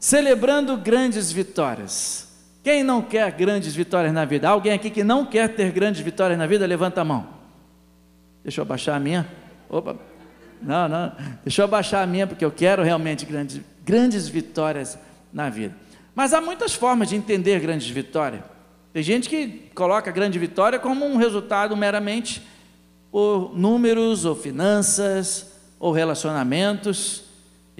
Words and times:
celebrando 0.00 0.78
grandes 0.78 1.30
vitórias. 1.30 2.26
Quem 2.64 2.82
não 2.82 3.02
quer 3.02 3.30
grandes 3.32 3.74
vitórias 3.74 4.12
na 4.12 4.24
vida? 4.24 4.48
Alguém 4.48 4.72
aqui 4.72 4.90
que 4.90 5.04
não 5.04 5.26
quer 5.26 5.54
ter 5.54 5.70
grandes 5.70 6.00
vitórias 6.00 6.38
na 6.38 6.46
vida? 6.46 6.66
Levanta 6.66 7.02
a 7.02 7.04
mão. 7.04 7.28
Deixa 8.42 8.60
eu 8.60 8.62
abaixar 8.62 8.96
a 8.96 8.98
minha. 9.00 9.28
Opa. 9.68 9.96
Não, 10.62 10.88
não. 10.88 11.12
Deixa 11.44 11.60
eu 11.60 11.64
abaixar 11.64 12.02
a 12.02 12.06
minha, 12.06 12.26
porque 12.26 12.44
eu 12.44 12.50
quero 12.50 12.82
realmente 12.82 13.24
grandes, 13.24 13.60
grandes 13.84 14.26
vitórias 14.26 14.98
na 15.32 15.48
vida. 15.48 15.74
Mas 16.14 16.34
há 16.34 16.40
muitas 16.40 16.74
formas 16.74 17.08
de 17.08 17.16
entender 17.16 17.60
grandes 17.60 17.88
vitórias. 17.88 18.42
Tem 18.92 19.02
gente 19.02 19.28
que 19.28 19.70
coloca 19.74 20.10
grande 20.10 20.38
vitória 20.38 20.78
como 20.78 21.06
um 21.06 21.16
resultado 21.16 21.76
meramente 21.76 22.42
por 23.10 23.56
números, 23.56 24.24
ou 24.24 24.34
finanças, 24.34 25.52
ou 25.78 25.92
relacionamentos. 25.92 27.29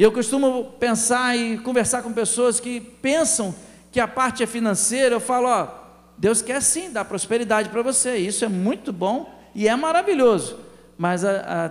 E 0.01 0.03
eu 0.03 0.11
costumo 0.11 0.65
pensar 0.81 1.37
e 1.37 1.59
conversar 1.59 2.01
com 2.01 2.11
pessoas 2.11 2.59
que 2.59 2.81
pensam 2.81 3.55
que 3.93 4.01
a 4.01 4.09
parte 4.09 4.43
é 4.43 4.47
financeira. 4.47 5.15
Eu 5.15 5.21
falo, 5.21 5.47
ó, 5.47 5.69
Deus 6.17 6.41
quer 6.41 6.63
sim 6.63 6.91
dar 6.91 7.05
prosperidade 7.05 7.69
para 7.69 7.83
você. 7.83 8.17
Isso 8.17 8.43
é 8.43 8.49
muito 8.49 8.95
bom 8.95 9.31
e 9.55 9.69
é 9.69 9.77
maravilhoso. 9.77 10.59
Mas 10.97 11.23
a, 11.23 11.67
a 11.67 11.69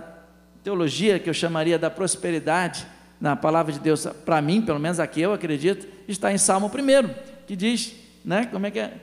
teologia 0.62 1.18
que 1.18 1.28
eu 1.28 1.34
chamaria 1.34 1.76
da 1.76 1.90
prosperidade, 1.90 2.86
na 3.20 3.34
palavra 3.34 3.72
de 3.72 3.80
Deus, 3.80 4.06
para 4.24 4.40
mim, 4.40 4.62
pelo 4.62 4.78
menos 4.78 5.00
aqui 5.00 5.20
eu 5.20 5.32
acredito, 5.32 5.88
está 6.06 6.32
em 6.32 6.38
Salmo 6.38 6.68
1, 6.68 7.44
que 7.48 7.56
diz, 7.56 7.96
né, 8.24 8.46
como 8.46 8.64
é 8.64 8.70
que 8.70 8.78
é? 8.78 8.94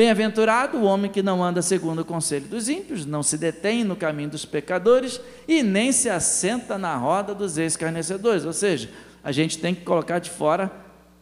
Bem-aventurado 0.00 0.78
o 0.78 0.84
homem 0.84 1.10
que 1.10 1.22
não 1.22 1.44
anda 1.44 1.60
segundo 1.60 1.98
o 1.98 2.04
conselho 2.06 2.46
dos 2.46 2.70
ímpios, 2.70 3.04
não 3.04 3.22
se 3.22 3.36
detém 3.36 3.84
no 3.84 3.94
caminho 3.94 4.30
dos 4.30 4.46
pecadores 4.46 5.20
e 5.46 5.62
nem 5.62 5.92
se 5.92 6.08
assenta 6.08 6.78
na 6.78 6.96
roda 6.96 7.34
dos 7.34 7.58
escarnecedores. 7.58 8.46
Ou 8.46 8.52
seja, 8.54 8.88
a 9.22 9.30
gente 9.30 9.58
tem 9.58 9.74
que 9.74 9.82
colocar 9.82 10.18
de 10.18 10.30
fora 10.30 10.72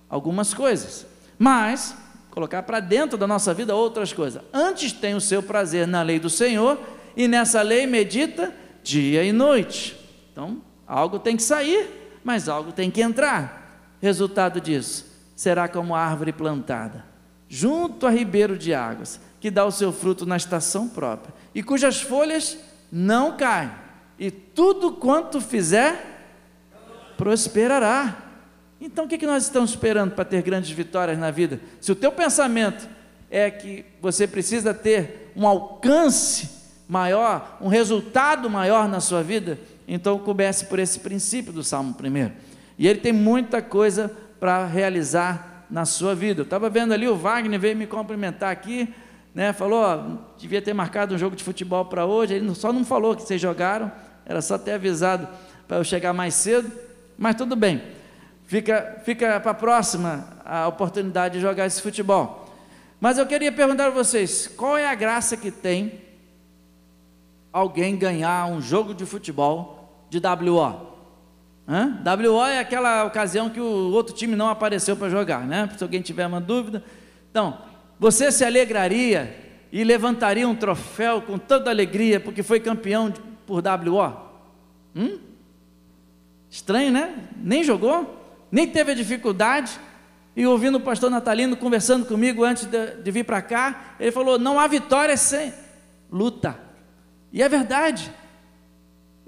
algumas 0.09 0.55
coisas, 0.55 1.05
mas 1.37 1.93
colocar 2.31 2.63
para 2.63 2.79
dentro 2.79 3.19
da 3.19 3.27
nossa 3.27 3.53
vida 3.53 3.75
outras 3.75 4.13
coisas. 4.13 4.41
Antes 4.53 4.93
tem 4.93 5.17
o 5.17 5.21
seu 5.21 5.43
prazer 5.43 5.85
na 5.85 6.01
lei 6.03 6.21
do 6.21 6.31
Senhor 6.31 6.79
e 7.17 7.27
nessa 7.27 7.63
lei 7.63 7.85
medita 7.85 8.55
dia 8.85 9.25
e 9.25 9.33
noite. 9.33 9.99
Então, 10.31 10.63
algo 10.87 11.19
tem 11.19 11.37
que 11.37 11.43
sair, 11.43 12.21
mas 12.23 12.49
algo 12.49 12.71
tem 12.71 12.93
que 12.93 13.03
entrar. 13.03 13.91
Resultado 14.01 14.61
disso 14.61 15.05
será 15.35 15.67
como 15.67 15.97
árvore 15.97 16.33
plantada 16.33 17.08
junto 17.49 18.07
a 18.07 18.11
ribeiro 18.11 18.59
de 18.59 18.75
águas, 18.75 19.21
que 19.41 19.51
dá 19.51 19.65
o 19.65 19.73
seu 19.73 19.93
fruto 19.93 20.27
na 20.27 20.37
estação 20.37 20.89
própria, 20.89 21.33
e 21.55 21.63
cujas 21.63 22.01
folhas 22.01 22.59
não 22.91 23.37
caem, 23.37 23.71
e 24.19 24.31
tudo 24.31 24.93
quanto 24.93 25.41
fizer 25.41 26.19
prosperará. 27.17 28.17
Então 28.81 29.05
o 29.05 29.09
que 29.09 29.27
nós 29.27 29.45
estamos 29.45 29.71
esperando 29.71 30.13
para 30.13 30.25
ter 30.25 30.43
grandes 30.43 30.71
vitórias 30.71 31.19
na 31.19 31.31
vida? 31.31 31.61
Se 31.81 31.91
o 31.91 31.97
teu 31.97 32.13
pensamento 32.13 32.89
é 33.31 33.51
que 33.51 33.85
você 34.01 34.27
precisa 34.27 34.73
ter 34.73 35.33
um 35.37 35.47
alcance 35.47 36.49
maior, 36.89 37.59
um 37.61 37.69
resultado 37.69 38.49
maior 38.49 38.89
na 38.89 39.01
sua 39.01 39.23
vida, 39.23 39.59
então 39.87 40.19
comece 40.19 40.67
por 40.67 40.79
esse 40.79 41.01
princípio 41.01 41.53
do 41.53 41.63
Salmo 41.63 41.95
1. 42.01 42.33
E 42.79 42.87
ele 42.87 43.01
tem 43.01 43.13
muita 43.13 43.61
coisa 43.61 44.15
para 44.39 44.65
realizar 44.65 45.58
na 45.71 45.85
sua 45.85 46.15
vida. 46.15 46.41
Eu 46.41 46.45
estava 46.45 46.71
vendo 46.71 46.93
ali, 46.93 47.09
o 47.09 47.17
Wagner 47.17 47.59
veio 47.59 47.77
me 47.77 47.87
cumprimentar 47.87 48.51
aqui, 48.51 48.93
né, 49.35 49.53
falou, 49.53 49.83
ó, 49.83 50.17
devia 50.39 50.61
ter 50.61 50.73
marcado 50.73 51.15
um 51.15 51.19
jogo 51.19 51.37
de 51.37 51.45
futebol 51.45 51.85
para 51.85 52.07
hoje, 52.07 52.35
ele 52.35 52.55
só 52.55 52.73
não 52.73 52.85
falou 52.85 53.15
que 53.15 53.23
vocês 53.23 53.41
jogaram, 53.41 53.91
era 54.25 54.43
só 54.43 54.59
ter 54.59 54.73
avisado 54.73 55.29
para 55.67 55.77
eu 55.77 55.85
chegar 55.85 56.13
mais 56.13 56.35
cedo, 56.35 56.71
mas 57.17 57.37
tudo 57.37 57.55
bem, 57.55 57.83
fica, 58.47 59.01
fica 59.05 59.39
para 59.39 59.51
a 59.51 59.55
próxima 59.55 60.27
a 60.45 60.67
oportunidade 60.67 61.35
de 61.35 61.41
jogar 61.41 61.67
esse 61.67 61.81
futebol. 61.81 62.47
Mas 63.01 63.19
eu 63.19 63.27
queria 63.27 63.53
perguntar 63.53 63.87
a 63.87 63.91
vocês, 63.91 64.49
qual 64.49 64.77
é 64.77 64.89
a 64.89 64.95
graça 64.95 65.37
que 65.37 65.51
tem 65.51 66.01
alguém 67.53 67.97
ganhar 67.97 68.47
um 68.47 68.61
jogo 68.61 68.93
de 68.93 69.07
futebol 69.07 70.07
de 70.11 70.19
WO? 70.19 70.98
WO 71.69 72.47
é 72.47 72.59
aquela 72.59 73.05
ocasião 73.05 73.51
que 73.51 73.61
o 73.61 73.93
outro 73.93 74.15
time 74.15 74.35
não 74.35 74.49
apareceu 74.49 74.97
para 74.97 75.11
jogar, 75.11 75.47
né? 75.47 75.69
Se 75.77 75.85
alguém 75.85 76.01
tiver 76.01 76.27
uma 76.27 76.41
dúvida. 76.41 76.83
Então, 77.31 77.59
você 78.01 78.33
se 78.33 78.43
alegraria 78.43 79.37
e 79.71 79.85
levantaria 79.85 80.49
um 80.49 80.55
troféu 80.55 81.21
com 81.21 81.37
toda 81.37 81.71
alegria 81.71 82.19
porque 82.19 82.43
foi 82.43 82.59
campeão 82.59 83.13
por 83.47 83.63
WO? 83.63 84.17
Hum? 84.97 85.19
Estranho, 86.49 86.91
né? 86.91 87.15
Nem 87.37 87.63
jogou, 87.63 88.19
nem 88.51 88.67
teve 88.67 88.95
dificuldade. 88.95 89.79
E 90.35 90.47
ouvindo 90.47 90.77
o 90.77 90.81
pastor 90.81 91.11
Natalino 91.11 91.55
conversando 91.55 92.07
comigo 92.07 92.45
antes 92.45 92.65
de, 92.65 93.03
de 93.03 93.11
vir 93.11 93.25
para 93.25 93.43
cá, 93.43 93.95
ele 94.01 94.11
falou: 94.11 94.39
não 94.39 94.59
há 94.59 94.67
vitória 94.67 95.17
sem 95.19 95.53
luta. 96.11 96.59
E 97.31 97.43
é 97.43 97.49
verdade. 97.49 98.11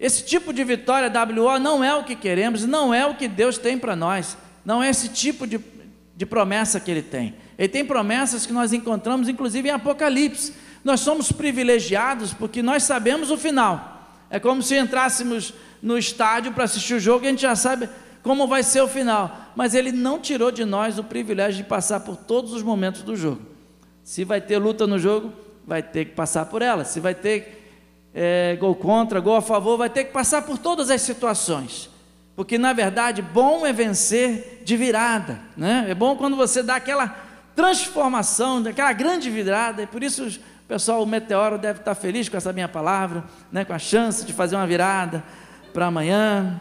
Esse 0.01 0.25
tipo 0.25 0.51
de 0.51 0.65
vitória 0.65 1.13
WO 1.13 1.59
não 1.59 1.85
é 1.85 1.95
o 1.95 2.03
que 2.03 2.17
queremos, 2.17 2.65
não 2.65 2.95
é 2.95 3.05
o 3.05 3.15
que 3.15 3.29
Deus 3.29 3.59
tem 3.59 3.79
para 3.79 3.95
nós, 3.95 4.35
não 4.65 4.83
é 4.83 4.89
esse 4.89 5.11
tipo 5.11 5.47
de, 5.47 5.61
de 6.17 6.25
promessa 6.25 6.81
que 6.81 6.91
Ele 6.91 7.03
tem. 7.03 7.35
Ele 7.59 7.69
tem 7.69 7.85
promessas 7.85 8.47
que 8.47 8.53
nós 8.53 8.73
encontramos, 8.73 9.29
inclusive 9.29 9.69
em 9.69 9.73
Apocalipse. 9.73 10.55
Nós 10.83 11.01
somos 11.01 11.31
privilegiados 11.31 12.33
porque 12.33 12.63
nós 12.63 12.85
sabemos 12.85 13.31
o 13.31 13.37
final. 13.37 14.17
É 14.31 14.41
como 14.41 14.63
se 14.63 14.75
entrássemos 14.75 15.53
no 15.83 15.99
estádio 15.99 16.53
para 16.53 16.65
assistir 16.65 16.95
o 16.95 17.01
jogo 17.01 17.27
e 17.27 17.29
a 17.29 17.31
gente 17.31 17.43
já 17.43 17.55
sabe 17.55 17.87
como 18.23 18.49
vai 18.49 18.63
ser 18.63 18.81
o 18.81 18.89
final. 18.89 19.53
Mas 19.55 19.75
Ele 19.75 19.93
não 19.93 20.19
tirou 20.19 20.51
de 20.51 20.65
nós 20.65 20.99
o 20.99 21.05
privilégio 21.05 21.63
de 21.63 21.69
passar 21.69 22.01
por 22.01 22.17
todos 22.17 22.55
os 22.55 22.63
momentos 22.63 23.03
do 23.03 23.15
jogo. 23.15 23.43
Se 24.03 24.25
vai 24.25 24.41
ter 24.41 24.57
luta 24.57 24.87
no 24.87 24.99
jogo, 24.99 25.31
vai 25.67 25.83
ter 25.83 26.07
que 26.07 26.13
passar 26.13 26.47
por 26.47 26.63
ela. 26.63 26.87
Se 26.87 27.01
vai 27.01 27.15
ter 27.15 27.60
é, 28.15 28.57
gol 28.59 28.75
contra, 28.75 29.21
gol 29.21 29.37
a 29.37 29.43
favor, 29.43 29.77
vai 29.77 29.91
ter 29.91 30.05
que 30.05 30.13
passar 30.13 30.43
por 30.43 30.59
todas 30.59 30.91
as 30.91 31.03
situações. 31.03 31.91
Porque 32.35 32.59
na 32.59 32.73
verdade, 32.73 33.23
bom 33.23 33.67
é 33.67 33.73
vencer 33.73 34.63
de 34.65 34.77
virada, 34.77 35.41
né? 35.57 35.87
É 35.89 35.95
bom 35.95 36.17
quando 36.17 36.37
você 36.37 36.63
dá 36.63 36.77
aquela 36.77 37.09
transformação, 37.55 38.65
aquela 38.67 38.93
grande 38.93 39.29
virada, 39.29 39.83
e 39.83 39.87
por 39.87 40.03
isso 40.03 40.27
o 40.27 40.69
pessoal, 40.69 41.03
o 41.03 41.07
meteoro 41.07 41.59
deve 41.59 41.81
estar 41.81 41.95
feliz 41.95 42.29
com 42.29 42.37
essa 42.37 42.53
minha 42.53 42.69
palavra, 42.69 43.25
né? 43.51 43.65
com 43.65 43.73
a 43.73 43.79
chance 43.79 44.25
de 44.25 44.33
fazer 44.33 44.57
uma 44.57 44.67
virada 44.67 45.23
para 45.73 45.87
amanhã. 45.87 46.61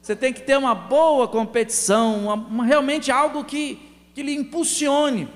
Você 0.00 0.16
tem 0.16 0.32
que 0.32 0.40
ter 0.40 0.56
uma 0.56 0.74
boa 0.74 1.28
competição, 1.28 2.24
uma, 2.24 2.34
uma, 2.34 2.64
realmente 2.64 3.10
algo 3.10 3.44
que, 3.44 3.80
que 4.14 4.22
lhe 4.22 4.34
impulsione 4.34 5.28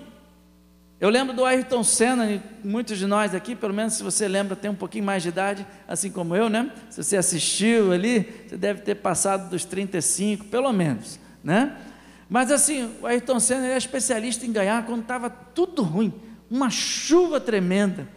eu 0.98 1.10
lembro 1.10 1.34
do 1.34 1.44
Ayrton 1.44 1.84
Senna, 1.84 2.42
muitos 2.64 2.96
de 2.98 3.06
nós 3.06 3.34
aqui, 3.34 3.54
pelo 3.54 3.74
menos 3.74 3.94
se 3.94 4.02
você 4.02 4.26
lembra, 4.26 4.56
tem 4.56 4.70
um 4.70 4.74
pouquinho 4.74 5.04
mais 5.04 5.22
de 5.22 5.28
idade, 5.28 5.66
assim 5.86 6.10
como 6.10 6.34
eu, 6.34 6.48
né? 6.48 6.72
Se 6.88 7.04
você 7.04 7.18
assistiu 7.18 7.92
ali, 7.92 8.46
você 8.48 8.56
deve 8.56 8.80
ter 8.80 8.94
passado 8.94 9.50
dos 9.50 9.64
35, 9.64 10.46
pelo 10.46 10.72
menos, 10.72 11.20
né? 11.44 11.76
Mas 12.30 12.50
assim, 12.50 12.90
o 13.02 13.06
Ayrton 13.06 13.38
Senna 13.38 13.66
é 13.66 13.76
especialista 13.76 14.46
em 14.46 14.52
ganhar 14.52 14.86
quando 14.86 15.02
estava 15.02 15.28
tudo 15.28 15.82
ruim, 15.82 16.14
uma 16.50 16.70
chuva 16.70 17.38
tremenda, 17.38 18.08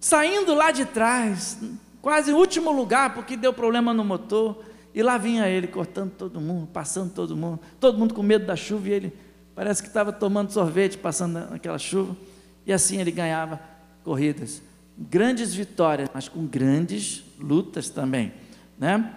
saindo 0.00 0.52
lá 0.52 0.72
de 0.72 0.86
trás, 0.86 1.58
quase 2.02 2.32
último 2.32 2.72
lugar, 2.72 3.14
porque 3.14 3.36
deu 3.36 3.52
problema 3.52 3.94
no 3.94 4.04
motor, 4.04 4.64
e 4.92 5.00
lá 5.00 5.16
vinha 5.16 5.48
ele 5.48 5.68
cortando 5.68 6.10
todo 6.10 6.40
mundo, 6.40 6.66
passando 6.72 7.12
todo 7.12 7.36
mundo, 7.36 7.60
todo 7.78 7.96
mundo 7.96 8.14
com 8.14 8.22
medo 8.22 8.46
da 8.46 8.56
chuva, 8.56 8.88
e 8.88 8.92
ele 8.92 9.12
Parece 9.60 9.82
que 9.82 9.88
estava 9.88 10.10
tomando 10.10 10.50
sorvete, 10.50 10.96
passando 10.96 11.50
naquela 11.50 11.76
chuva. 11.76 12.16
E 12.66 12.72
assim 12.72 12.98
ele 12.98 13.10
ganhava 13.10 13.60
corridas. 14.02 14.62
Grandes 14.96 15.52
vitórias, 15.52 16.08
mas 16.14 16.30
com 16.30 16.46
grandes 16.46 17.22
lutas 17.38 17.90
também. 17.90 18.32
Né? 18.78 19.14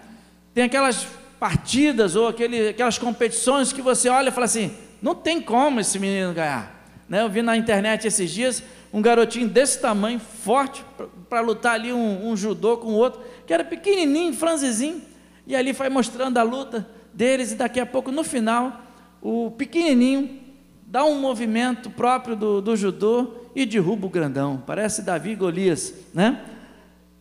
Tem 0.52 0.64
aquelas 0.64 1.06
partidas 1.40 2.14
ou 2.14 2.28
aquele, 2.28 2.68
aquelas 2.68 2.98
competições 2.98 3.72
que 3.72 3.80
você 3.80 4.10
olha 4.10 4.28
e 4.28 4.32
fala 4.32 4.44
assim: 4.44 4.70
não 5.00 5.14
tem 5.14 5.40
como 5.40 5.80
esse 5.80 5.98
menino 5.98 6.34
ganhar. 6.34 6.90
Né? 7.08 7.22
Eu 7.22 7.30
vi 7.30 7.40
na 7.40 7.56
internet 7.56 8.06
esses 8.06 8.30
dias 8.30 8.62
um 8.92 9.00
garotinho 9.00 9.48
desse 9.48 9.80
tamanho, 9.80 10.20
forte, 10.20 10.84
para 11.26 11.40
lutar 11.40 11.76
ali 11.76 11.90
um, 11.90 12.28
um 12.28 12.36
judô 12.36 12.76
com 12.76 12.88
o 12.88 12.96
outro, 12.96 13.22
que 13.46 13.54
era 13.54 13.64
pequenininho, 13.64 14.34
franzizinho, 14.34 15.00
e 15.46 15.56
ali 15.56 15.72
foi 15.72 15.88
mostrando 15.88 16.36
a 16.36 16.42
luta 16.42 16.86
deles, 17.14 17.52
e 17.52 17.54
daqui 17.54 17.80
a 17.80 17.86
pouco, 17.86 18.12
no 18.12 18.22
final, 18.22 18.83
o 19.24 19.50
pequenininho 19.50 20.38
dá 20.86 21.02
um 21.02 21.18
movimento 21.18 21.88
próprio 21.88 22.36
do, 22.36 22.60
do 22.60 22.76
judô 22.76 23.32
e 23.56 23.64
derruba 23.64 24.06
o 24.06 24.10
grandão. 24.10 24.62
Parece 24.66 25.00
Davi 25.00 25.30
e 25.30 25.34
Golias, 25.34 25.94
né? 26.12 26.42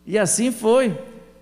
E 0.05 0.19
assim 0.19 0.51
foi. 0.51 0.97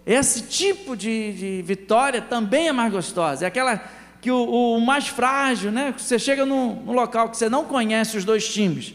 Esse 0.06 0.44
tipo 0.44 0.96
de, 0.96 1.34
de 1.34 1.62
vitória 1.64 2.22
também 2.22 2.68
é 2.68 2.72
mais 2.72 2.94
gostosa. 2.94 3.44
É 3.44 3.48
aquela 3.48 3.84
que 4.22 4.30
o, 4.30 4.78
o 4.78 4.80
mais 4.80 5.08
frágil, 5.08 5.72
né? 5.72 5.96
Você 5.98 6.20
chega 6.20 6.46
num, 6.46 6.76
num, 6.76 6.94
local 6.94 7.28
que 7.30 7.38
você 7.38 7.50
não 7.50 7.66
conhece 7.66 8.16
os 8.16 8.24
dois 8.24 8.48
times. 8.48 8.94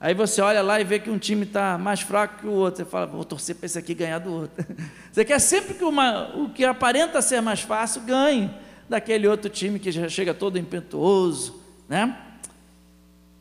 Aí 0.00 0.14
você 0.14 0.42
olha 0.42 0.62
lá 0.62 0.80
e 0.80 0.84
vê 0.84 0.98
que 0.98 1.08
um 1.08 1.18
time 1.18 1.44
está 1.44 1.78
mais 1.78 2.00
fraco 2.00 2.40
que 2.40 2.46
o 2.48 2.52
outro. 2.52 2.84
Você 2.84 2.90
fala, 2.90 3.06
vou 3.06 3.24
torcer 3.24 3.54
para 3.54 3.66
esse 3.66 3.78
aqui 3.78 3.94
ganhar 3.94 4.18
do 4.18 4.32
outro. 4.32 4.66
Você 5.12 5.24
quer 5.24 5.38
sempre 5.38 5.74
que 5.74 5.84
uma, 5.84 6.36
o 6.36 6.50
que 6.50 6.64
aparenta 6.64 7.22
ser 7.22 7.40
mais 7.40 7.60
fácil 7.60 8.02
ganhe 8.02 8.50
daquele 8.88 9.26
outro 9.26 9.50
time 9.50 9.78
que 9.78 9.90
já 9.90 10.08
chega 10.08 10.34
todo 10.34 10.58
impetuoso, 10.58 11.60
né? 11.88 12.18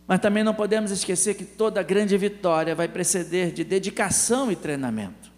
Mas 0.08 0.20
também 0.20 0.44
não 0.44 0.54
podemos 0.54 0.92
esquecer 0.92 1.36
que 1.36 1.46
toda 1.46 1.82
grande 1.82 2.18
vitória 2.18 2.76
vai 2.76 2.88
preceder 2.88 3.52
de 3.52 3.64
dedicação 3.64 4.52
e 4.52 4.56
treinamento. 4.56 5.32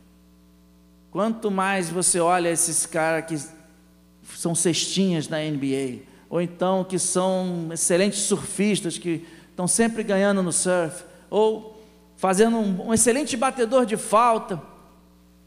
Quanto 1.11 1.51
mais 1.51 1.89
você 1.89 2.19
olha 2.19 2.49
esses 2.49 2.85
caras 2.85 3.25
que 3.25 4.35
são 4.35 4.55
cestinhas 4.55 5.29
na 5.29 5.37
NBA, 5.37 6.01
ou 6.29 6.41
então 6.41 6.83
que 6.83 6.97
são 6.97 7.69
excelentes 7.71 8.19
surfistas 8.19 8.97
que 8.97 9.25
estão 9.49 9.67
sempre 9.67 10.03
ganhando 10.03 10.41
no 10.41 10.51
surf, 10.51 11.05
ou 11.29 11.81
fazendo 12.17 12.57
um, 12.57 12.87
um 12.87 12.93
excelente 12.93 13.37
batedor 13.37 13.85
de 13.85 13.95
falta. 13.95 14.61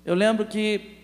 Eu 0.04 0.14
lembro 0.14 0.46
que 0.46 0.96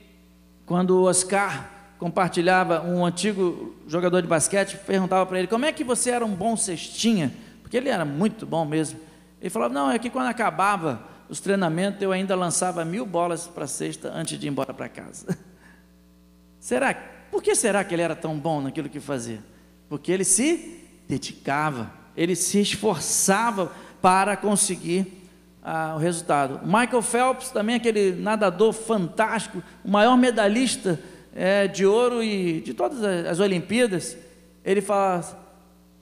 quando 0.64 0.92
o 0.92 1.02
Oscar 1.04 1.73
compartilhava, 2.04 2.82
um 2.82 3.02
antigo 3.02 3.74
jogador 3.88 4.20
de 4.20 4.28
basquete 4.28 4.76
perguntava 4.86 5.24
para 5.24 5.38
ele: 5.38 5.48
como 5.48 5.64
é 5.64 5.72
que 5.72 5.82
você 5.82 6.10
era 6.10 6.22
um 6.22 6.34
bom 6.34 6.54
cestinha? 6.54 7.32
Porque 7.62 7.78
ele 7.78 7.88
era 7.88 8.04
muito 8.04 8.44
bom 8.44 8.66
mesmo. 8.66 9.00
Ele 9.40 9.48
falava: 9.48 9.72
não, 9.72 9.90
é 9.90 9.98
que 9.98 10.10
quando 10.10 10.26
acabava 10.26 11.02
os 11.30 11.40
treinamentos 11.40 12.02
eu 12.02 12.12
ainda 12.12 12.36
lançava 12.36 12.84
mil 12.84 13.06
bolas 13.06 13.46
para 13.46 13.64
a 13.64 13.66
cesta 13.66 14.12
antes 14.14 14.38
de 14.38 14.46
ir 14.46 14.50
embora 14.50 14.74
para 14.74 14.86
casa. 14.86 15.38
será? 16.60 16.92
Por 17.30 17.42
que 17.42 17.54
será 17.54 17.82
que 17.82 17.94
ele 17.94 18.02
era 18.02 18.14
tão 18.14 18.38
bom 18.38 18.60
naquilo 18.60 18.90
que 18.90 19.00
fazia? 19.00 19.42
Porque 19.88 20.12
ele 20.12 20.24
se 20.24 20.84
dedicava, 21.08 21.90
ele 22.14 22.36
se 22.36 22.60
esforçava 22.60 23.72
para 24.02 24.36
conseguir 24.36 25.26
ah, 25.62 25.94
o 25.96 25.98
resultado. 25.98 26.60
Michael 26.66 27.00
Phelps, 27.00 27.48
também 27.48 27.76
aquele 27.76 28.12
nadador 28.12 28.74
fantástico, 28.74 29.62
o 29.82 29.90
maior 29.90 30.18
medalhista 30.18 31.00
é, 31.34 31.66
de 31.66 31.84
ouro 31.84 32.22
e 32.22 32.60
de 32.60 32.72
todas 32.72 33.02
as 33.02 33.40
Olimpíadas, 33.40 34.16
ele 34.64 34.80
fala 34.80 35.22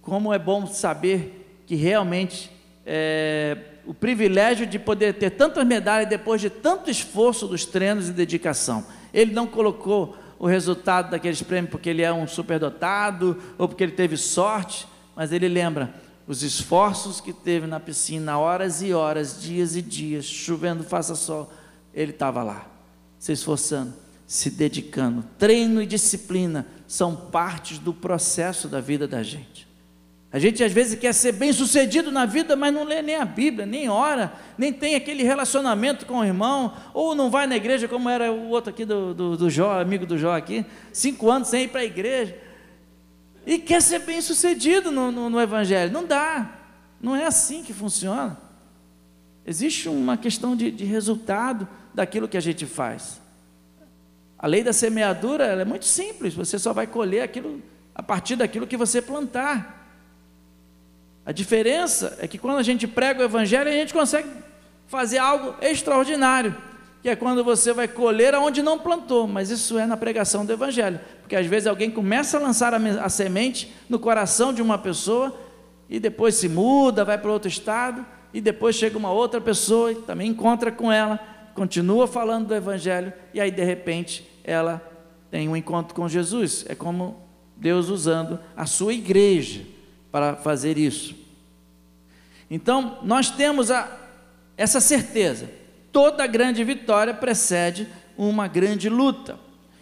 como 0.02 0.32
é 0.32 0.38
bom 0.38 0.66
saber 0.66 1.62
que 1.66 1.74
realmente 1.74 2.50
é, 2.84 3.56
o 3.86 3.94
privilégio 3.94 4.66
de 4.66 4.78
poder 4.78 5.14
ter 5.14 5.30
tantas 5.30 5.66
medalhas 5.66 6.08
depois 6.08 6.40
de 6.40 6.50
tanto 6.50 6.90
esforço 6.90 7.48
dos 7.48 7.64
treinos 7.64 8.08
e 8.08 8.12
dedicação. 8.12 8.84
Ele 9.12 9.32
não 9.32 9.46
colocou 9.46 10.16
o 10.38 10.46
resultado 10.46 11.10
daqueles 11.10 11.40
prêmios 11.40 11.70
porque 11.70 11.88
ele 11.88 12.02
é 12.02 12.12
um 12.12 12.26
superdotado 12.26 13.40
ou 13.56 13.68
porque 13.68 13.84
ele 13.84 13.92
teve 13.92 14.16
sorte, 14.16 14.86
mas 15.16 15.32
ele 15.32 15.48
lembra 15.48 15.94
os 16.26 16.42
esforços 16.42 17.20
que 17.20 17.32
teve 17.32 17.66
na 17.66 17.80
piscina, 17.80 18.38
horas 18.38 18.82
e 18.82 18.92
horas, 18.92 19.40
dias 19.40 19.76
e 19.76 19.82
dias, 19.82 20.24
chovendo, 20.24 20.84
faça 20.84 21.14
sol, 21.14 21.50
ele 21.94 22.12
estava 22.12 22.42
lá, 22.42 22.66
se 23.18 23.32
esforçando 23.32 24.01
se 24.32 24.48
dedicando. 24.48 25.22
Treino 25.36 25.82
e 25.82 25.86
disciplina 25.86 26.66
são 26.86 27.14
partes 27.14 27.78
do 27.78 27.92
processo 27.92 28.66
da 28.66 28.80
vida 28.80 29.06
da 29.06 29.22
gente. 29.22 29.68
A 30.32 30.38
gente 30.38 30.64
às 30.64 30.72
vezes 30.72 30.98
quer 30.98 31.12
ser 31.12 31.32
bem 31.32 31.52
sucedido 31.52 32.10
na 32.10 32.24
vida, 32.24 32.56
mas 32.56 32.72
não 32.72 32.82
lê 32.82 33.02
nem 33.02 33.16
a 33.16 33.26
Bíblia, 33.26 33.66
nem 33.66 33.90
ora, 33.90 34.32
nem 34.56 34.72
tem 34.72 34.94
aquele 34.94 35.22
relacionamento 35.22 36.06
com 36.06 36.20
o 36.20 36.24
irmão, 36.24 36.72
ou 36.94 37.14
não 37.14 37.28
vai 37.28 37.46
na 37.46 37.56
igreja, 37.56 37.86
como 37.86 38.08
era 38.08 38.32
o 38.32 38.48
outro 38.48 38.70
aqui 38.70 38.86
do, 38.86 39.12
do, 39.12 39.36
do 39.36 39.50
Jó, 39.50 39.78
amigo 39.78 40.06
do 40.06 40.16
Jó 40.16 40.34
aqui, 40.34 40.64
cinco 40.94 41.30
anos 41.30 41.48
sem 41.48 41.64
ir 41.64 41.68
para 41.68 41.82
a 41.82 41.84
igreja, 41.84 42.34
e 43.44 43.58
quer 43.58 43.82
ser 43.82 43.98
bem 43.98 44.22
sucedido 44.22 44.90
no, 44.90 45.12
no, 45.12 45.28
no 45.28 45.38
Evangelho. 45.38 45.92
Não 45.92 46.06
dá, 46.06 46.58
não 46.98 47.14
é 47.14 47.26
assim 47.26 47.62
que 47.62 47.74
funciona. 47.74 48.40
Existe 49.44 49.90
uma 49.90 50.16
questão 50.16 50.56
de, 50.56 50.70
de 50.70 50.86
resultado 50.86 51.68
daquilo 51.92 52.26
que 52.26 52.38
a 52.38 52.40
gente 52.40 52.64
faz. 52.64 53.20
A 54.42 54.48
lei 54.48 54.64
da 54.64 54.72
semeadura 54.72 55.44
é 55.44 55.64
muito 55.64 55.84
simples, 55.84 56.34
você 56.34 56.58
só 56.58 56.72
vai 56.72 56.84
colher 56.84 57.22
aquilo 57.22 57.62
a 57.94 58.02
partir 58.02 58.34
daquilo 58.34 58.66
que 58.66 58.76
você 58.76 59.00
plantar. 59.00 59.88
A 61.24 61.30
diferença 61.30 62.18
é 62.20 62.26
que 62.26 62.38
quando 62.38 62.58
a 62.58 62.62
gente 62.64 62.88
prega 62.88 63.20
o 63.20 63.24
evangelho, 63.24 63.70
a 63.70 63.72
gente 63.72 63.92
consegue 63.92 64.28
fazer 64.88 65.18
algo 65.18 65.54
extraordinário, 65.62 66.56
que 67.00 67.08
é 67.08 67.14
quando 67.14 67.44
você 67.44 67.72
vai 67.72 67.86
colher 67.86 68.34
aonde 68.34 68.62
não 68.62 68.80
plantou, 68.80 69.28
mas 69.28 69.48
isso 69.48 69.78
é 69.78 69.86
na 69.86 69.96
pregação 69.96 70.44
do 70.44 70.52
evangelho, 70.52 70.98
porque 71.20 71.36
às 71.36 71.46
vezes 71.46 71.68
alguém 71.68 71.88
começa 71.88 72.36
a 72.36 72.40
lançar 72.40 72.74
a, 72.74 73.08
semente 73.08 73.72
no 73.88 74.00
coração 74.00 74.52
de 74.52 74.60
uma 74.60 74.76
pessoa 74.76 75.38
e 75.88 76.00
depois 76.00 76.34
se 76.34 76.48
muda, 76.48 77.04
vai 77.04 77.16
para 77.16 77.30
outro 77.30 77.48
estado, 77.48 78.04
e 78.34 78.40
depois 78.40 78.74
chega 78.74 78.98
uma 78.98 79.12
outra 79.12 79.40
pessoa 79.40 79.92
e 79.92 79.94
também 79.94 80.30
encontra 80.30 80.72
com 80.72 80.90
ela, 80.90 81.20
continua 81.54 82.08
falando 82.08 82.48
do 82.48 82.54
evangelho 82.56 83.12
e 83.32 83.40
aí 83.40 83.50
de 83.52 83.62
repente 83.62 84.31
ela 84.44 84.82
tem 85.30 85.48
um 85.48 85.56
encontro 85.56 85.94
com 85.94 86.08
Jesus. 86.08 86.64
É 86.68 86.74
como 86.74 87.20
Deus 87.56 87.88
usando 87.88 88.38
a 88.56 88.66
sua 88.66 88.92
igreja 88.92 89.62
para 90.10 90.36
fazer 90.36 90.76
isso. 90.76 91.14
Então, 92.50 92.98
nós 93.02 93.30
temos 93.30 93.70
a, 93.70 93.90
essa 94.56 94.80
certeza: 94.80 95.50
toda 95.90 96.26
grande 96.26 96.62
vitória 96.64 97.14
precede 97.14 97.88
uma 98.16 98.46
grande 98.46 98.88
luta. 98.88 99.38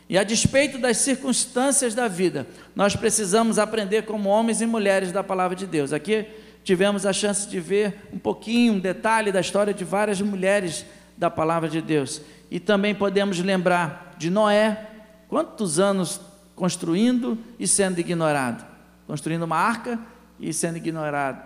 E 0.08 0.18
a 0.18 0.24
despeito 0.24 0.76
das 0.76 0.96
circunstâncias 0.98 1.94
da 1.94 2.08
vida, 2.08 2.46
nós 2.74 2.96
precisamos 2.96 3.58
aprender 3.58 4.02
como 4.02 4.28
homens 4.28 4.60
e 4.60 4.66
mulheres 4.66 5.12
da 5.12 5.22
palavra 5.22 5.56
de 5.56 5.66
Deus. 5.66 5.92
Aqui 5.92 6.26
tivemos 6.64 7.06
a 7.06 7.12
chance 7.12 7.48
de 7.48 7.60
ver 7.60 8.08
um 8.12 8.18
pouquinho, 8.18 8.74
um 8.74 8.78
detalhe 8.78 9.30
da 9.30 9.40
história 9.40 9.72
de 9.72 9.84
várias 9.84 10.20
mulheres 10.20 10.84
da 11.16 11.30
palavra 11.30 11.68
de 11.68 11.80
Deus. 11.80 12.20
E 12.50 12.58
também 12.58 12.94
podemos 12.94 13.38
lembrar 13.38 14.14
de 14.19 14.29
Noé, 14.29 14.88
quantos 15.29 15.79
anos 15.79 16.20
construindo 16.56 17.38
e 17.58 17.67
sendo 17.67 18.00
ignorado? 18.00 18.67
Construindo 19.06 19.44
uma 19.44 19.56
arca 19.56 19.99
e 20.38 20.52
sendo 20.52 20.76
ignorado. 20.76 21.43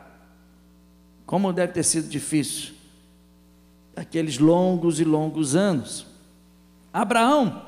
Como 1.27 1.53
deve 1.53 1.73
ter 1.73 1.83
sido 1.83 2.09
difícil. 2.09 2.75
Aqueles 3.95 4.39
longos 4.39 4.99
e 4.99 5.05
longos 5.05 5.55
anos. 5.55 6.07
Abraão, 6.93 7.63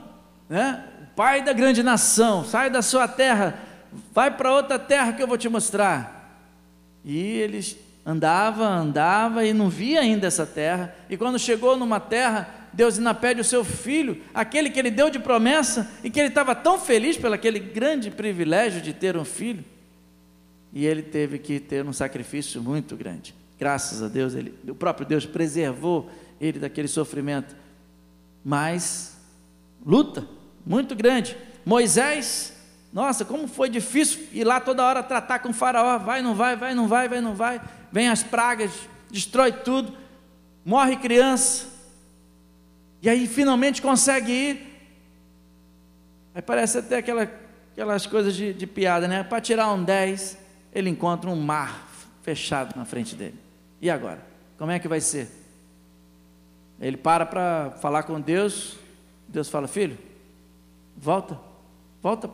né? 0.49 0.85
pai 1.17 1.43
da 1.43 1.55
grande 1.55 1.83
nação, 1.83 2.44
sai 2.44 2.69
da 2.69 2.83
sua 2.83 3.09
terra, 3.09 3.59
vai 4.12 4.31
para 4.31 4.53
outra 4.53 4.79
terra 4.79 5.15
que 5.15 5.23
eu 5.23 5.27
vou 5.27 5.38
te 5.38 5.49
mostrar. 5.49 6.44
E 7.03 7.19
eles 7.19 7.77
andava, 8.05 8.67
andava 8.67 9.44
e 9.44 9.55
não 9.55 9.71
via 9.71 10.00
ainda 10.00 10.27
essa 10.27 10.44
terra. 10.44 10.94
E 11.09 11.17
quando 11.17 11.38
chegou 11.38 11.77
numa 11.77 11.99
terra, 11.99 12.49
Deus 12.76 12.99
ainda 12.99 13.14
pede 13.14 13.40
o 13.40 13.44
seu 13.44 13.64
filho, 13.64 14.23
aquele 14.34 14.69
que 14.69 14.78
ele 14.78 14.90
deu 14.90 15.08
de 15.08 15.19
promessa 15.19 15.90
e 16.05 16.11
que 16.11 16.20
ele 16.20 16.28
estava 16.28 16.55
tão 16.55 16.78
feliz 16.78 17.17
pelo 17.17 17.34
aquele 17.34 17.58
grande 17.58 18.11
privilégio 18.11 18.82
de 18.82 18.93
ter 18.93 19.17
um 19.17 19.25
filho. 19.25 19.64
E 20.75 20.84
ele 20.84 21.00
teve 21.00 21.38
que 21.38 21.58
ter 21.58 21.87
um 21.87 21.93
sacrifício 21.93 22.62
muito 22.62 22.94
grande. 22.94 23.35
Graças 23.59 24.02
a 24.02 24.09
Deus, 24.09 24.35
ele, 24.35 24.52
o 24.68 24.75
próprio 24.75 25.06
Deus 25.06 25.25
preservou 25.25 26.11
ele 26.38 26.59
daquele 26.59 26.87
sofrimento. 26.87 27.56
Mas 28.45 29.16
luta 29.85 30.28
muito 30.66 30.95
grande. 30.95 31.35
Moisés, 31.64 32.52
nossa, 32.92 33.25
como 33.25 33.49
foi 33.49 33.71
difícil 33.71 34.26
ir 34.35 34.45
lá 34.45 34.61
toda 34.61 34.85
hora 34.85 35.02
tratar 35.02 35.38
com 35.38 35.49
o 35.49 35.54
faraó, 35.54 35.97
vai, 35.97 36.21
não 36.21 36.35
vai, 36.35 36.54
vai, 36.54 36.75
não 36.75 36.87
vai, 36.87 37.09
vai, 37.09 37.23
não 37.23 37.35
vai. 37.35 37.59
Vem 37.90 38.11
as 38.11 38.23
pragas, 38.23 38.71
destrói 39.11 39.50
tudo. 39.50 39.95
Morre 40.62 40.97
criança, 40.97 41.75
e 43.03 43.09
aí 43.09 43.26
finalmente 43.26 43.83
consegue 43.83 44.33
ir. 44.33 44.76
Aí 46.35 46.43
parece 46.43 46.79
até 46.79 46.99
aquela, 46.99 47.31
aquelas 47.73 48.07
coisas 48.07 48.35
de, 48.35 48.53
de 48.53 48.67
piada, 48.67 49.07
né? 49.09 49.23
Para 49.23 49.41
tirar 49.41 49.73
um 49.73 49.83
10, 49.83 50.38
ele 50.73 50.91
encontra 50.91 51.31
um 51.31 51.41
mar 51.41 51.88
fechado 52.23 52.76
na 52.76 52.85
frente 52.85 53.15
dele. 53.15 53.38
E 53.81 53.88
agora? 53.88 54.25
Como 54.59 54.71
é 54.71 54.79
que 54.79 54.88
vai 54.88 55.00
ser? 55.00 55.31
Ele 56.81 56.97
para 56.97 57.25
para 57.25 57.71
falar 57.81 58.03
com 58.03 58.21
Deus. 58.21 58.76
Deus 59.29 59.49
fala: 59.49 59.69
Filho, 59.69 59.99
volta, 60.97 61.38
volta 62.03 62.29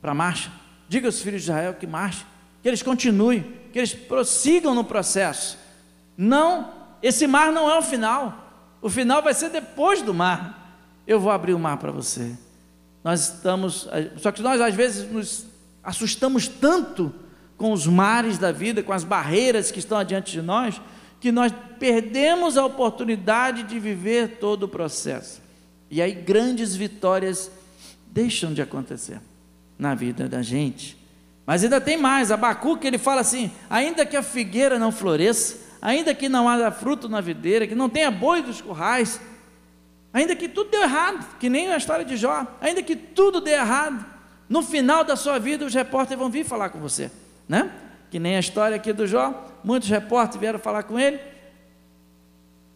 para 0.00 0.12
a 0.12 0.14
marcha. 0.14 0.50
Diga 0.88 1.08
aos 1.08 1.20
filhos 1.20 1.42
de 1.42 1.50
Israel 1.50 1.74
que 1.74 1.86
marchem, 1.86 2.26
que 2.62 2.68
eles 2.68 2.82
continuem, 2.82 3.42
que 3.72 3.78
eles 3.78 3.94
prossigam 3.94 4.74
no 4.74 4.84
processo. 4.84 5.58
Não, 6.16 6.72
esse 7.02 7.26
mar 7.26 7.50
não 7.50 7.70
é 7.70 7.78
o 7.78 7.82
final. 7.82 8.43
O 8.84 8.90
final 8.90 9.22
vai 9.22 9.32
ser 9.32 9.48
depois 9.48 10.02
do 10.02 10.12
mar. 10.12 10.78
Eu 11.06 11.18
vou 11.18 11.32
abrir 11.32 11.54
o 11.54 11.58
mar 11.58 11.78
para 11.78 11.90
você. 11.90 12.36
Nós 13.02 13.30
estamos, 13.30 13.88
só 14.18 14.30
que 14.30 14.42
nós 14.42 14.60
às 14.60 14.74
vezes 14.74 15.10
nos 15.10 15.46
assustamos 15.82 16.46
tanto 16.46 17.10
com 17.56 17.72
os 17.72 17.86
mares 17.86 18.36
da 18.36 18.52
vida, 18.52 18.82
com 18.82 18.92
as 18.92 19.02
barreiras 19.02 19.70
que 19.70 19.78
estão 19.78 19.96
adiante 19.96 20.32
de 20.32 20.42
nós, 20.42 20.82
que 21.18 21.32
nós 21.32 21.50
perdemos 21.78 22.58
a 22.58 22.66
oportunidade 22.66 23.62
de 23.62 23.80
viver 23.80 24.36
todo 24.38 24.64
o 24.64 24.68
processo. 24.68 25.40
E 25.90 26.02
aí 26.02 26.12
grandes 26.12 26.76
vitórias 26.76 27.50
deixam 28.08 28.52
de 28.52 28.60
acontecer 28.60 29.18
na 29.78 29.94
vida 29.94 30.28
da 30.28 30.42
gente. 30.42 31.02
Mas 31.46 31.64
ainda 31.64 31.80
tem 31.80 31.96
mais, 31.96 32.30
Abacuque 32.30 32.86
ele 32.86 32.98
fala 32.98 33.22
assim: 33.22 33.50
ainda 33.70 34.04
que 34.04 34.14
a 34.14 34.22
figueira 34.22 34.78
não 34.78 34.92
floresça, 34.92 35.63
ainda 35.84 36.14
que 36.14 36.30
não 36.30 36.48
haja 36.48 36.70
fruto 36.72 37.08
na 37.08 37.20
videira, 37.20 37.66
que 37.66 37.74
não 37.74 37.90
tenha 37.90 38.10
boi 38.10 38.42
dos 38.42 38.62
currais, 38.62 39.20
ainda 40.12 40.34
que 40.34 40.48
tudo 40.48 40.70
dê 40.70 40.78
errado, 40.78 41.24
que 41.38 41.50
nem 41.50 41.70
a 41.70 41.76
história 41.76 42.06
de 42.06 42.16
Jó, 42.16 42.46
ainda 42.58 42.82
que 42.82 42.96
tudo 42.96 43.38
dê 43.38 43.52
errado, 43.52 44.02
no 44.48 44.62
final 44.62 45.04
da 45.04 45.14
sua 45.14 45.38
vida 45.38 45.64
os 45.64 45.74
repórteres 45.74 46.18
vão 46.18 46.30
vir 46.30 46.44
falar 46.44 46.70
com 46.70 46.80
você, 46.80 47.10
né? 47.46 47.70
que 48.10 48.18
nem 48.18 48.36
a 48.36 48.38
história 48.40 48.76
aqui 48.76 48.92
do 48.92 49.08
Jó. 49.08 49.44
Muitos 49.64 49.88
repórteres 49.88 50.40
vieram 50.40 50.58
falar 50.58 50.84
com 50.84 50.98
ele. 50.98 51.18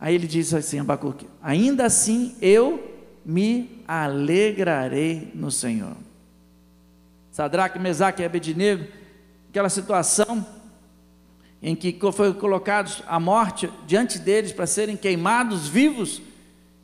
Aí 0.01 0.13
ele 0.13 0.27
diz 0.27 0.53
assim, 0.53 0.81
Abacuque: 0.81 1.29
Ainda 1.41 1.87
assim 1.87 2.35
eu 2.43 2.99
me 3.25 3.83
alegrarei 3.87 5.31
no 5.37 5.49
Senhor. 5.49 5.97
Sadraque, 7.31 7.79
Mesaque 7.79 8.21
e 8.21 8.25
Abednego, 8.25 8.85
aquela 9.49 9.69
situação 9.69 10.45
em 11.63 11.75
que 11.75 11.99
foi 12.13 12.33
colocados 12.35 13.03
a 13.07 13.19
morte 13.19 13.71
diante 13.87 14.19
deles 14.19 14.53
para 14.53 14.67
serem 14.67 14.97
queimados 14.97 15.69
vivos, 15.69 16.23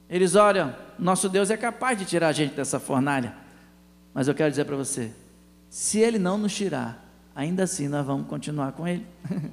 eles 0.09 0.35
olham, 0.35 0.75
nosso 0.99 1.29
Deus 1.29 1.51
é 1.51 1.57
capaz 1.57 1.99
de 1.99 2.05
tirar 2.05 2.29
a 2.29 2.33
gente 2.33 2.55
dessa 2.55 2.81
fornalha. 2.81 3.35
Mas 4.13 4.29
eu 4.29 4.35
quero 4.35 4.51
dizer 4.51 4.65
para 4.65 4.77
você, 4.77 5.13
se 5.69 5.99
ele 5.99 6.19
não 6.19 6.39
nos 6.39 6.55
tirar, 6.55 7.05
ainda 7.35 7.65
assim 7.65 7.89
nós 7.89 8.05
vamos 8.05 8.27
continuar 8.27 8.73
com 8.73 8.87
ele. 8.87 9.07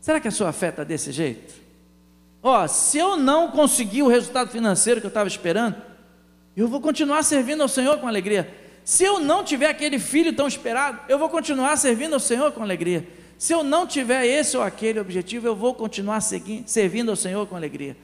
Será 0.00 0.20
que 0.20 0.28
a 0.28 0.32
sua 0.32 0.52
fé 0.52 0.68
está 0.68 0.84
desse 0.84 1.10
jeito? 1.10 1.54
Ó, 2.42 2.62
oh, 2.62 2.68
se 2.68 2.98
eu 2.98 3.16
não 3.16 3.50
conseguir 3.50 4.02
o 4.02 4.08
resultado 4.08 4.50
financeiro 4.50 5.00
que 5.00 5.06
eu 5.06 5.08
estava 5.08 5.26
esperando, 5.26 5.76
eu 6.56 6.68
vou 6.68 6.80
continuar 6.80 7.22
servindo 7.22 7.62
ao 7.62 7.68
Senhor 7.68 7.98
com 7.98 8.06
alegria. 8.06 8.52
Se 8.84 9.02
eu 9.02 9.18
não 9.18 9.42
tiver 9.42 9.68
aquele 9.68 9.98
filho 9.98 10.32
tão 10.34 10.46
esperado, 10.46 11.00
eu 11.08 11.18
vou 11.18 11.30
continuar 11.30 11.76
servindo 11.76 12.12
ao 12.12 12.20
Senhor 12.20 12.52
com 12.52 12.62
alegria. 12.62 13.08
Se 13.44 13.52
eu 13.52 13.62
não 13.62 13.86
tiver 13.86 14.24
esse 14.24 14.56
ou 14.56 14.62
aquele 14.62 14.98
objetivo, 14.98 15.46
eu 15.46 15.54
vou 15.54 15.74
continuar 15.74 16.22
seguindo, 16.22 16.66
servindo 16.66 17.10
ao 17.10 17.14
Senhor 17.14 17.46
com 17.46 17.54
alegria. 17.54 17.94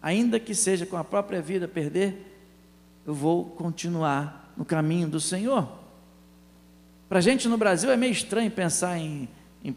Ainda 0.00 0.40
que 0.40 0.54
seja 0.54 0.86
com 0.86 0.96
a 0.96 1.04
própria 1.04 1.42
vida 1.42 1.68
perder, 1.68 2.34
eu 3.04 3.12
vou 3.12 3.44
continuar 3.44 4.54
no 4.56 4.64
caminho 4.64 5.06
do 5.06 5.20
Senhor. 5.20 5.68
Para 7.10 7.18
a 7.18 7.20
gente 7.20 7.46
no 7.46 7.58
Brasil 7.58 7.90
é 7.90 7.96
meio 7.98 8.10
estranho 8.10 8.50
pensar 8.50 8.96
em, 8.96 9.28
em 9.62 9.76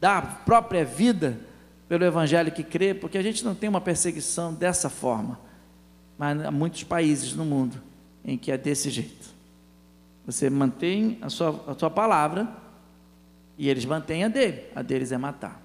dar 0.00 0.16
a 0.16 0.22
própria 0.22 0.86
vida 0.86 1.38
pelo 1.86 2.02
Evangelho 2.02 2.50
que 2.50 2.64
crê, 2.64 2.94
porque 2.94 3.18
a 3.18 3.22
gente 3.22 3.44
não 3.44 3.54
tem 3.54 3.68
uma 3.68 3.78
perseguição 3.78 4.54
dessa 4.54 4.88
forma. 4.88 5.38
Mas 6.16 6.42
há 6.46 6.50
muitos 6.50 6.82
países 6.82 7.34
no 7.34 7.44
mundo 7.44 7.76
em 8.24 8.38
que 8.38 8.50
é 8.50 8.56
desse 8.56 8.88
jeito. 8.88 9.34
Você 10.24 10.48
mantém 10.48 11.18
a 11.20 11.28
sua, 11.28 11.62
a 11.66 11.74
sua 11.78 11.90
palavra 11.90 12.69
e 13.60 13.68
eles 13.68 13.84
mantêm 13.84 14.24
a 14.24 14.28
dele. 14.28 14.64
A 14.74 14.80
deles 14.80 15.12
é 15.12 15.18
matar. 15.18 15.60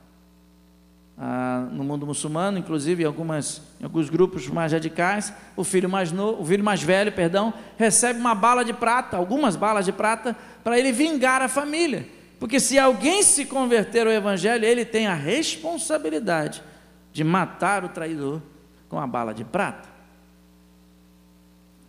Ah, 1.17 1.65
no 1.71 1.81
mundo 1.81 2.05
muçulmano, 2.05 2.57
inclusive 2.57 3.03
em, 3.03 3.05
algumas, 3.05 3.61
em 3.79 3.85
alguns 3.85 4.09
grupos 4.09 4.49
mais 4.49 4.73
radicais, 4.73 5.31
o 5.55 5.63
filho 5.63 5.87
mais 5.87 6.11
novo, 6.11 6.41
o 6.41 6.45
filho 6.45 6.61
mais 6.61 6.83
velho, 6.83 7.09
perdão, 7.13 7.53
recebe 7.77 8.19
uma 8.19 8.35
bala 8.35 8.65
de 8.65 8.73
prata, 8.73 9.15
algumas 9.15 9.55
balas 9.55 9.85
de 9.85 9.93
prata, 9.93 10.35
para 10.61 10.77
ele 10.77 10.91
vingar 10.91 11.41
a 11.41 11.47
família. 11.47 12.05
Porque 12.37 12.59
se 12.59 12.77
alguém 12.77 13.23
se 13.23 13.45
converter 13.45 14.05
ao 14.05 14.11
evangelho, 14.11 14.65
ele 14.65 14.83
tem 14.83 15.07
a 15.07 15.13
responsabilidade 15.13 16.61
de 17.13 17.23
matar 17.23 17.85
o 17.85 17.87
traidor 17.87 18.41
com 18.89 18.99
a 18.99 19.07
bala 19.07 19.33
de 19.33 19.45
prata. 19.45 19.87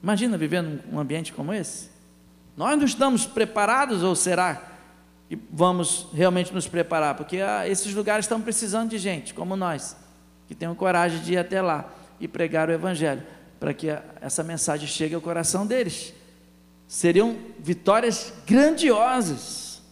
Imagina 0.00 0.38
viver 0.38 0.62
num 0.62 1.00
ambiente 1.00 1.32
como 1.32 1.52
esse? 1.52 1.90
Nós 2.56 2.78
não 2.78 2.84
estamos 2.84 3.26
preparados, 3.26 4.04
ou 4.04 4.14
será 4.14 4.75
que 5.28 5.38
vamos 5.50 6.06
realmente 6.12 6.52
nos 6.54 6.68
preparar? 6.68 7.16
Porque 7.16 7.38
ah, 7.38 7.68
esses 7.68 7.92
lugares 7.94 8.24
estão 8.24 8.40
precisando 8.40 8.90
de 8.90 8.98
gente 8.98 9.34
como 9.34 9.56
nós, 9.56 9.96
que 10.46 10.54
tenham 10.54 10.74
coragem 10.74 11.20
de 11.20 11.32
ir 11.32 11.38
até 11.38 11.60
lá 11.60 11.90
e 12.20 12.28
pregar 12.28 12.68
o 12.68 12.72
Evangelho, 12.72 13.22
para 13.58 13.74
que 13.74 13.90
a, 13.90 14.02
essa 14.20 14.42
mensagem 14.42 14.86
chegue 14.86 15.14
ao 15.14 15.20
coração 15.20 15.66
deles. 15.66 16.14
Seriam 16.86 17.36
vitórias 17.58 18.32
grandiosas. 18.46 19.82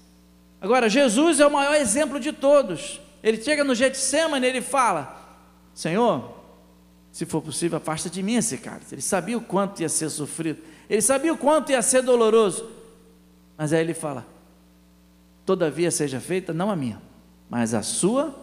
Agora, 0.61 0.89
Jesus 0.89 1.41
é 1.41 1.47
o 1.47 1.53
maior 1.53 1.75
exemplo 1.75 2.21
de 2.21 2.33
todos. 2.33 3.01
Ele 3.23 3.43
chega 3.43 3.65
no 3.65 3.75
Getsemane 3.75 4.47
e 4.47 4.49
ele 4.49 4.61
fala: 4.61 5.21
Senhor, 5.75 6.33
se 7.11 7.27
for 7.27 7.43
possível, 7.43 7.79
afasta 7.79 8.09
de 8.09 8.23
mim 8.23 8.37
esse 8.37 8.59
cara. 8.59 8.81
Ele 8.91 9.03
sabia 9.03 9.37
o 9.37 9.41
quanto 9.41 9.83
ia 9.83 9.89
ser 9.89 10.09
sofrido. 10.11 10.63
Ele 10.89 11.03
sabia 11.03 11.33
o 11.33 11.39
quanto 11.39 11.73
ia 11.73 11.83
ser 11.83 12.03
doloroso. 12.03 12.71
Mas 13.57 13.73
aí 13.73 13.81
ele 13.81 13.95
fala: 13.95 14.27
Todavia 15.45 15.91
seja 15.91 16.21
feita 16.21 16.53
não 16.53 16.71
a 16.71 16.77
minha, 16.77 17.01
mas 17.49 17.75
a 17.75 17.83
sua 17.83 18.35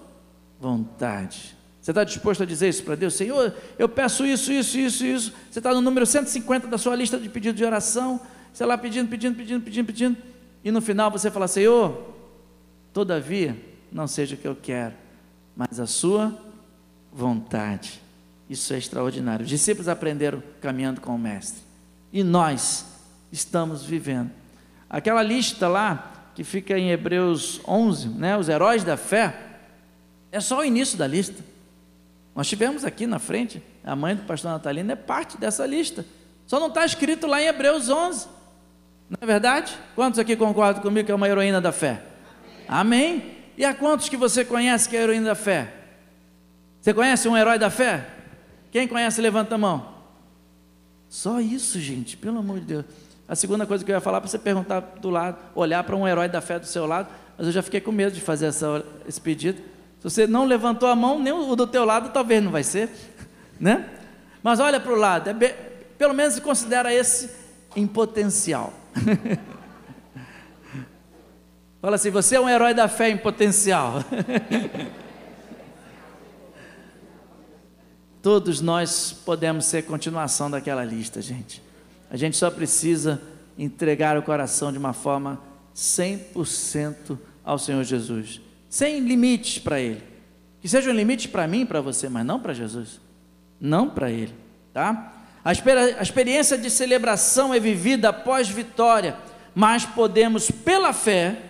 vontade. 0.60 1.55
Você 1.81 1.91
está 1.91 2.03
disposto 2.03 2.43
a 2.43 2.46
dizer 2.46 2.70
isso 2.70 2.84
para 2.84 2.96
Deus? 2.96 3.15
Senhor, 3.15 3.55
eu 3.79 3.89
peço 3.89 4.24
isso, 4.24 4.51
isso, 4.51 4.77
isso, 4.77 5.03
isso. 5.03 5.34
Você 5.50 5.60
está 5.60 5.74
no 5.74 5.81
número 5.81 6.05
150 6.05 6.67
da 6.67 6.77
sua 6.77 6.96
lista 6.96 7.17
de 7.17 7.27
pedido 7.27 7.55
de 7.55 7.65
oração. 7.65 8.22
Você 8.53 8.63
lá 8.63 8.77
pedindo, 8.77 9.10
pedindo, 9.10 9.36
pedindo, 9.36 9.63
pedindo, 9.63 9.86
pedindo. 9.88 10.17
E 10.63 10.70
no 10.70 10.79
final 10.79 11.10
você 11.10 11.31
fala: 11.31 11.48
Senhor, 11.48 12.13
todavia 12.93 13.58
não 13.91 14.08
seja 14.08 14.36
o 14.36 14.38
que 14.38 14.48
eu 14.48 14.55
quero, 14.55 14.93
mas 15.55 15.79
a 15.79 15.88
sua 15.88 16.38
vontade. 17.12 18.00
Isso 18.48 18.74
é 18.74 18.77
extraordinário. 18.77 19.43
Os 19.43 19.50
discípulos 19.50 19.88
aprenderam 19.88 20.43
caminhando 20.60 21.01
com 21.01 21.15
o 21.15 21.17
Mestre 21.17 21.63
e 22.12 22.24
nós 22.24 22.86
estamos 23.31 23.84
vivendo. 23.84 24.29
Aquela 24.89 25.24
lista 25.24 25.67
lá, 25.67 26.11
que 26.36 26.44
fica 26.44 26.78
em 26.78 26.92
Hebreus 26.92 27.62
11, 27.68 28.10
né, 28.10 28.38
os 28.38 28.50
heróis 28.50 28.84
da 28.84 28.98
fé, 28.98 29.36
é 30.32 30.40
só 30.40 30.60
o 30.60 30.64
início 30.64 30.98
da 30.98 31.06
lista. 31.08 31.44
Nós 32.36 32.48
tivemos 32.48 32.86
aqui 32.86 33.06
na 33.06 33.20
frente, 33.20 33.62
a 33.84 33.96
mãe 33.96 34.16
do 34.16 34.24
pastor 34.24 34.52
Natalino 34.52 34.92
é 34.92 34.96
parte 34.96 35.38
dessa 35.38 35.66
lista. 35.66 36.06
Só 36.48 36.60
não 36.60 36.68
está 36.68 36.86
escrito 36.86 37.28
lá 37.28 37.42
em 37.42 37.46
Hebreus 37.46 37.90
11. 37.90 38.28
Não 39.10 39.18
é 39.20 39.26
verdade? 39.26 39.78
Quantos 39.96 40.20
aqui 40.20 40.36
concordam 40.36 40.82
comigo 40.82 41.06
que 41.06 41.12
é 41.12 41.16
uma 41.16 41.28
heroína 41.28 41.60
da 41.60 41.72
fé? 41.72 42.02
Amém. 42.68 43.16
Amém. 43.16 43.38
E 43.58 43.66
a 43.66 43.74
quantos 43.74 44.08
que 44.08 44.16
você 44.16 44.46
conhece 44.46 44.88
que 44.88 44.96
é 44.96 45.02
heroína 45.02 45.26
da 45.26 45.36
fé? 45.36 45.74
Você 46.80 46.94
conhece 46.94 47.28
um 47.28 47.38
herói 47.38 47.60
da 47.60 47.70
fé? 47.70 48.08
Quem 48.72 48.88
conhece, 48.88 49.22
levanta 49.22 49.56
a 49.56 49.58
mão. 49.58 49.94
Só 51.10 51.42
isso, 51.42 51.80
gente, 51.80 52.16
pelo 52.16 52.40
amor 52.40 52.60
de 52.60 52.66
Deus. 52.66 52.86
A 53.32 53.36
segunda 53.36 53.66
coisa 53.66 53.84
que 53.86 53.90
eu 53.90 53.96
ia 53.96 54.02
falar 54.02 54.20
para 54.20 54.30
você 54.30 54.38
perguntar 54.38 54.82
do 55.00 55.10
lado, 55.10 55.38
olhar 55.56 55.82
para 55.86 55.96
um 55.96 56.06
herói 56.06 56.28
da 56.28 56.42
fé 56.42 56.60
do 56.60 56.66
seu 56.66 56.86
lado, 56.86 57.08
mas 57.38 57.48
eu 57.48 57.54
já 57.54 57.62
fiquei 57.62 57.80
com 57.80 57.90
medo 57.90 58.12
de 58.12 58.20
fazer 58.20 58.48
essa, 58.48 58.84
esse 59.08 59.22
pedido. 59.22 59.62
Se 60.00 60.04
você 60.04 60.28
não 60.28 60.44
levantou 60.44 60.90
a 60.90 60.96
mão, 60.98 61.18
nem 61.18 61.32
o 61.32 61.56
do 61.56 61.66
teu 61.66 61.86
lado 61.86 62.10
talvez 62.10 62.44
não 62.44 62.52
vai 62.52 62.62
ser, 62.62 62.90
né? 63.58 63.90
Mas 64.44 64.60
olha 64.60 64.82
para 64.82 64.92
o 64.92 64.98
lado, 64.98 65.30
é 65.30 65.34
bem, 65.34 65.54
pelo 65.98 66.14
menos 66.14 66.38
considera 66.42 66.94
esse 66.94 67.30
em 67.74 67.88
potencial. 67.88 68.74
Fala 71.82 71.96
assim, 71.96 72.12
você 72.12 72.36
é 72.36 72.42
um 72.42 72.50
herói 72.50 72.74
da 72.74 72.90
fé 72.90 73.12
em 73.12 73.18
potencial. 73.18 74.04
Todos 78.22 78.60
nós 78.60 79.16
podemos 79.26 79.64
ser 79.64 79.84
continuação 79.84 80.52
daquela 80.52 80.84
lista, 80.84 81.22
gente. 81.22 81.71
A 82.12 82.18
gente 82.18 82.36
só 82.36 82.51
precisa 82.51 83.22
entregar 83.58 84.18
o 84.18 84.22
coração 84.22 84.70
de 84.70 84.77
uma 84.77 84.91
forma 84.91 85.41
100% 85.74 87.18
ao 87.41 87.58
Senhor 87.58 87.86
Jesus, 87.86 88.41
sem 88.70 89.00
limites 89.00 89.60
para 89.60 89.80
Ele. 89.80 90.03
Que 90.60 90.68
seja 90.68 90.91
um 90.91 90.94
limite 90.94 91.30
para 91.30 91.48
mim 91.48 91.65
para 91.65 91.80
você, 91.80 92.10
mas 92.10 92.25
não 92.25 92.38
para 92.38 92.53
Jesus, 92.53 93.00
não 93.60 93.89
para 93.89 94.12
Ele, 94.12 94.34
tá? 94.74 95.13
A, 95.44 95.51
a 95.51 96.03
experiência 96.03 96.58
de 96.58 96.70
celebração 96.70 97.53
é 97.53 97.60
vivida 97.60 98.10
após 98.10 98.50
vitória, 98.50 99.15
mas 99.56 99.86
podemos, 99.86 100.51
pela 100.51 100.91
fé, 100.91 101.41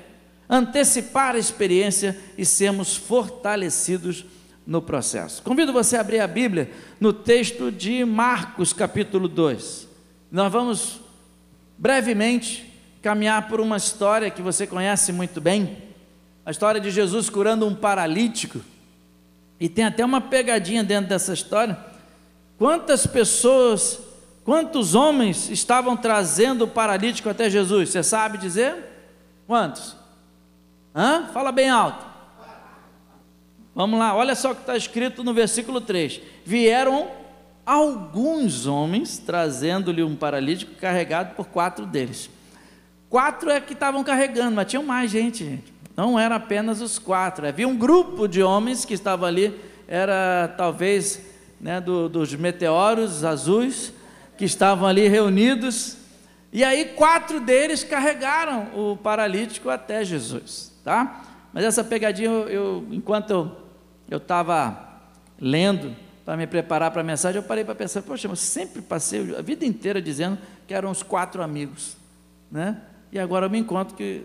antecipar 0.48 1.36
a 1.36 1.40
experiência 1.40 2.16
e 2.38 2.46
sermos 2.46 2.96
fortalecidos 2.96 4.26
no 4.66 4.80
processo. 4.80 5.42
Convido 5.42 5.74
você 5.74 5.98
a 5.98 6.02
abrir 6.02 6.20
a 6.20 6.28
Bíblia 6.28 6.70
no 7.00 7.12
texto 7.12 7.72
de 7.72 8.06
Marcos, 8.06 8.72
capítulo 8.72 9.28
2. 9.28 9.91
Nós 10.32 10.50
vamos 10.50 11.02
brevemente 11.78 12.66
caminhar 13.02 13.50
por 13.50 13.60
uma 13.60 13.76
história 13.76 14.30
que 14.30 14.42
você 14.42 14.66
conhece 14.66 15.12
muito 15.12 15.42
bem, 15.42 15.78
a 16.46 16.52
história 16.52 16.80
de 16.80 16.90
Jesus 16.90 17.30
curando 17.30 17.68
um 17.68 17.76
paralítico. 17.76 18.62
E 19.60 19.68
tem 19.68 19.84
até 19.84 20.06
uma 20.06 20.22
pegadinha 20.22 20.86
dentro 20.86 21.10
dessa 21.10 21.34
história. 21.34 21.78
Quantas 22.58 23.06
pessoas, 23.06 24.00
quantos 24.46 24.96
homens 24.96 25.50
estavam 25.50 25.98
trazendo 25.98 26.64
o 26.64 26.68
paralítico 26.68 27.30
até 27.30 27.50
Jesus? 27.50 27.90
Você 27.90 28.02
sabe 28.02 28.38
dizer? 28.38 28.76
Quantos? 29.46 29.98
Hã? 30.96 31.28
Fala 31.34 31.52
bem 31.52 31.70
alto. 31.70 32.06
Vamos 33.76 34.00
lá, 34.00 34.16
olha 34.16 34.36
só 34.36 34.52
o 34.52 34.56
que 34.56 34.62
está 34.62 34.78
escrito 34.78 35.24
no 35.24 35.34
versículo 35.34 35.82
3: 35.82 36.22
Vieram 36.46 37.21
alguns 37.66 38.66
homens 38.66 39.18
trazendo-lhe 39.18 40.04
um 40.04 40.16
paralítico 40.16 40.76
carregado 40.76 41.36
por 41.36 41.48
quatro 41.48 41.86
deles. 41.86 42.30
Quatro 43.10 43.50
é 43.50 43.60
que 43.60 43.74
estavam 43.74 44.04
carregando, 44.04 44.56
mas 44.56 44.68
tinham 44.68 44.84
mais 44.84 45.12
gente, 45.12 45.44
gente. 45.44 45.74
Não 45.96 46.18
era 46.18 46.36
apenas 46.36 46.82
os 46.82 46.98
quatro. 46.98 47.48
Havia 47.48 47.68
um 47.68 47.76
grupo 47.76 48.28
de 48.28 48.42
homens 48.42 48.86
que 48.86 48.94
estava 48.94 49.26
ali, 49.26 49.60
era 49.88 50.54
talvez 50.58 51.22
né, 51.60 51.82
do, 51.82 52.08
dos 52.08 52.34
meteoros 52.34 53.24
azuis, 53.24 53.94
que 54.38 54.46
estavam 54.46 54.88
ali 54.88 55.08
reunidos. 55.08 55.98
E 56.54 56.64
aí 56.64 56.86
quatro 56.96 57.40
deles 57.40 57.84
carregaram 57.84 58.70
o 58.74 58.98
paralítico 58.98 59.70
até 59.70 60.04
Jesus. 60.04 60.72
tá? 60.84 61.24
Mas 61.54 61.66
essa 61.66 61.84
pegadinha, 61.84 62.30
eu, 62.30 62.48
eu 62.50 62.88
enquanto 62.92 63.52
eu 64.10 64.18
estava 64.18 65.02
lendo 65.40 65.96
para 66.32 66.38
me 66.38 66.48
preparar 66.48 66.92
para 66.92 67.02
a 67.02 67.04
mensagem, 67.04 67.42
eu 67.42 67.44
parei 67.46 67.66
para 67.66 67.76
pensar, 67.76 68.02
poxa, 68.04 68.26
eu 68.26 68.36
sempre 68.38 68.82
passei 68.82 69.36
a 69.36 69.42
vida 69.42 69.66
inteira 69.66 70.02
dizendo 70.02 70.38
que 70.66 70.74
eram 70.74 70.90
os 70.90 71.04
quatro 71.04 71.44
amigos, 71.44 71.98
né? 72.50 72.78
E 73.12 73.20
agora 73.20 73.48
eu 73.48 73.50
me 73.50 73.60
encontro 73.60 73.98
que 73.98 74.24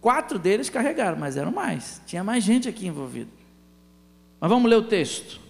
quatro 0.00 0.38
deles 0.38 0.70
carregaram, 0.70 1.18
mas 1.18 1.36
eram 1.36 1.50
mais, 1.50 2.00
tinha 2.06 2.22
mais 2.22 2.44
gente 2.44 2.68
aqui 2.68 2.86
envolvida. 2.86 3.32
Mas 4.38 4.48
vamos 4.48 4.70
ler 4.70 4.76
o 4.76 4.84
texto. 4.84 5.40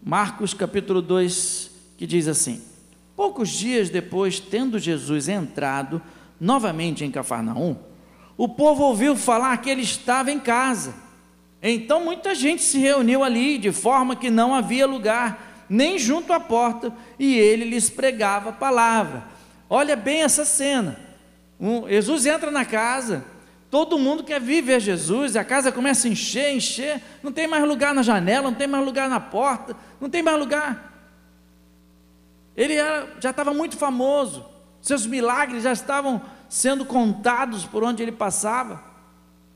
Marcos 0.00 0.54
capítulo 0.54 1.02
2, 1.02 1.72
que 1.96 2.06
diz 2.06 2.28
assim: 2.28 2.62
Poucos 3.16 3.48
dias 3.48 3.90
depois, 3.90 4.38
tendo 4.38 4.78
Jesus 4.78 5.28
entrado 5.28 6.00
novamente 6.40 7.04
em 7.04 7.10
Cafarnaum, 7.10 7.76
o 8.36 8.48
povo 8.48 8.84
ouviu 8.84 9.16
falar 9.16 9.56
que 9.56 9.68
ele 9.68 9.82
estava 9.82 10.30
em 10.30 10.38
casa. 10.38 10.94
Então 11.60 12.04
muita 12.04 12.32
gente 12.32 12.62
se 12.62 12.78
reuniu 12.78 13.24
ali, 13.24 13.58
de 13.58 13.72
forma 13.72 14.14
que 14.14 14.30
não 14.30 14.54
havia 14.54 14.86
lugar, 14.86 15.47
nem 15.68 15.98
junto 15.98 16.32
à 16.32 16.40
porta, 16.40 16.92
e 17.18 17.36
ele 17.38 17.64
lhes 17.64 17.90
pregava 17.90 18.50
a 18.50 18.52
palavra. 18.52 19.24
Olha 19.68 19.94
bem 19.96 20.22
essa 20.22 20.44
cena. 20.44 20.98
Um, 21.60 21.88
Jesus 21.88 22.24
entra 22.26 22.50
na 22.50 22.64
casa, 22.64 23.24
todo 23.70 23.98
mundo 23.98 24.24
quer 24.24 24.40
vir 24.40 24.62
ver 24.62 24.80
Jesus, 24.80 25.36
a 25.36 25.44
casa 25.44 25.72
começa 25.72 26.06
a 26.06 26.10
encher, 26.10 26.54
encher, 26.54 27.02
não 27.22 27.32
tem 27.32 27.46
mais 27.46 27.66
lugar 27.66 27.94
na 27.94 28.02
janela, 28.02 28.50
não 28.50 28.56
tem 28.56 28.66
mais 28.66 28.84
lugar 28.84 29.08
na 29.08 29.20
porta, 29.20 29.76
não 30.00 30.08
tem 30.08 30.22
mais 30.22 30.38
lugar. 30.38 30.88
Ele 32.56 32.74
era, 32.74 33.08
já 33.20 33.30
estava 33.30 33.52
muito 33.52 33.76
famoso, 33.76 34.44
seus 34.80 35.06
milagres 35.06 35.64
já 35.64 35.72
estavam 35.72 36.22
sendo 36.48 36.84
contados 36.84 37.64
por 37.66 37.84
onde 37.84 38.02
ele 38.02 38.12
passava. 38.12 38.82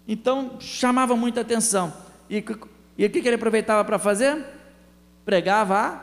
Então 0.07 0.57
chamava 0.61 1.17
muita 1.17 1.41
atenção. 1.41 1.93
E, 2.29 2.45
e 2.99 3.07
o 3.07 3.11
que, 3.11 3.23
que 3.23 3.29
ele 3.29 3.37
aproveitava 3.37 3.85
para 3.85 3.99
fazer? 3.99 4.45
Pregava 5.25 5.79
a 5.79 6.01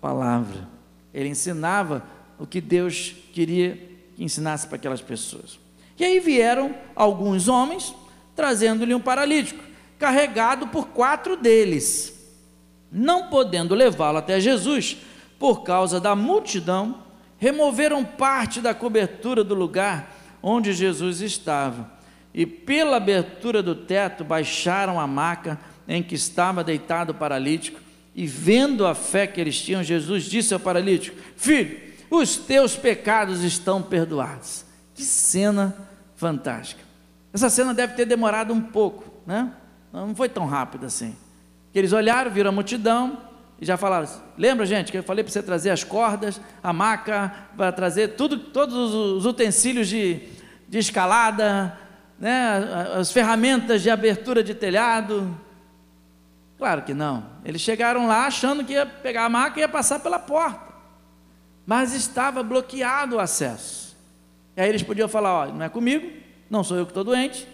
palavra. 0.00 0.68
Ele 1.12 1.28
ensinava 1.28 2.04
o 2.38 2.46
que 2.46 2.60
Deus 2.60 3.14
queria 3.32 3.76
que 4.14 4.24
ensinasse 4.24 4.66
para 4.66 4.76
aquelas 4.76 5.00
pessoas. 5.00 5.58
E 5.98 6.04
aí 6.04 6.20
vieram 6.20 6.74
alguns 6.94 7.48
homens 7.48 7.94
trazendo-lhe 8.36 8.94
um 8.94 9.00
paralítico, 9.00 9.64
carregado 9.98 10.68
por 10.68 10.88
quatro 10.88 11.36
deles. 11.36 12.14
Não 12.90 13.28
podendo 13.28 13.74
levá-lo 13.74 14.18
até 14.18 14.38
Jesus, 14.38 14.96
por 15.38 15.64
causa 15.64 16.00
da 16.00 16.14
multidão, 16.14 17.02
removeram 17.36 18.04
parte 18.04 18.60
da 18.60 18.74
cobertura 18.74 19.42
do 19.42 19.54
lugar 19.54 20.14
onde 20.40 20.72
Jesus 20.72 21.20
estava 21.20 21.98
e 22.32 22.46
pela 22.46 22.98
abertura 22.98 23.62
do 23.62 23.74
teto 23.74 24.22
baixaram 24.22 25.00
a 25.00 25.06
maca 25.06 25.58
em 25.86 26.02
que 26.02 26.14
estava 26.14 26.62
deitado 26.62 27.10
o 27.10 27.14
paralítico, 27.14 27.80
e 28.18 28.26
vendo 28.26 28.84
a 28.84 28.96
fé 28.96 29.28
que 29.28 29.40
eles 29.40 29.62
tinham, 29.62 29.80
Jesus 29.80 30.24
disse 30.24 30.52
ao 30.52 30.58
paralítico: 30.58 31.16
Filho, 31.36 31.78
os 32.10 32.36
teus 32.36 32.74
pecados 32.74 33.44
estão 33.44 33.80
perdoados. 33.80 34.64
Que 34.92 35.04
cena 35.04 35.72
fantástica. 36.16 36.82
Essa 37.32 37.48
cena 37.48 37.72
deve 37.72 37.94
ter 37.94 38.06
demorado 38.06 38.52
um 38.52 38.60
pouco, 38.60 39.04
né? 39.24 39.52
Não 39.92 40.16
foi 40.16 40.28
tão 40.28 40.46
rápido 40.46 40.84
assim. 40.84 41.14
Que 41.72 41.78
eles 41.78 41.92
olharam, 41.92 42.28
viram 42.28 42.48
a 42.48 42.52
multidão 42.52 43.22
e 43.60 43.64
já 43.64 43.76
falaram: 43.76 44.08
Lembra, 44.36 44.66
gente, 44.66 44.90
que 44.90 44.98
eu 44.98 45.04
falei 45.04 45.22
para 45.22 45.32
você 45.32 45.40
trazer 45.40 45.70
as 45.70 45.84
cordas, 45.84 46.40
a 46.60 46.72
maca, 46.72 47.32
para 47.56 47.70
trazer 47.70 48.16
tudo, 48.16 48.36
todos 48.36 48.74
os 48.92 49.26
utensílios 49.26 49.86
de, 49.86 50.22
de 50.68 50.78
escalada, 50.78 51.78
né, 52.18 52.90
as 52.98 53.12
ferramentas 53.12 53.80
de 53.80 53.90
abertura 53.90 54.42
de 54.42 54.54
telhado. 54.56 55.38
Claro 56.58 56.82
que 56.82 56.92
não. 56.92 57.24
Eles 57.44 57.62
chegaram 57.62 58.06
lá 58.06 58.26
achando 58.26 58.64
que 58.64 58.72
ia 58.72 58.84
pegar 58.84 59.24
a 59.24 59.28
maca 59.28 59.58
e 59.58 59.62
ia 59.62 59.68
passar 59.68 60.00
pela 60.00 60.18
porta. 60.18 60.74
Mas 61.64 61.94
estava 61.94 62.42
bloqueado 62.42 63.16
o 63.16 63.20
acesso. 63.20 63.96
E 64.56 64.60
aí 64.60 64.68
eles 64.68 64.82
podiam 64.82 65.08
falar: 65.08 65.32
ó, 65.32 65.46
não 65.46 65.64
é 65.64 65.68
comigo, 65.68 66.10
não 66.50 66.64
sou 66.64 66.76
eu 66.76 66.84
que 66.84 66.90
estou 66.90 67.04
doente, 67.04 67.46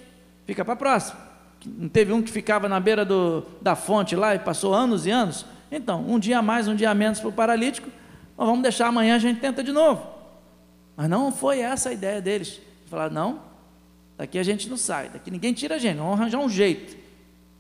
fica 0.47 0.65
para 0.65 0.75
a 0.75 0.77
próxima. 0.77 1.21
Não 1.67 1.89
teve 1.89 2.13
um 2.13 2.23
que 2.23 2.31
ficava 2.31 2.69
na 2.69 2.81
beira 2.81 3.05
do, 3.05 3.45
da 3.61 3.77
fonte 3.77 4.17
lá 4.17 4.35
e 4.35 4.39
passou 4.39 4.75
anos 4.75 5.07
e 5.07 5.11
anos? 5.11 5.47
Então, 5.71 6.05
um 6.07 6.19
dia 6.19 6.39
a 6.39 6.43
mais, 6.43 6.67
um 6.67 6.75
dia 6.75 6.91
a 6.91 6.95
menos 6.95 7.21
para 7.21 7.29
o 7.29 7.33
paralítico, 7.33 7.91
vamos 8.37 8.63
deixar 8.63 8.89
amanhã 8.89 9.17
a 9.17 9.19
gente 9.19 9.41
tenta 9.41 9.63
de 9.63 9.73
novo. 9.73 10.07
Mas 10.97 11.09
não 11.09 11.33
foi 11.33 11.61
essa 11.61 11.91
a 11.91 11.93
ideia 11.93 12.21
deles. 12.21 12.61
Falaram: 12.89 13.15
não, 13.15 13.41
Daqui 14.17 14.39
a 14.39 14.43
gente 14.43 14.69
não 14.69 14.77
sai, 14.77 15.09
daqui 15.09 15.31
ninguém 15.31 15.53
tira 15.53 15.75
a 15.75 15.79
gente, 15.79 15.97
vamos 15.97 16.21
arranjar 16.21 16.39
um 16.39 16.49
jeito. 16.49 16.97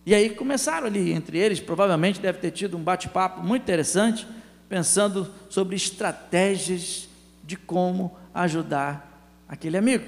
E 0.06 0.14
aí 0.14 0.30
começaram 0.30 0.86
ali 0.86 1.12
entre 1.12 1.38
eles, 1.38 1.60
provavelmente 1.60 2.20
deve 2.20 2.38
ter 2.38 2.50
tido 2.50 2.76
um 2.76 2.82
bate-papo 2.82 3.42
muito 3.42 3.62
interessante, 3.62 4.26
pensando 4.68 5.32
sobre 5.48 5.76
estratégias 5.76 7.08
de 7.42 7.56
como 7.56 8.16
ajudar 8.34 9.10
aquele 9.48 9.76
amigo. 9.76 10.04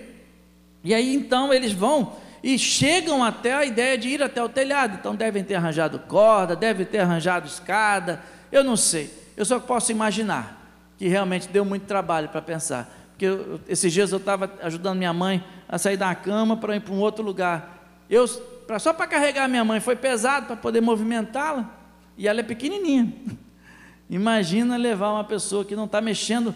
E 0.84 0.94
aí 0.94 1.14
então 1.14 1.52
eles 1.52 1.72
vão 1.72 2.16
e 2.42 2.58
chegam 2.58 3.24
até 3.24 3.54
a 3.54 3.64
ideia 3.64 3.96
de 3.96 4.08
ir 4.08 4.22
até 4.22 4.42
o 4.42 4.48
telhado. 4.48 4.98
Então 5.00 5.14
devem 5.16 5.42
ter 5.42 5.54
arranjado 5.54 5.98
corda, 6.00 6.54
devem 6.54 6.86
ter 6.86 6.98
arranjado 6.98 7.46
escada, 7.46 8.22
eu 8.52 8.62
não 8.62 8.76
sei. 8.76 9.10
Eu 9.36 9.44
só 9.44 9.58
posso 9.58 9.90
imaginar 9.90 10.64
que 10.96 11.08
realmente 11.08 11.48
deu 11.48 11.64
muito 11.64 11.86
trabalho 11.86 12.28
para 12.28 12.40
pensar. 12.40 12.88
Porque 13.10 13.26
eu, 13.26 13.60
esses 13.68 13.92
dias 13.92 14.12
eu 14.12 14.18
estava 14.18 14.50
ajudando 14.62 14.98
minha 14.98 15.12
mãe 15.12 15.42
a 15.68 15.78
sair 15.78 15.96
da 15.96 16.14
cama 16.14 16.56
para 16.56 16.76
ir 16.76 16.80
para 16.80 16.94
um 16.94 17.00
outro 17.00 17.24
lugar. 17.24 17.88
Eu, 18.08 18.24
pra, 18.66 18.78
só 18.78 18.92
para 18.92 19.06
carregar 19.06 19.48
minha 19.48 19.64
mãe, 19.64 19.80
foi 19.80 19.96
pesado 19.96 20.46
para 20.46 20.56
poder 20.56 20.80
movimentá-la. 20.80 21.74
E 22.16 22.26
ela 22.26 22.40
é 22.40 22.42
pequenininha. 22.42 23.12
Imagina 24.08 24.76
levar 24.76 25.12
uma 25.12 25.24
pessoa 25.24 25.64
que 25.64 25.76
não 25.76 25.84
está 25.84 26.00
mexendo 26.00 26.54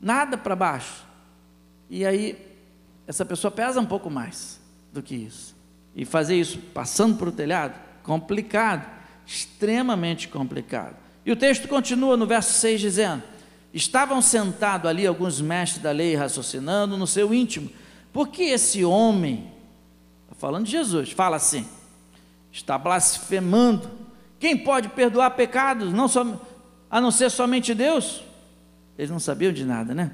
nada 0.00 0.36
para 0.38 0.54
baixo. 0.54 1.04
E 1.90 2.04
aí, 2.04 2.38
essa 3.06 3.24
pessoa 3.24 3.50
pesa 3.50 3.80
um 3.80 3.86
pouco 3.86 4.10
mais 4.10 4.60
do 4.92 5.02
que 5.02 5.14
isso. 5.14 5.56
E 5.94 6.04
fazer 6.04 6.36
isso 6.36 6.58
passando 6.72 7.16
para 7.16 7.28
o 7.28 7.32
telhado, 7.32 7.74
complicado, 8.02 8.86
extremamente 9.26 10.28
complicado. 10.28 10.96
E 11.24 11.32
o 11.32 11.36
texto 11.36 11.68
continua 11.68 12.16
no 12.16 12.26
verso 12.26 12.52
6 12.52 12.80
dizendo: 12.80 13.22
Estavam 13.72 14.22
sentados 14.22 14.88
ali 14.88 15.06
alguns 15.06 15.40
mestres 15.40 15.82
da 15.82 15.90
lei 15.90 16.14
raciocinando 16.14 16.96
no 16.96 17.06
seu 17.06 17.34
íntimo. 17.34 17.70
Por 18.12 18.28
que 18.28 18.44
esse 18.44 18.84
homem, 18.84 19.52
falando 20.38 20.64
de 20.64 20.70
Jesus, 20.70 21.12
fala 21.12 21.36
assim, 21.36 21.68
está 22.50 22.78
blasfemando? 22.78 23.90
Quem 24.38 24.56
pode 24.56 24.88
perdoar 24.88 25.30
pecados, 25.32 25.92
não 25.92 26.08
só, 26.08 26.24
a 26.88 27.00
não 27.00 27.10
ser 27.10 27.30
somente 27.30 27.74
Deus? 27.74 28.22
Eles 28.96 29.10
não 29.10 29.20
sabiam 29.20 29.52
de 29.52 29.64
nada, 29.64 29.94
né? 29.94 30.12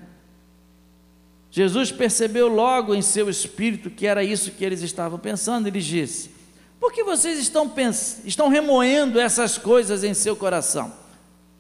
Jesus 1.51 1.93
percebeu 1.93 2.49
logo 2.49 2.95
em 2.95 3.03
seu 3.03 3.31
espírito 3.31 3.89
que 3.89 4.07
era 4.07 4.25
isso 4.25 4.51
que 4.51 4.65
eles 4.65 4.83
estavam 4.83 5.19
pensando, 5.19 5.69
ele 5.69 5.81
disse: 5.81 6.33
Por 6.81 6.93
que 6.93 7.05
vocês 7.05 7.39
estão, 7.39 7.73
estão 8.25 8.49
remoendo 8.49 9.21
essas 9.21 9.57
coisas 9.57 10.03
em 10.03 10.15
seu 10.15 10.35
coração? 10.35 10.93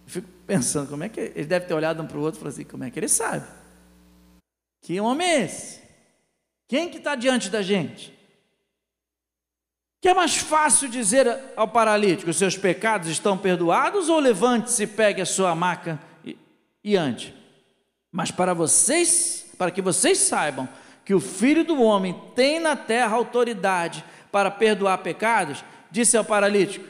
Eu 0.05 0.11
fico 0.11 0.29
pensando, 0.47 0.89
como 0.89 1.05
é 1.05 1.09
que 1.09 1.21
ele 1.21 1.45
deve 1.45 1.67
ter 1.67 1.75
olhado 1.75 2.03
um 2.03 2.07
para 2.07 2.19
o 2.19 2.23
outro 2.23 2.39
e 2.39 2.41
falado 2.41 2.55
assim, 2.55 2.65
como 2.65 2.83
é 2.83 2.91
que 2.91 2.99
ele 2.99 3.09
sabe? 3.09 3.47
Que 4.83 5.01
homem 5.01 5.27
é 5.27 5.45
esse? 5.45 5.81
Quem 6.67 6.89
que 6.89 6.99
está 6.99 7.15
diante 7.15 7.49
da 7.49 7.63
gente? 7.63 8.13
Que 10.05 10.11
é 10.11 10.13
mais 10.13 10.37
fácil 10.37 10.87
dizer 10.87 11.27
ao 11.57 11.67
paralítico, 11.67 12.31
seus 12.31 12.59
pecados 12.59 13.09
estão 13.09 13.39
perdoados, 13.39 14.11
ou 14.11 14.21
levante-se 14.21 14.87
pegue 14.87 15.23
a 15.23 15.25
sua 15.25 15.55
maca 15.55 15.99
e, 16.23 16.37
e 16.85 16.95
ande? 16.95 17.35
Mas 18.13 18.31
para 18.31 18.53
vocês, 18.53 19.51
para 19.57 19.71
que 19.71 19.81
vocês 19.81 20.19
saibam 20.19 20.69
que 21.07 21.15
o 21.15 21.21
Filho 21.21 21.65
do 21.65 21.81
Homem 21.81 22.21
tem 22.35 22.61
na 22.61 22.77
terra 22.77 23.17
autoridade 23.17 24.05
para 24.31 24.51
perdoar 24.51 24.99
pecados, 24.99 25.65
disse 25.91 26.19
ao 26.19 26.25
paralítico: 26.27 26.85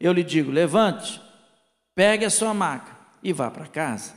Eu 0.00 0.14
lhe 0.14 0.24
digo, 0.24 0.50
levante, 0.50 1.20
pegue 1.94 2.24
a 2.24 2.30
sua 2.30 2.54
maca 2.54 2.96
e 3.22 3.34
vá 3.34 3.50
para 3.50 3.66
casa. 3.66 4.14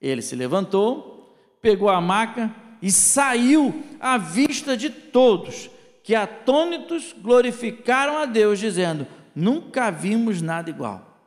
Ele 0.00 0.22
se 0.22 0.34
levantou, 0.34 1.36
pegou 1.60 1.90
a 1.90 2.00
maca 2.00 2.50
e 2.80 2.90
saiu 2.90 3.84
à 4.00 4.16
vista 4.16 4.78
de 4.78 4.88
todos, 4.88 5.68
que 6.06 6.14
atônitos 6.14 7.12
glorificaram 7.12 8.18
a 8.18 8.26
Deus, 8.26 8.60
dizendo: 8.60 9.08
Nunca 9.34 9.90
vimos 9.90 10.40
nada 10.40 10.70
igual. 10.70 11.20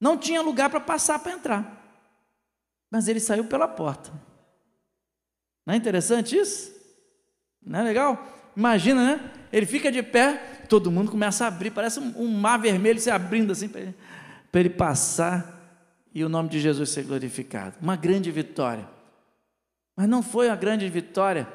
Não 0.00 0.16
tinha 0.16 0.40
lugar 0.40 0.70
para 0.70 0.80
passar 0.80 1.18
para 1.18 1.32
entrar, 1.32 2.02
mas 2.90 3.06
ele 3.06 3.20
saiu 3.20 3.44
pela 3.44 3.68
porta. 3.68 4.10
Não 5.66 5.74
é 5.74 5.76
interessante 5.76 6.34
isso? 6.34 6.74
Não 7.62 7.80
é 7.80 7.82
legal? 7.82 8.26
Imagina, 8.56 9.04
né? 9.04 9.30
Ele 9.52 9.66
fica 9.66 9.92
de 9.92 10.02
pé, 10.02 10.38
todo 10.70 10.90
mundo 10.90 11.10
começa 11.10 11.44
a 11.44 11.48
abrir, 11.48 11.70
parece 11.70 12.00
um, 12.00 12.28
mar 12.28 12.56
vermelho 12.56 12.98
se 12.98 13.10
abrindo 13.10 13.52
assim 13.52 13.68
para 13.68 13.82
ele 13.82 13.94
ele 14.54 14.70
passar 14.70 15.60
e 16.14 16.24
o 16.24 16.30
nome 16.30 16.48
de 16.48 16.60
Jesus 16.60 16.88
ser 16.90 17.04
glorificado. 17.04 17.76
Uma 17.80 17.96
grande 17.96 18.30
vitória. 18.30 18.88
Mas 19.94 20.08
não 20.08 20.22
foi 20.22 20.48
a 20.48 20.56
grande 20.56 20.88
vitória 20.88 21.46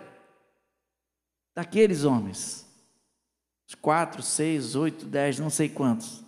daqueles 1.57 2.03
homens. 2.03 2.67
quatro, 3.81 4.21
seis, 4.21 4.75
oito, 4.75 5.07
dez, 5.07 5.39
não 5.39 5.49
sei 5.49 5.67
quantos. 5.67 6.23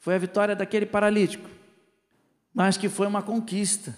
Foi 0.00 0.14
a 0.14 0.18
vitória 0.18 0.56
daquele 0.56 0.86
paralítico, 0.86 1.46
mas 2.54 2.78
que 2.78 2.88
foi 2.88 3.06
uma 3.06 3.20
conquista 3.20 3.94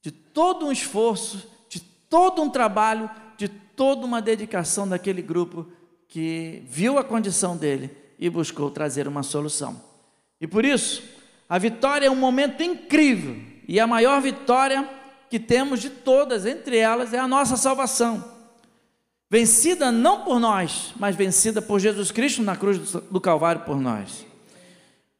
de 0.00 0.12
todo 0.12 0.66
um 0.66 0.70
esforço, 0.70 1.50
de 1.68 1.80
todo 1.80 2.40
um 2.40 2.48
trabalho, 2.48 3.10
de 3.36 3.48
toda 3.48 4.06
uma 4.06 4.22
dedicação 4.22 4.88
daquele 4.88 5.22
grupo 5.22 5.66
que 6.06 6.62
viu 6.68 6.96
a 6.96 7.02
condição 7.02 7.56
dele 7.56 7.90
e 8.20 8.30
buscou 8.30 8.70
trazer 8.70 9.08
uma 9.08 9.24
solução. 9.24 9.82
E 10.40 10.46
por 10.46 10.64
isso, 10.64 11.02
a 11.48 11.58
vitória 11.58 12.06
é 12.06 12.10
um 12.10 12.14
momento 12.14 12.62
incrível 12.62 13.36
e 13.66 13.80
a 13.80 13.88
maior 13.88 14.22
vitória 14.22 14.88
que 15.28 15.40
temos 15.40 15.80
de 15.80 15.90
todas, 15.90 16.46
entre 16.46 16.76
elas, 16.78 17.12
é 17.12 17.18
a 17.18 17.26
nossa 17.26 17.56
salvação. 17.56 18.35
Vencida 19.36 19.92
não 19.92 20.22
por 20.22 20.40
nós, 20.40 20.94
mas 20.98 21.14
vencida 21.14 21.60
por 21.60 21.78
Jesus 21.78 22.10
Cristo 22.10 22.40
na 22.40 22.56
cruz 22.56 22.78
do 23.10 23.20
Calvário 23.20 23.60
por 23.66 23.78
nós. 23.78 24.24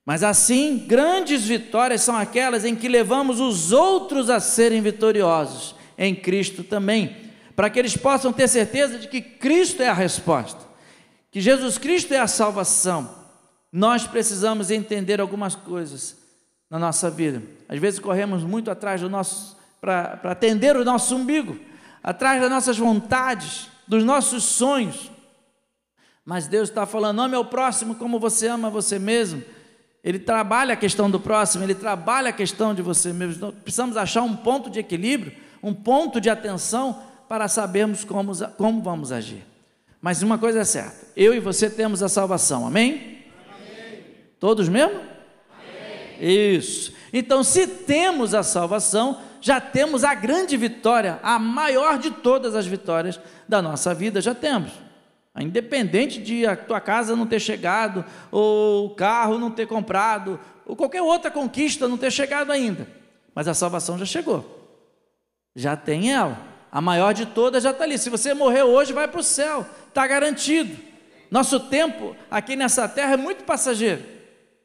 Mas 0.07 0.23
assim, 0.23 0.79
grandes 0.87 1.45
vitórias 1.45 2.01
são 2.01 2.17
aquelas 2.17 2.65
em 2.65 2.75
que 2.75 2.89
levamos 2.89 3.41
os 3.41 3.73
outros 3.73 4.31
a 4.31 4.41
serem 4.41 4.81
vitoriosos 4.81 5.75
em 5.99 6.15
Cristo 6.15 6.65
também, 6.65 7.15
para 7.55 7.69
que 7.69 7.79
eles 7.79 7.95
possam 7.95 8.33
ter 8.33 8.49
certeza 8.49 8.99
de 8.99 9.07
que 9.07 9.21
Cristo 9.21 9.83
é 9.83 9.89
a 9.89 9.93
resposta, 9.93 10.65
que 11.31 11.39
Jesus 11.39 11.77
Cristo 11.77 12.15
é 12.15 12.19
a 12.19 12.27
salvação. 12.27 13.15
Nós 13.71 14.07
precisamos 14.07 14.71
entender 14.71 15.21
algumas 15.21 15.55
coisas 15.55 16.17
na 16.71 16.79
nossa 16.79 17.11
vida. 17.11 17.43
Às 17.69 17.79
vezes 17.79 18.01
corremos 18.01 18.43
muito 18.43 18.71
atrás 18.71 19.03
do 19.03 19.11
nosso 19.11 19.59
para 19.79 20.19
atender 20.25 20.75
o 20.75 20.87
nosso 20.87 21.15
umbigo, 21.15 21.59
atrás 22.03 22.41
das 22.41 22.49
nossas 22.49 22.79
vontades, 22.79 23.76
dos 23.87 24.05
nossos 24.05 24.45
sonhos. 24.45 25.11
Mas 26.25 26.49
Deus 26.49 26.69
está 26.69 26.85
falando, 26.85 27.23
ame 27.23 27.37
ao 27.37 27.45
próximo 27.45 27.95
como 27.95 28.19
você 28.19 28.49
ama 28.49 28.69
você 28.69 28.99
mesmo. 28.99 29.43
Ele 30.03 30.19
trabalha 30.19 30.75
a 30.75 30.77
questão 30.77 31.11
do 31.11 31.21
próximo, 31.21 31.65
ele 31.65 31.75
trabalha 31.75 32.31
a 32.31 32.33
questão 32.33 32.75
de 32.75 32.83
você 32.83 33.13
mesmo. 33.13 33.35
Então, 33.37 33.53
precisamos 33.53 33.97
achar 33.97 34.23
um 34.23 34.37
ponto 34.37 34.71
de 34.71 34.79
equilíbrio, 34.79 35.33
um 35.63 35.75
ponto 35.75 36.21
de 36.21 36.31
atenção 36.31 37.03
para 37.29 37.49
sabermos 37.49 38.05
como, 38.05 38.33
como 38.57 38.83
vamos 38.83 39.13
agir. 39.13 39.45
Mas 40.01 40.23
uma 40.23 40.39
coisa 40.39 40.61
é 40.61 40.65
certa: 40.65 41.07
eu 41.17 41.35
e 41.35 41.41
você 41.41 41.69
temos 41.69 42.03
a 42.03 42.09
salvação, 42.09 42.67
amém? 42.67 43.25
Todos 44.39 44.69
mesmo? 44.69 44.95
Amém. 44.95 46.55
Isso. 46.57 46.93
Então, 47.13 47.43
se 47.43 47.67
temos 47.67 48.35
a 48.35 48.43
salvação, 48.43 49.21
já 49.41 49.61
temos 49.61 50.05
a 50.05 50.15
grande 50.15 50.57
vitória, 50.57 51.19
a 51.23 51.39
maior 51.39 51.99
de 51.99 52.11
todas 52.11 52.55
as 52.55 52.67
vitórias 52.67 53.21
da 53.49 53.61
nossa 53.63 53.95
vida, 53.95 54.21
já 54.21 54.35
temos. 54.35 54.73
Independente 55.39 56.21
de 56.21 56.47
a 56.47 56.57
tua 56.57 56.81
casa 56.81 57.15
não 57.15 57.27
ter 57.27 57.41
chegado, 57.41 58.05
ou 58.31 58.87
o 58.87 58.91
carro 58.95 59.39
não 59.39 59.51
ter 59.51 59.67
comprado, 59.67 60.41
ou 60.65 60.75
qualquer 60.75 61.03
outra 61.03 61.31
conquista 61.31 61.87
não 61.87 61.99
ter 61.99 62.11
chegado 62.11 62.51
ainda, 62.51 62.89
mas 63.35 63.47
a 63.47 63.53
salvação 63.53 63.99
já 63.99 64.07
chegou, 64.07 64.45
já 65.55 65.77
tem 65.77 66.13
ela, 66.13 66.39
a 66.73 66.81
maior 66.81 67.13
de 67.13 67.27
todas 67.27 67.63
já 67.63 67.71
está 67.71 67.85
ali. 67.85 67.99
Se 67.99 68.09
você 68.09 68.33
morrer 68.33 68.63
hoje, 68.63 68.93
vai 68.93 69.07
para 69.07 69.21
o 69.21 69.23
céu, 69.23 69.67
está 69.89 70.07
garantido. 70.07 70.77
Nosso 71.31 71.61
tempo 71.61 72.17
aqui 72.31 72.57
nessa 72.57 72.89
terra 72.89 73.13
é 73.13 73.17
muito 73.17 73.45
passageiro, 73.45 74.03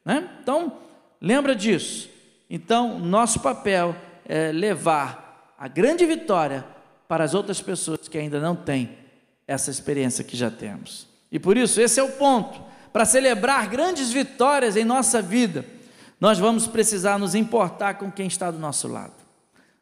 né? 0.04 0.28
então 0.42 0.78
lembra 1.20 1.54
disso. 1.54 2.08
Então, 2.48 2.98
nosso 2.98 3.40
papel 3.40 3.96
é, 4.32 4.50
levar 4.50 5.54
a 5.58 5.68
grande 5.68 6.06
vitória 6.06 6.64
para 7.06 7.22
as 7.22 7.34
outras 7.34 7.60
pessoas 7.60 8.08
que 8.08 8.16
ainda 8.16 8.40
não 8.40 8.56
têm 8.56 8.96
essa 9.46 9.70
experiência 9.70 10.24
que 10.24 10.34
já 10.34 10.50
temos. 10.50 11.06
E 11.30 11.38
por 11.38 11.54
isso, 11.54 11.78
esse 11.78 12.00
é 12.00 12.02
o 12.02 12.12
ponto. 12.12 12.58
Para 12.94 13.04
celebrar 13.04 13.68
grandes 13.68 14.10
vitórias 14.10 14.74
em 14.74 14.86
nossa 14.86 15.20
vida, 15.20 15.66
nós 16.18 16.38
vamos 16.38 16.66
precisar 16.66 17.18
nos 17.18 17.34
importar 17.34 17.98
com 17.98 18.10
quem 18.10 18.26
está 18.26 18.50
do 18.50 18.58
nosso 18.58 18.88
lado. 18.88 19.12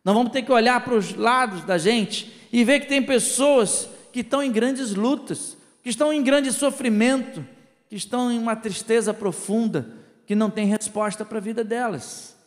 Nós 0.04 0.16
vamos 0.16 0.32
ter 0.32 0.42
que 0.42 0.50
olhar 0.50 0.82
para 0.82 0.94
os 0.94 1.14
lados 1.14 1.62
da 1.62 1.78
gente 1.78 2.48
e 2.52 2.64
ver 2.64 2.80
que 2.80 2.88
tem 2.88 3.00
pessoas 3.00 3.88
que 4.12 4.18
estão 4.18 4.42
em 4.42 4.50
grandes 4.50 4.96
lutas, 4.96 5.56
que 5.80 5.90
estão 5.90 6.12
em 6.12 6.24
grande 6.24 6.52
sofrimento, 6.52 7.46
que 7.88 7.94
estão 7.94 8.32
em 8.32 8.38
uma 8.38 8.56
tristeza 8.56 9.14
profunda, 9.14 9.86
que 10.26 10.34
não 10.34 10.50
tem 10.50 10.66
resposta 10.66 11.24
para 11.24 11.38
a 11.38 11.40
vida 11.40 11.62
delas. 11.62 12.39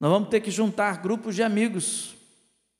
Nós 0.00 0.10
vamos 0.10 0.28
ter 0.28 0.40
que 0.40 0.50
juntar 0.50 1.02
grupos 1.02 1.34
de 1.34 1.42
amigos, 1.42 2.14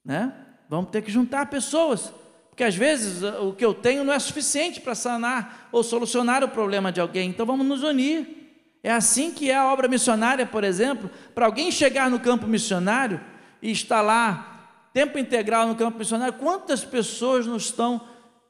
né? 0.04 0.32
Vamos 0.68 0.90
ter 0.90 1.02
que 1.02 1.10
juntar 1.10 1.46
pessoas, 1.46 2.12
porque 2.48 2.62
às 2.62 2.74
vezes 2.74 3.22
o 3.22 3.52
que 3.52 3.64
eu 3.64 3.72
tenho 3.72 4.04
não 4.04 4.12
é 4.12 4.18
suficiente 4.18 4.80
para 4.80 4.94
sanar 4.94 5.68
ou 5.72 5.82
solucionar 5.82 6.44
o 6.44 6.48
problema 6.48 6.92
de 6.92 7.00
alguém. 7.00 7.30
Então 7.30 7.46
vamos 7.46 7.66
nos 7.66 7.82
unir. 7.82 8.36
É 8.82 8.92
assim 8.92 9.32
que 9.32 9.50
é 9.50 9.56
a 9.56 9.72
obra 9.72 9.88
missionária, 9.88 10.46
por 10.46 10.62
exemplo, 10.62 11.10
para 11.34 11.46
alguém 11.46 11.70
chegar 11.70 12.10
no 12.10 12.20
campo 12.20 12.46
missionário 12.46 13.20
e 13.60 13.70
estar 13.70 14.00
lá 14.00 14.58
tempo 14.92 15.18
integral 15.18 15.66
no 15.66 15.74
campo 15.74 15.98
missionário, 15.98 16.34
quantas 16.34 16.84
pessoas 16.84 17.46
não 17.46 17.56
estão 17.56 18.00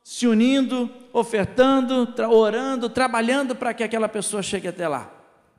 se 0.02 0.26
unindo, 0.26 0.90
ofertando, 1.12 2.14
orando, 2.30 2.88
trabalhando 2.88 3.54
para 3.54 3.74
que 3.74 3.82
aquela 3.82 4.08
pessoa 4.08 4.42
chegue 4.42 4.68
até 4.68 4.88
lá? 4.88 5.10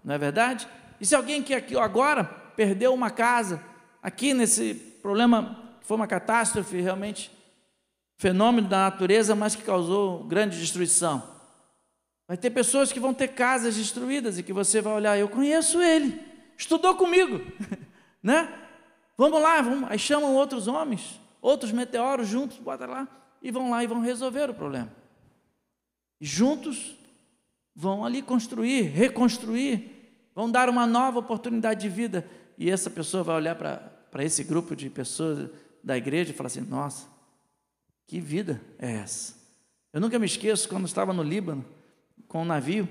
Não 0.04 0.16
é 0.16 0.18
verdade? 0.18 0.68
E 1.00 1.06
se 1.06 1.16
alguém 1.16 1.44
que 1.44 1.54
aqui 1.54 1.78
agora 1.78 2.24
perdeu 2.60 2.94
uma 2.94 3.10
casa, 3.10 3.64
aqui 4.04 4.34
nesse 4.34 4.74
problema, 5.02 5.58
foi 5.80 5.96
uma 5.96 6.06
catástrofe 6.06 6.82
realmente, 6.82 7.32
fenômeno 8.18 8.68
da 8.68 8.80
natureza, 8.80 9.34
mas 9.34 9.56
que 9.56 9.62
causou 9.62 10.26
grande 10.26 10.60
destruição. 10.60 11.24
Vai 12.28 12.36
ter 12.36 12.50
pessoas 12.50 12.92
que 12.92 13.00
vão 13.00 13.14
ter 13.14 13.30
casas 13.30 13.78
destruídas 13.78 14.38
e 14.38 14.44
que 14.44 14.52
você 14.52 14.82
vai 14.82 14.92
olhar, 14.92 15.18
eu 15.18 15.30
conheço 15.30 15.82
ele, 15.82 16.22
estudou 16.58 16.96
comigo, 16.96 17.40
né? 18.22 18.54
Vamos 19.18 19.42
lá, 19.42 19.62
vamos. 19.62 19.90
aí 19.90 19.98
chamam 19.98 20.36
outros 20.36 20.68
homens, 20.68 21.18
outros 21.42 21.72
meteoros 21.72 22.28
juntos, 22.28 22.58
bota 22.58 22.86
lá, 22.86 23.08
e 23.42 23.52
vão 23.52 23.70
lá 23.70 23.82
e 23.82 23.88
vão 23.88 24.02
resolver 24.02 24.50
o 24.50 24.54
problema. 24.54 24.92
Juntos 26.20 26.94
vão 27.74 28.04
ali 28.04 28.22
construir, 28.22 28.82
reconstruir, 28.82 30.12
vão 30.36 30.52
dar 30.52 30.68
uma 30.68 30.86
nova 30.86 31.20
oportunidade 31.20 31.80
de 31.80 31.88
vida 31.88 32.30
e 32.60 32.70
essa 32.70 32.90
pessoa 32.90 33.24
vai 33.24 33.38
olhar 33.38 33.56
para 33.56 34.24
esse 34.26 34.44
grupo 34.44 34.76
de 34.76 34.90
pessoas 34.90 35.50
da 35.82 35.96
igreja 35.96 36.32
e 36.32 36.34
falar 36.36 36.48
assim: 36.48 36.60
nossa, 36.60 37.08
que 38.06 38.20
vida 38.20 38.62
é 38.78 38.98
essa? 38.98 39.34
Eu 39.94 40.02
nunca 40.02 40.20
me 40.20 40.26
esqueço 40.26 40.68
quando 40.68 40.86
estava 40.86 41.14
no 41.14 41.24
Líbano 41.24 41.64
com 42.28 42.42
um 42.42 42.46
navio 42.46 42.88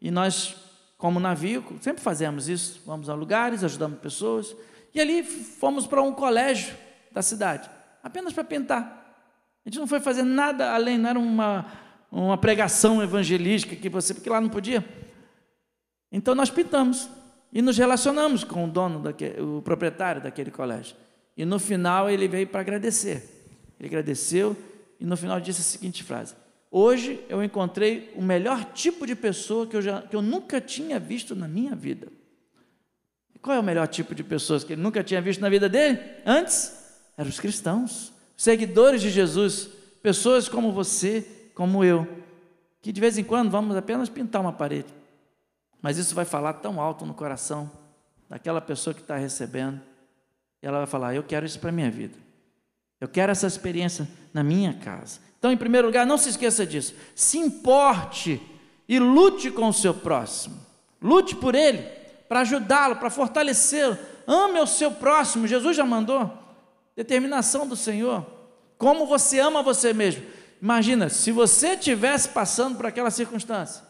e 0.00 0.10
nós, 0.10 0.56
como 0.98 1.20
navio, 1.20 1.64
sempre 1.80 2.02
fazemos 2.02 2.48
isso: 2.48 2.82
vamos 2.84 3.08
a 3.08 3.14
lugares, 3.14 3.62
ajudamos 3.62 4.00
pessoas. 4.00 4.54
E 4.92 5.00
ali 5.00 5.22
fomos 5.22 5.86
para 5.86 6.02
um 6.02 6.12
colégio 6.12 6.74
da 7.12 7.22
cidade, 7.22 7.70
apenas 8.02 8.32
para 8.32 8.42
pintar. 8.42 9.00
A 9.64 9.68
gente 9.68 9.78
não 9.78 9.86
foi 9.86 10.00
fazer 10.00 10.24
nada 10.24 10.74
além, 10.74 10.98
não 10.98 11.08
era 11.08 11.18
uma, 11.18 11.66
uma 12.10 12.36
pregação 12.36 13.00
evangelística 13.00 13.76
que 13.76 13.88
você, 13.88 14.12
porque 14.12 14.28
lá 14.28 14.40
não 14.40 14.48
podia. 14.48 14.84
Então 16.10 16.34
nós 16.34 16.50
pintamos. 16.50 17.08
E 17.54 17.62
nos 17.62 17.78
relacionamos 17.78 18.42
com 18.42 18.64
o 18.64 18.68
dono, 18.68 18.98
daquele, 18.98 19.40
o 19.40 19.62
proprietário 19.62 20.20
daquele 20.20 20.50
colégio. 20.50 20.96
E 21.36 21.44
no 21.44 21.60
final 21.60 22.10
ele 22.10 22.26
veio 22.26 22.48
para 22.48 22.60
agradecer. 22.60 23.22
Ele 23.78 23.86
agradeceu 23.86 24.56
e 24.98 25.04
no 25.04 25.16
final 25.16 25.40
disse 25.40 25.60
a 25.60 25.64
seguinte 25.64 26.02
frase: 26.02 26.34
Hoje 26.68 27.24
eu 27.28 27.44
encontrei 27.44 28.12
o 28.16 28.22
melhor 28.22 28.64
tipo 28.72 29.06
de 29.06 29.14
pessoa 29.14 29.68
que 29.68 29.76
eu, 29.76 29.82
já, 29.82 30.02
que 30.02 30.16
eu 30.16 30.20
nunca 30.20 30.60
tinha 30.60 30.98
visto 30.98 31.36
na 31.36 31.46
minha 31.46 31.76
vida. 31.76 32.08
E 33.32 33.38
qual 33.38 33.56
é 33.56 33.60
o 33.60 33.62
melhor 33.62 33.86
tipo 33.86 34.16
de 34.16 34.24
pessoas 34.24 34.64
que 34.64 34.72
ele 34.72 34.82
nunca 34.82 35.04
tinha 35.04 35.22
visto 35.22 35.40
na 35.40 35.48
vida 35.48 35.68
dele? 35.68 36.00
Antes, 36.26 36.76
eram 37.16 37.30
os 37.30 37.38
cristãos, 37.38 38.12
seguidores 38.36 39.00
de 39.00 39.10
Jesus, 39.10 39.68
pessoas 40.02 40.48
como 40.48 40.72
você, 40.72 41.24
como 41.54 41.84
eu, 41.84 42.04
que 42.82 42.90
de 42.90 43.00
vez 43.00 43.16
em 43.16 43.22
quando 43.22 43.48
vamos 43.48 43.76
apenas 43.76 44.08
pintar 44.08 44.40
uma 44.42 44.52
parede. 44.52 45.03
Mas 45.84 45.98
isso 45.98 46.14
vai 46.14 46.24
falar 46.24 46.54
tão 46.54 46.80
alto 46.80 47.04
no 47.04 47.12
coração 47.12 47.70
daquela 48.26 48.58
pessoa 48.58 48.94
que 48.94 49.02
está 49.02 49.18
recebendo. 49.18 49.82
E 50.62 50.66
ela 50.66 50.78
vai 50.78 50.86
falar: 50.86 51.14
Eu 51.14 51.22
quero 51.22 51.44
isso 51.44 51.60
para 51.60 51.68
a 51.68 51.72
minha 51.72 51.90
vida. 51.90 52.16
Eu 52.98 53.06
quero 53.06 53.30
essa 53.30 53.46
experiência 53.46 54.08
na 54.32 54.42
minha 54.42 54.72
casa. 54.72 55.20
Então, 55.38 55.52
em 55.52 55.58
primeiro 55.58 55.88
lugar, 55.88 56.06
não 56.06 56.16
se 56.16 56.30
esqueça 56.30 56.64
disso. 56.64 56.94
Se 57.14 57.36
importe 57.36 58.40
e 58.88 58.98
lute 58.98 59.50
com 59.50 59.68
o 59.68 59.74
seu 59.74 59.92
próximo. 59.92 60.56
Lute 61.02 61.36
por 61.36 61.54
ele, 61.54 61.82
para 62.30 62.40
ajudá-lo, 62.40 62.96
para 62.96 63.10
fortalecê-lo. 63.10 63.98
Ame 64.26 64.60
o 64.60 64.66
seu 64.66 64.90
próximo. 64.90 65.46
Jesus 65.46 65.76
já 65.76 65.84
mandou. 65.84 66.32
Determinação 66.96 67.66
do 67.66 67.76
Senhor. 67.76 68.24
Como 68.78 69.04
você 69.04 69.38
ama 69.38 69.62
você 69.62 69.92
mesmo. 69.92 70.24
Imagina, 70.62 71.10
se 71.10 71.30
você 71.30 71.74
estivesse 71.74 72.30
passando 72.30 72.74
por 72.74 72.86
aquela 72.86 73.10
circunstância, 73.10 73.84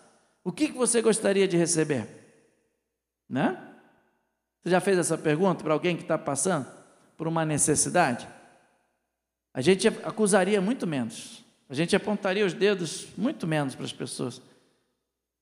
o 0.44 0.52
que 0.52 0.70
você 0.70 1.00
gostaria 1.00 1.48
de 1.48 1.56
receber? 1.56 2.06
Né? 3.28 3.58
Você 4.62 4.70
já 4.70 4.80
fez 4.80 4.98
essa 4.98 5.16
pergunta 5.16 5.64
para 5.64 5.72
alguém 5.72 5.96
que 5.96 6.02
está 6.02 6.18
passando 6.18 6.66
por 7.16 7.26
uma 7.26 7.44
necessidade? 7.44 8.28
A 9.52 9.60
gente 9.60 9.88
acusaria 9.88 10.60
muito 10.60 10.86
menos. 10.86 11.42
A 11.68 11.74
gente 11.74 11.96
apontaria 11.96 12.44
os 12.44 12.52
dedos 12.52 13.08
muito 13.16 13.46
menos 13.46 13.74
para 13.74 13.86
as 13.86 13.92
pessoas. 13.92 14.42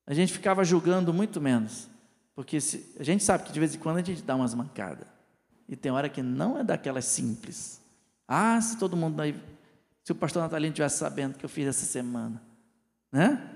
A 0.06 0.14
gente 0.14 0.32
ficava 0.32 0.64
julgando 0.64 1.12
muito 1.12 1.40
menos. 1.40 1.88
Porque 2.34 2.60
se, 2.60 2.94
a 2.98 3.02
gente 3.02 3.24
sabe 3.24 3.44
que 3.44 3.52
de 3.52 3.58
vez 3.60 3.74
em 3.74 3.78
quando 3.78 3.98
a 3.98 4.02
gente 4.02 4.22
dá 4.22 4.36
umas 4.36 4.54
mancadas. 4.54 5.06
E 5.68 5.76
tem 5.76 5.90
hora 5.90 6.08
que 6.08 6.22
não 6.22 6.58
é 6.58 6.64
daquelas 6.64 7.04
simples. 7.06 7.80
Ah, 8.26 8.60
se 8.60 8.78
todo 8.78 8.96
mundo 8.96 9.20
se 10.04 10.12
o 10.12 10.14
pastor 10.14 10.42
Natalino 10.42 10.72
estivesse 10.72 10.98
sabendo 10.98 11.38
que 11.38 11.44
eu 11.44 11.48
fiz 11.48 11.66
essa 11.66 11.84
semana, 11.84 12.42
né? 13.10 13.51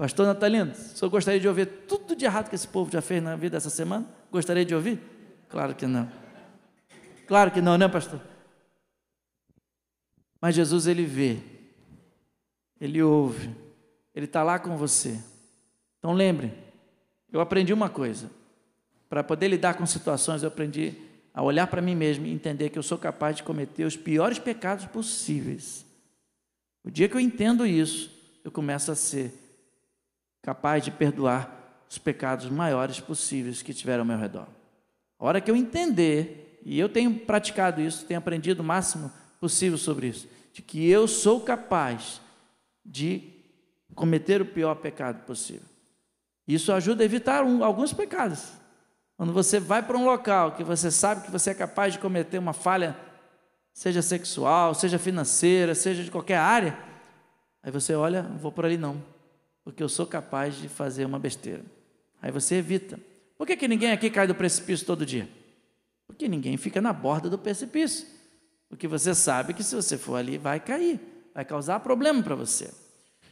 Pastor 0.00 0.26
Natalino, 0.26 0.70
o 0.70 0.74
senhor 0.74 1.10
gostaria 1.10 1.38
de 1.38 1.46
ouvir 1.46 1.66
tudo 1.86 2.16
de 2.16 2.24
errado 2.24 2.48
que 2.48 2.54
esse 2.54 2.66
povo 2.66 2.90
já 2.90 3.02
fez 3.02 3.22
na 3.22 3.36
vida 3.36 3.58
essa 3.58 3.68
semana? 3.68 4.08
Gostaria 4.32 4.64
de 4.64 4.74
ouvir? 4.74 4.98
Claro 5.46 5.74
que 5.74 5.86
não. 5.86 6.10
Claro 7.26 7.50
que 7.50 7.60
não, 7.60 7.76
né, 7.76 7.86
pastor? 7.86 8.18
Mas 10.40 10.54
Jesus, 10.54 10.86
ele 10.86 11.04
vê, 11.04 11.36
ele 12.80 13.02
ouve, 13.02 13.54
ele 14.14 14.24
está 14.24 14.42
lá 14.42 14.58
com 14.58 14.74
você. 14.74 15.22
Então 15.98 16.14
lembre, 16.14 16.54
eu 17.30 17.42
aprendi 17.42 17.74
uma 17.74 17.90
coisa. 17.90 18.30
Para 19.06 19.22
poder 19.22 19.48
lidar 19.48 19.74
com 19.74 19.84
situações, 19.84 20.42
eu 20.42 20.48
aprendi 20.48 20.94
a 21.34 21.42
olhar 21.42 21.66
para 21.66 21.82
mim 21.82 21.94
mesmo 21.94 22.24
e 22.24 22.32
entender 22.32 22.70
que 22.70 22.78
eu 22.78 22.82
sou 22.82 22.96
capaz 22.96 23.36
de 23.36 23.42
cometer 23.42 23.84
os 23.84 23.98
piores 23.98 24.38
pecados 24.38 24.86
possíveis. 24.86 25.84
O 26.82 26.90
dia 26.90 27.06
que 27.06 27.16
eu 27.16 27.20
entendo 27.20 27.66
isso, 27.66 28.10
eu 28.42 28.50
começo 28.50 28.90
a 28.90 28.94
ser 28.94 29.49
capaz 30.42 30.84
de 30.84 30.90
perdoar 30.90 31.84
os 31.88 31.98
pecados 31.98 32.48
maiores 32.48 33.00
possíveis 33.00 33.62
que 33.62 33.74
tiveram 33.74 34.00
ao 34.00 34.06
meu 34.06 34.18
redor. 34.18 34.46
A 35.18 35.24
hora 35.24 35.40
que 35.40 35.50
eu 35.50 35.56
entender, 35.56 36.60
e 36.64 36.78
eu 36.78 36.88
tenho 36.88 37.12
praticado 37.20 37.80
isso, 37.80 38.06
tenho 38.06 38.18
aprendido 38.18 38.60
o 38.60 38.64
máximo 38.64 39.12
possível 39.40 39.76
sobre 39.76 40.06
isso, 40.06 40.28
de 40.52 40.62
que 40.62 40.88
eu 40.88 41.08
sou 41.08 41.40
capaz 41.40 42.20
de 42.84 43.22
cometer 43.94 44.40
o 44.40 44.46
pior 44.46 44.76
pecado 44.76 45.24
possível. 45.24 45.68
Isso 46.46 46.72
ajuda 46.72 47.02
a 47.02 47.04
evitar 47.04 47.44
um, 47.44 47.62
alguns 47.62 47.92
pecados. 47.92 48.52
Quando 49.16 49.32
você 49.32 49.60
vai 49.60 49.82
para 49.82 49.98
um 49.98 50.04
local 50.04 50.52
que 50.52 50.64
você 50.64 50.90
sabe 50.90 51.24
que 51.24 51.30
você 51.30 51.50
é 51.50 51.54
capaz 51.54 51.92
de 51.92 51.98
cometer 51.98 52.38
uma 52.38 52.52
falha, 52.52 52.96
seja 53.74 54.00
sexual, 54.00 54.74
seja 54.74 54.98
financeira, 54.98 55.74
seja 55.74 56.02
de 56.02 56.10
qualquer 56.10 56.38
área, 56.38 56.78
aí 57.62 57.70
você 57.70 57.94
olha, 57.94 58.22
não 58.22 58.38
vou 58.38 58.50
por 58.50 58.64
ali 58.64 58.78
não, 58.78 59.02
porque 59.64 59.82
eu 59.82 59.88
sou 59.88 60.06
capaz 60.06 60.56
de 60.56 60.68
fazer 60.68 61.04
uma 61.04 61.18
besteira. 61.18 61.64
Aí 62.20 62.30
você 62.30 62.56
evita. 62.56 62.98
Por 63.36 63.46
que, 63.46 63.56
que 63.56 63.68
ninguém 63.68 63.92
aqui 63.92 64.10
cai 64.10 64.26
do 64.26 64.34
precipício 64.34 64.86
todo 64.86 65.06
dia? 65.06 65.28
Porque 66.06 66.28
ninguém 66.28 66.56
fica 66.56 66.80
na 66.80 66.92
borda 66.92 67.30
do 67.30 67.38
precipício. 67.38 68.06
Porque 68.68 68.86
você 68.86 69.14
sabe 69.14 69.54
que 69.54 69.62
se 69.62 69.74
você 69.74 69.96
for 69.96 70.16
ali, 70.16 70.38
vai 70.38 70.60
cair, 70.60 71.00
vai 71.34 71.44
causar 71.44 71.80
problema 71.80 72.22
para 72.22 72.34
você. 72.34 72.72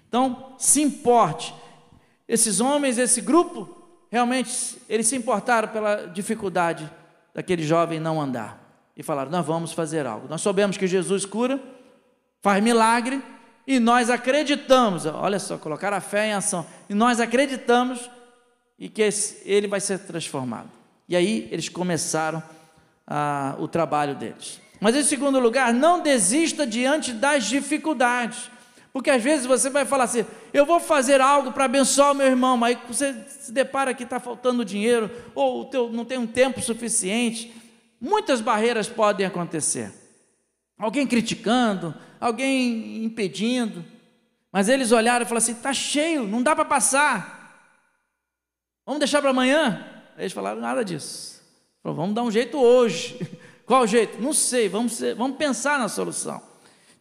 Então, 0.09 0.55
se 0.59 0.81
importe. 0.83 1.55
Esses 2.27 2.61
homens, 2.61 2.99
esse 2.99 3.21
grupo, 3.21 3.69
realmente, 4.11 4.79
eles 4.89 5.07
se 5.07 5.17
importaram 5.17 5.69
pela 5.69 6.07
dificuldade 6.07 6.91
daquele 7.35 7.63
jovem 7.63 8.01
não 8.01 8.21
andar. 8.21 8.91
E 8.97 9.03
falaram: 9.03 9.31
Nós 9.31 9.47
vamos 9.47 9.73
fazer 9.73 10.07
algo. 10.07 10.27
Nós 10.29 10.41
soubemos 10.41 10.77
que 10.77 10.87
Jesus 10.87 11.25
cura, 11.25 11.63
faz 12.41 12.63
milagre, 12.63 13.23
e 13.69 13.79
nós 13.79 14.09
acreditamos. 14.09 15.05
Olha 15.05 15.39
só, 15.39 15.59
colocar 15.59 15.93
a 15.93 16.01
fé 16.01 16.29
em 16.29 16.33
ação. 16.33 16.67
E 16.89 16.95
nós 16.95 17.21
acreditamos 17.21 18.11
e 18.79 18.89
que 18.89 19.07
ele 19.45 19.69
vai 19.69 19.79
ser 19.79 19.99
transformado. 19.99 20.71
E 21.07 21.15
aí 21.15 21.47
eles 21.51 21.69
começaram 21.69 22.43
ah, 23.07 23.55
o 23.59 23.69
trabalho 23.69 24.15
deles. 24.15 24.59
Mas 24.81 24.97
em 24.97 25.03
segundo 25.03 25.39
lugar, 25.39 25.75
não 25.75 26.01
desista 26.01 26.67
diante 26.67 27.13
das 27.13 27.45
dificuldades. 27.45 28.51
Porque 28.91 29.11
às 29.11 29.23
vezes 29.23 29.45
você 29.45 29.69
vai 29.69 29.85
falar 29.85 30.05
assim: 30.05 30.25
eu 30.51 30.65
vou 30.65 30.81
fazer 30.81 31.21
algo 31.21 31.53
para 31.53 31.67
abençoar 31.67 32.13
o 32.13 32.15
meu 32.15 32.27
irmão, 32.27 32.57
mas 32.57 32.79
você 32.89 33.15
se 33.29 33.53
depara 33.53 33.93
que 33.93 34.03
está 34.03 34.19
faltando 34.19 34.65
dinheiro, 34.65 35.11
ou 35.35 35.67
teu, 35.67 35.93
não 35.93 36.07
tem 36.07 36.17
um 36.17 36.27
tempo 36.27 36.63
suficiente. 36.63 37.55
Muitas 38.01 38.41
barreiras 38.41 38.89
podem 38.89 39.27
acontecer. 39.27 39.93
Alguém 40.79 41.07
criticando, 41.07 41.95
alguém 42.21 43.05
impedindo. 43.05 43.85
Mas 44.53 44.69
eles 44.69 44.93
olharam 44.93 45.25
e 45.25 45.29
falaram 45.29 45.45
assim: 45.45 45.53
está 45.53 45.73
cheio, 45.73 46.25
não 46.27 46.43
dá 46.43 46.55
para 46.55 46.65
passar. 46.65 47.39
Vamos 48.85 49.01
deixar 49.01 49.21
para 49.21 49.31
amanhã? 49.31 49.85
Eles 50.17 50.33
falaram 50.33 50.61
nada 50.61 50.85
disso. 50.85 51.43
Falaram, 51.83 52.01
vamos 52.01 52.15
dar 52.15 52.23
um 52.23 52.31
jeito 52.31 52.59
hoje. 52.59 53.19
Qual 53.67 53.87
jeito? 53.87 54.21
Não 54.21 54.33
sei, 54.33 54.69
vamos, 54.69 54.93
ser, 54.93 55.15
vamos 55.15 55.37
pensar 55.37 55.79
na 55.79 55.89
solução. 55.89 56.41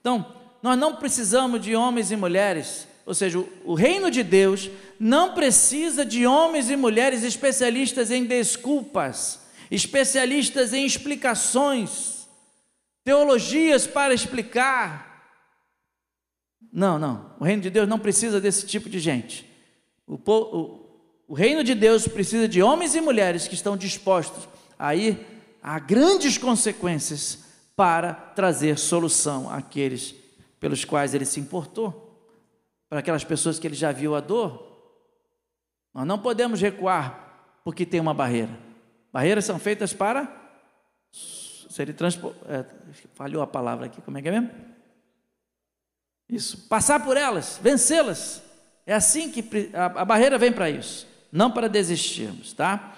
Então, 0.02 0.34
nós 0.62 0.78
não 0.78 0.98
precisamos 0.98 1.62
de 1.62 1.76
homens 1.76 2.12
e 2.12 2.18
mulheres, 2.18 2.86
ou 3.06 3.14
seja, 3.14 3.40
o, 3.40 3.50
o 3.64 3.74
reino 3.74 4.12
de 4.12 4.22
Deus 4.22 4.70
não 5.00 5.34
precisa 5.34 6.04
de 6.04 6.28
homens 6.28 6.70
e 6.70 6.76
mulheres 6.76 7.24
especialistas 7.24 8.12
em 8.12 8.26
desculpas, 8.26 9.40
especialistas 9.72 10.74
em 10.74 10.86
explicações, 10.86 12.28
teologias 13.06 13.88
para 13.88 14.14
explicar. 14.14 15.07
Não, 16.72 17.00
não, 17.00 17.32
o 17.40 17.44
reino 17.44 17.62
de 17.62 17.70
Deus 17.70 17.88
não 17.88 18.00
precisa 18.00 18.40
desse 18.42 18.66
tipo 18.66 18.90
de 18.90 19.00
gente. 19.00 19.50
O, 20.06 20.16
o, 20.16 20.88
o 21.30 21.34
reino 21.34 21.64
de 21.64 21.74
Deus 21.74 22.08
precisa 22.08 22.48
de 22.48 22.62
homens 22.62 22.96
e 22.96 23.02
mulheres 23.02 23.48
que 23.48 23.56
estão 23.56 23.76
dispostos 23.76 24.48
a 24.78 24.96
ir 24.96 25.26
há 25.62 25.80
grandes 25.80 26.38
consequências 26.38 27.46
para 27.76 28.14
trazer 28.14 28.78
solução 28.78 29.50
àqueles 29.50 30.16
pelos 30.60 30.84
quais 30.86 31.14
ele 31.14 31.26
se 31.26 31.40
importou, 31.40 32.04
para 32.90 33.00
aquelas 33.00 33.24
pessoas 33.24 33.60
que 33.60 33.68
ele 33.68 33.76
já 33.76 33.92
viu 33.92 34.16
a 34.16 34.20
dor. 34.20 34.66
Nós 35.94 36.06
não 36.06 36.18
podemos 36.18 36.62
recuar 36.62 37.60
porque 37.64 37.86
tem 37.86 38.00
uma 38.00 38.14
barreira. 38.14 38.58
Barreiras 39.12 39.46
são 39.46 39.60
feitas 39.60 39.94
para 39.94 40.32
serem 41.12 41.94
transportadas. 41.94 42.50
É, 42.50 42.66
falhou 43.14 43.42
a 43.42 43.48
palavra 43.48 43.86
aqui, 43.86 44.02
como 44.02 44.18
é 44.18 44.22
que 44.22 44.30
é 44.30 44.32
mesmo? 44.32 44.67
Isso, 46.30 46.68
passar 46.68 47.04
por 47.04 47.16
elas, 47.16 47.60
vencê-las. 47.62 48.44
É 48.86 48.94
assim 48.94 49.30
que 49.32 49.72
a, 49.74 49.86
a 49.86 50.06
barreira 50.06 50.38
vem 50.38 50.52
para 50.52 50.70
isso, 50.70 51.08
não 51.32 51.52
para 51.52 51.68
desistirmos, 51.68 52.54
tá? 52.54 52.94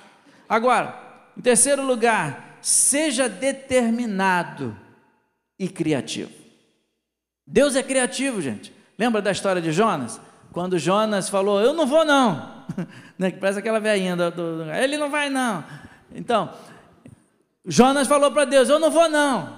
Agora, 0.47 0.99
em 1.37 1.41
terceiro 1.41 1.83
lugar, 1.85 2.57
seja 2.61 3.29
determinado 3.29 4.75
e 5.57 5.67
criativo. 5.67 6.31
Deus 7.45 7.75
é 7.75 7.83
criativo, 7.83 8.41
gente. 8.41 8.73
Lembra 8.97 9.21
da 9.21 9.31
história 9.31 9.61
de 9.61 9.71
Jonas? 9.71 10.19
Quando 10.51 10.77
Jonas 10.77 11.29
falou, 11.29 11.61
eu 11.61 11.73
não 11.73 11.85
vou 11.85 12.03
não. 12.03 12.65
né? 13.17 13.31
Parece 13.31 13.59
aquela 13.59 13.79
velhinha 13.79 14.15
do, 14.15 14.31
do, 14.31 14.63
do, 14.63 14.71
Ele 14.71 14.97
não 14.97 15.09
vai 15.09 15.29
não. 15.29 15.63
Então, 16.13 16.51
Jonas 17.65 18.07
falou 18.07 18.31
para 18.31 18.45
Deus, 18.45 18.69
eu 18.69 18.79
não 18.79 18.89
vou 18.89 19.09
não. 19.09 19.57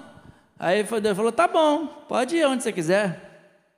Aí 0.59 0.83
Deus 0.83 1.17
falou, 1.17 1.31
tá 1.31 1.47
bom, 1.47 1.87
pode 2.07 2.35
ir 2.35 2.45
onde 2.45 2.63
você 2.63 2.71
quiser. 2.71 3.30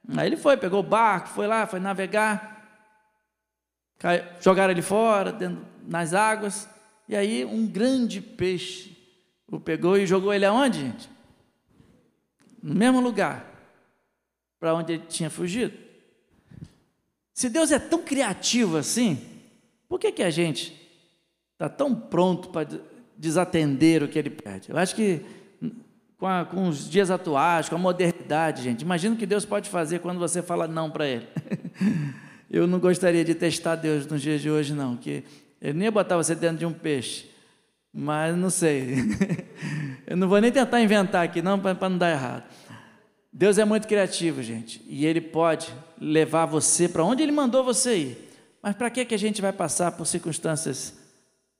Aí 0.09 0.27
ele 0.27 0.37
foi, 0.37 0.57
pegou 0.57 0.81
o 0.81 0.83
barco, 0.83 1.29
foi 1.29 1.47
lá, 1.47 1.65
foi 1.65 1.79
navegar. 1.79 2.51
Jogaram 4.41 4.71
ele 4.71 4.81
fora, 4.81 5.31
dentro, 5.31 5.65
nas 5.87 6.13
águas. 6.13 6.67
E 7.07 7.15
aí 7.15 7.45
um 7.45 7.65
grande 7.65 8.21
peixe 8.21 8.93
o 9.47 9.59
pegou 9.59 9.97
e 9.97 10.07
jogou 10.07 10.33
ele 10.33 10.45
aonde, 10.45 10.79
gente? 10.79 11.09
No 12.61 12.73
mesmo 12.73 12.99
lugar 12.99 13.51
para 14.59 14.73
onde 14.73 14.93
ele 14.93 15.03
tinha 15.07 15.29
fugido. 15.29 15.77
Se 17.33 17.49
Deus 17.49 17.71
é 17.71 17.79
tão 17.79 18.01
criativo 18.01 18.77
assim, 18.77 19.21
por 19.89 19.99
que, 19.99 20.11
que 20.11 20.23
a 20.23 20.29
gente 20.29 20.73
está 21.51 21.67
tão 21.67 21.93
pronto 21.93 22.49
para 22.49 22.67
desatender 23.17 24.01
o 24.01 24.07
que 24.07 24.17
ele 24.17 24.29
pede? 24.29 24.69
Eu 24.69 24.77
acho 24.77 24.95
que 24.95 25.21
com, 26.23 26.27
a, 26.27 26.45
com, 26.45 26.69
os 26.69 26.89
dias 26.89 27.11
atuais, 27.11 27.67
com 27.67 27.75
a 27.75 27.77
modernidade, 27.77 28.63
gente, 28.63 28.83
imagina 28.83 29.13
o 29.13 29.17
que 29.17 29.25
Deus 29.25 29.43
pode 29.43 29.69
fazer 29.69 29.99
quando 29.99 30.19
você 30.19 30.41
fala 30.41 30.69
não 30.69 30.89
para 30.89 31.05
ele. 31.05 31.27
Eu 32.49 32.65
não 32.65 32.79
gostaria 32.79 33.25
de 33.25 33.35
testar 33.35 33.75
Deus 33.75 34.07
nos 34.07 34.21
dias 34.21 34.39
de 34.39 34.49
hoje, 34.49 34.73
não, 34.73 34.95
que 34.95 35.25
ele 35.61 35.73
nem 35.73 35.83
ia 35.87 35.91
botar 35.91 36.15
você 36.15 36.33
dentro 36.33 36.59
de 36.59 36.65
um 36.65 36.71
peixe. 36.71 37.29
Mas 37.93 38.37
não 38.37 38.49
sei. 38.49 38.99
Eu 40.07 40.15
não 40.15 40.29
vou 40.29 40.39
nem 40.39 40.49
tentar 40.49 40.79
inventar 40.79 41.25
aqui, 41.25 41.41
não, 41.41 41.59
para 41.59 41.89
não 41.89 41.97
dar 41.97 42.11
errado. 42.11 42.45
Deus 43.29 43.57
é 43.57 43.65
muito 43.65 43.85
criativo, 43.85 44.41
gente, 44.41 44.81
e 44.87 45.05
Ele 45.05 45.19
pode 45.19 45.73
levar 45.99 46.45
você 46.45 46.87
para 46.87 47.03
onde 47.03 47.21
Ele 47.21 47.33
mandou 47.33 47.65
você 47.65 47.97
ir. 47.97 48.29
Mas 48.61 48.77
para 48.77 48.89
que, 48.89 49.03
que 49.03 49.13
a 49.13 49.19
gente 49.19 49.41
vai 49.41 49.51
passar 49.51 49.91
por 49.91 50.05
circunstâncias 50.05 50.93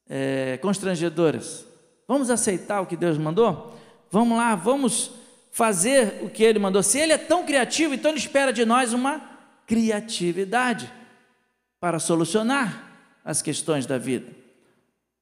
é, 0.10 0.58
constrangedoras? 0.62 1.66
Vamos 2.08 2.30
aceitar 2.30 2.80
o 2.80 2.86
que 2.86 2.96
Deus 2.96 3.18
mandou? 3.18 3.83
Vamos 4.14 4.38
lá, 4.38 4.54
vamos 4.54 5.10
fazer 5.52 6.20
o 6.22 6.30
que 6.30 6.44
Ele 6.44 6.60
mandou. 6.60 6.84
Se 6.84 7.00
Ele 7.00 7.14
é 7.14 7.18
tão 7.18 7.44
criativo, 7.44 7.96
então 7.96 8.12
Ele 8.12 8.20
espera 8.20 8.54
de 8.54 8.64
nós 8.64 8.94
uma 8.94 9.20
criatividade 9.66 10.94
para 11.80 11.98
solucionar 11.98 12.92
as 13.26 13.42
questões 13.42 13.88
da 13.88 13.98
vida. 13.98 14.32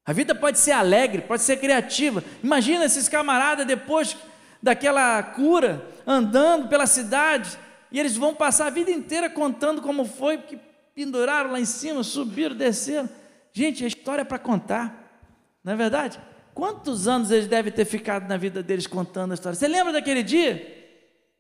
A 0.06 0.12
vida 0.12 0.36
pode 0.36 0.60
ser 0.60 0.74
alegre, 0.74 1.22
pode 1.22 1.42
ser 1.42 1.56
criativa. 1.56 2.22
Imagina 2.44 2.84
esses 2.84 3.08
camaradas 3.08 3.66
depois 3.66 4.18
daquela 4.62 5.24
cura, 5.24 5.88
andando 6.06 6.68
pela 6.68 6.86
cidade, 6.86 7.58
e 7.94 7.98
eles 7.98 8.18
vão 8.18 8.36
passar 8.36 8.68
a 8.68 8.72
vida 8.72 8.92
inteira 8.92 9.30
contando 9.30 9.82
como 9.82 10.04
foi, 10.04 10.38
que 10.38 10.60
penduraram 10.94 11.54
lá 11.54 11.62
em 11.62 11.66
cima, 11.66 12.04
subiram, 12.04 12.58
desceram. 12.58 13.10
Gente, 13.54 13.86
a 13.86 13.88
história 13.88 14.24
é 14.24 14.26
para 14.26 14.38
contar, 14.38 15.18
não 15.64 15.72
é 15.72 15.76
verdade? 15.78 16.20
Quantos 16.54 17.08
anos 17.08 17.32
eles 17.32 17.48
devem 17.48 17.72
ter 17.72 17.86
ficado 17.86 18.28
na 18.28 18.38
vida 18.38 18.62
deles 18.62 18.88
contando 18.88 19.32
a 19.32 19.34
história? 19.34 19.58
Você 19.58 19.68
lembra 19.68 19.94
daquele 19.94 20.24
dia? 20.24 20.82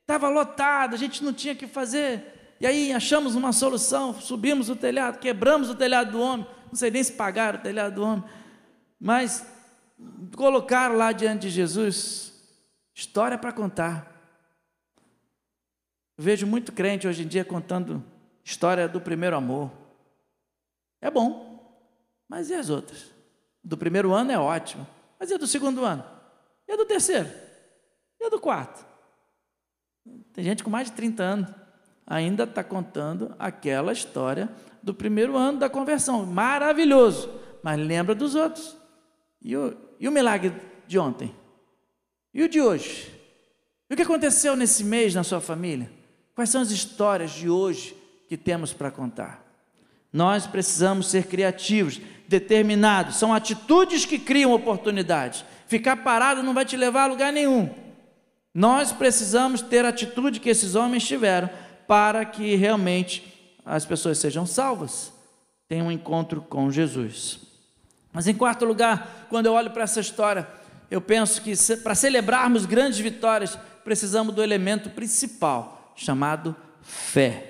Estava 0.01 0.29
lotado, 0.29 0.93
a 0.93 0.97
gente 0.97 1.23
não 1.23 1.33
tinha 1.33 1.53
o 1.53 1.57
que 1.57 1.67
fazer. 1.67 2.55
E 2.59 2.65
aí 2.65 2.93
achamos 2.93 3.35
uma 3.35 3.51
solução, 3.51 4.13
subimos 4.13 4.69
o 4.69 4.75
telhado, 4.75 5.19
quebramos 5.19 5.69
o 5.69 5.75
telhado 5.75 6.11
do 6.11 6.21
homem. 6.21 6.45
Não 6.67 6.75
sei 6.75 6.91
nem 6.91 7.03
se 7.03 7.13
pagaram 7.13 7.59
o 7.59 7.61
telhado 7.61 7.95
do 7.95 8.03
homem. 8.03 8.23
Mas 8.99 9.45
colocaram 10.35 10.95
lá 10.95 11.11
diante 11.11 11.41
de 11.41 11.49
Jesus 11.49 12.31
história 12.93 13.37
para 13.37 13.51
contar. 13.51 14.11
Eu 16.17 16.23
vejo 16.23 16.45
muito 16.45 16.71
crente 16.71 17.07
hoje 17.07 17.23
em 17.23 17.27
dia 17.27 17.43
contando 17.43 18.03
história 18.43 18.87
do 18.87 19.01
primeiro 19.01 19.35
amor. 19.35 19.71
É 21.01 21.09
bom, 21.09 21.79
mas 22.27 22.49
e 22.49 22.53
as 22.53 22.69
outras? 22.69 23.11
Do 23.63 23.77
primeiro 23.77 24.13
ano 24.13 24.31
é 24.31 24.37
ótimo, 24.37 24.85
mas 25.21 25.29
e 25.29 25.37
do 25.37 25.45
segundo 25.45 25.85
ano? 25.85 26.03
E 26.67 26.75
do 26.75 26.83
terceiro? 26.83 27.29
E 28.19 28.27
do 28.27 28.39
quarto? 28.39 28.83
Tem 30.33 30.43
gente 30.43 30.63
com 30.63 30.69
mais 30.71 30.89
de 30.89 30.93
30 30.93 31.21
anos 31.21 31.49
ainda 32.07 32.43
está 32.43 32.63
contando 32.63 33.35
aquela 33.37 33.93
história 33.93 34.49
do 34.81 34.95
primeiro 34.95 35.37
ano 35.37 35.59
da 35.59 35.69
conversão. 35.69 36.25
Maravilhoso, 36.25 37.29
mas 37.61 37.79
lembra 37.79 38.15
dos 38.15 38.33
outros. 38.33 38.75
E 39.39 39.55
o, 39.55 39.77
e 39.99 40.07
o 40.07 40.11
milagre 40.11 40.53
de 40.87 40.97
ontem? 40.97 41.33
E 42.33 42.41
o 42.41 42.49
de 42.49 42.59
hoje? 42.59 43.13
E 43.87 43.93
o 43.93 43.95
que 43.95 44.01
aconteceu 44.01 44.55
nesse 44.55 44.83
mês 44.83 45.13
na 45.13 45.23
sua 45.23 45.39
família? 45.39 45.91
Quais 46.33 46.49
são 46.49 46.61
as 46.61 46.71
histórias 46.71 47.29
de 47.29 47.47
hoje 47.47 47.95
que 48.27 48.35
temos 48.35 48.73
para 48.73 48.89
contar? 48.89 49.40
Nós 50.11 50.45
precisamos 50.45 51.07
ser 51.07 51.27
criativos, 51.27 51.99
determinados. 52.27 53.17
São 53.17 53.33
atitudes 53.33 54.05
que 54.05 54.19
criam 54.19 54.53
oportunidades. 54.53 55.45
Ficar 55.67 55.97
parado 55.97 56.43
não 56.43 56.53
vai 56.53 56.65
te 56.65 56.75
levar 56.75 57.03
a 57.03 57.07
lugar 57.07 57.31
nenhum. 57.31 57.69
Nós 58.53 58.91
precisamos 58.91 59.61
ter 59.61 59.85
a 59.85 59.89
atitude 59.89 60.39
que 60.39 60.49
esses 60.49 60.75
homens 60.75 61.07
tiveram 61.07 61.49
para 61.87 62.25
que 62.25 62.55
realmente 62.55 63.31
as 63.65 63.85
pessoas 63.85 64.17
sejam 64.17 64.45
salvas, 64.45 65.13
tenham 65.67 65.87
um 65.87 65.91
encontro 65.91 66.41
com 66.41 66.69
Jesus. 66.71 67.39
Mas 68.11 68.27
em 68.27 68.33
quarto 68.33 68.65
lugar, 68.65 69.27
quando 69.29 69.45
eu 69.45 69.53
olho 69.53 69.71
para 69.71 69.83
essa 69.83 70.01
história, 70.01 70.47
eu 70.89 70.99
penso 70.99 71.41
que 71.41 71.53
para 71.77 71.95
celebrarmos 71.95 72.65
grandes 72.65 72.99
vitórias, 72.99 73.57
precisamos 73.83 74.35
do 74.35 74.43
elemento 74.43 74.89
principal, 74.89 75.93
chamado 75.95 76.55
fé. 76.81 77.47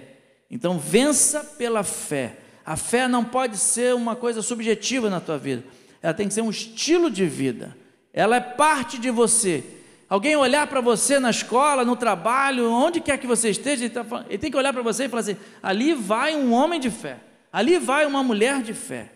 Então, 0.50 0.78
vença 0.78 1.44
pela 1.44 1.84
fé. 1.84 2.38
A 2.66 2.76
fé 2.76 3.08
não 3.08 3.24
pode 3.24 3.58
ser 3.58 3.96
uma 3.96 4.16
coisa 4.16 4.42
subjetiva 4.42 5.10
na 5.10 5.20
tua 5.20 5.38
vida, 5.38 5.64
ela 6.02 6.14
tem 6.14 6.28
que 6.28 6.34
ser 6.34 6.42
um 6.42 6.50
estilo 6.50 7.10
de 7.10 7.26
vida, 7.26 7.76
ela 8.14 8.36
é 8.36 8.42
parte 8.42 8.98
de 8.98 9.10
você. 9.10 9.64
Alguém 10.10 10.36
olhar 10.36 10.68
para 10.68 10.82
você 10.82 11.20
na 11.20 11.30
escola, 11.30 11.86
no 11.86 11.96
trabalho, 11.96 12.70
onde 12.70 13.00
quer 13.00 13.18
que 13.18 13.26
você 13.26 13.50
esteja, 13.50 13.86
ele, 13.86 13.94
tá, 13.94 14.04
tem 14.40 14.52
que 14.52 14.58
olhar 14.58 14.74
para 14.74 14.82
você 14.82 15.06
e 15.06 15.10
falar 15.10 15.22
assim: 15.22 15.38
ali 15.64 15.94
vai 15.94 16.36
um 16.36 16.52
homem 16.52 16.80
de 16.80 16.90
fé, 16.90 17.18
ali 17.52 17.78
vai 17.80 18.06
uma 18.06 18.22
mulher 18.22 18.62
de 18.62 18.74
fé. 18.74 19.12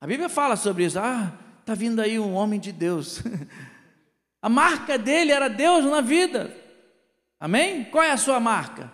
A 0.00 0.06
Bíblia 0.06 0.28
fala 0.28 0.56
sobre 0.56 0.84
isso. 0.84 0.98
Ah, 0.98 1.32
está 1.60 1.74
vindo 1.74 2.00
aí 2.00 2.18
um 2.18 2.34
homem 2.34 2.58
de 2.58 2.72
Deus. 2.72 3.22
A 4.40 4.48
marca 4.48 4.96
dele 4.96 5.32
era 5.32 5.48
Deus 5.48 5.84
na 5.84 6.00
vida. 6.00 6.56
Amém? 7.40 7.84
Qual 7.84 8.02
é 8.02 8.12
a 8.12 8.16
sua 8.16 8.38
marca? 8.38 8.92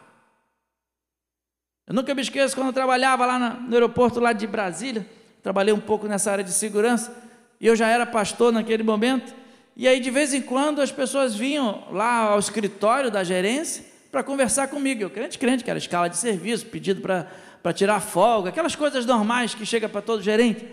Eu 1.86 1.94
nunca 1.94 2.14
me 2.14 2.22
esqueço 2.22 2.54
quando 2.54 2.68
eu 2.68 2.72
trabalhava 2.72 3.26
lá 3.26 3.38
no 3.38 3.74
aeroporto 3.74 4.18
lá 4.18 4.32
de 4.32 4.46
Brasília, 4.46 5.06
trabalhei 5.42 5.74
um 5.74 5.80
pouco 5.80 6.06
nessa 6.06 6.32
área 6.32 6.42
de 6.42 6.52
segurança, 6.52 7.14
e 7.60 7.66
eu 7.66 7.76
já 7.76 7.88
era 7.88 8.06
pastor 8.06 8.52
naquele 8.52 8.82
momento, 8.82 9.34
e 9.76 9.86
aí 9.86 10.00
de 10.00 10.10
vez 10.10 10.32
em 10.32 10.40
quando 10.40 10.80
as 10.80 10.90
pessoas 10.90 11.34
vinham 11.34 11.86
lá 11.90 12.30
ao 12.30 12.38
escritório 12.38 13.10
da 13.10 13.22
gerência 13.22 13.84
para 14.10 14.22
conversar 14.22 14.68
comigo. 14.68 15.02
Eu 15.02 15.10
crente, 15.10 15.38
crente, 15.38 15.64
que 15.64 15.70
era 15.70 15.78
escala 15.78 16.08
de 16.08 16.16
serviço, 16.16 16.66
pedido 16.66 17.02
para 17.02 17.72
tirar 17.72 18.00
folga, 18.00 18.48
aquelas 18.48 18.74
coisas 18.74 19.04
normais 19.04 19.54
que 19.54 19.66
chega 19.66 19.88
para 19.88 20.00
todo 20.00 20.22
gerente. 20.22 20.66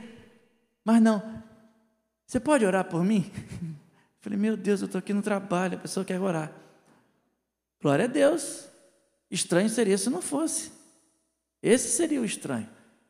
Mas 0.85 1.01
não, 1.01 1.21
você 2.25 2.39
pode 2.39 2.65
orar 2.65 2.85
por 2.85 3.03
mim? 3.03 3.29
Eu 3.61 3.75
falei, 4.21 4.39
meu 4.39 4.55
Deus, 4.55 4.81
eu 4.81 4.85
estou 4.85 4.99
aqui 4.99 5.13
no 5.13 5.21
trabalho, 5.21 5.77
a 5.77 5.81
pessoa 5.81 6.05
quer 6.05 6.19
orar. 6.19 6.51
Glória 7.81 8.05
a 8.05 8.07
Deus. 8.07 8.67
Estranho 9.29 9.67
seria 9.67 9.97
se 9.97 10.09
não 10.09 10.21
fosse. 10.21 10.71
Esse 11.61 11.89
seria 11.89 12.21
o 12.21 12.25
estranho. 12.25 12.67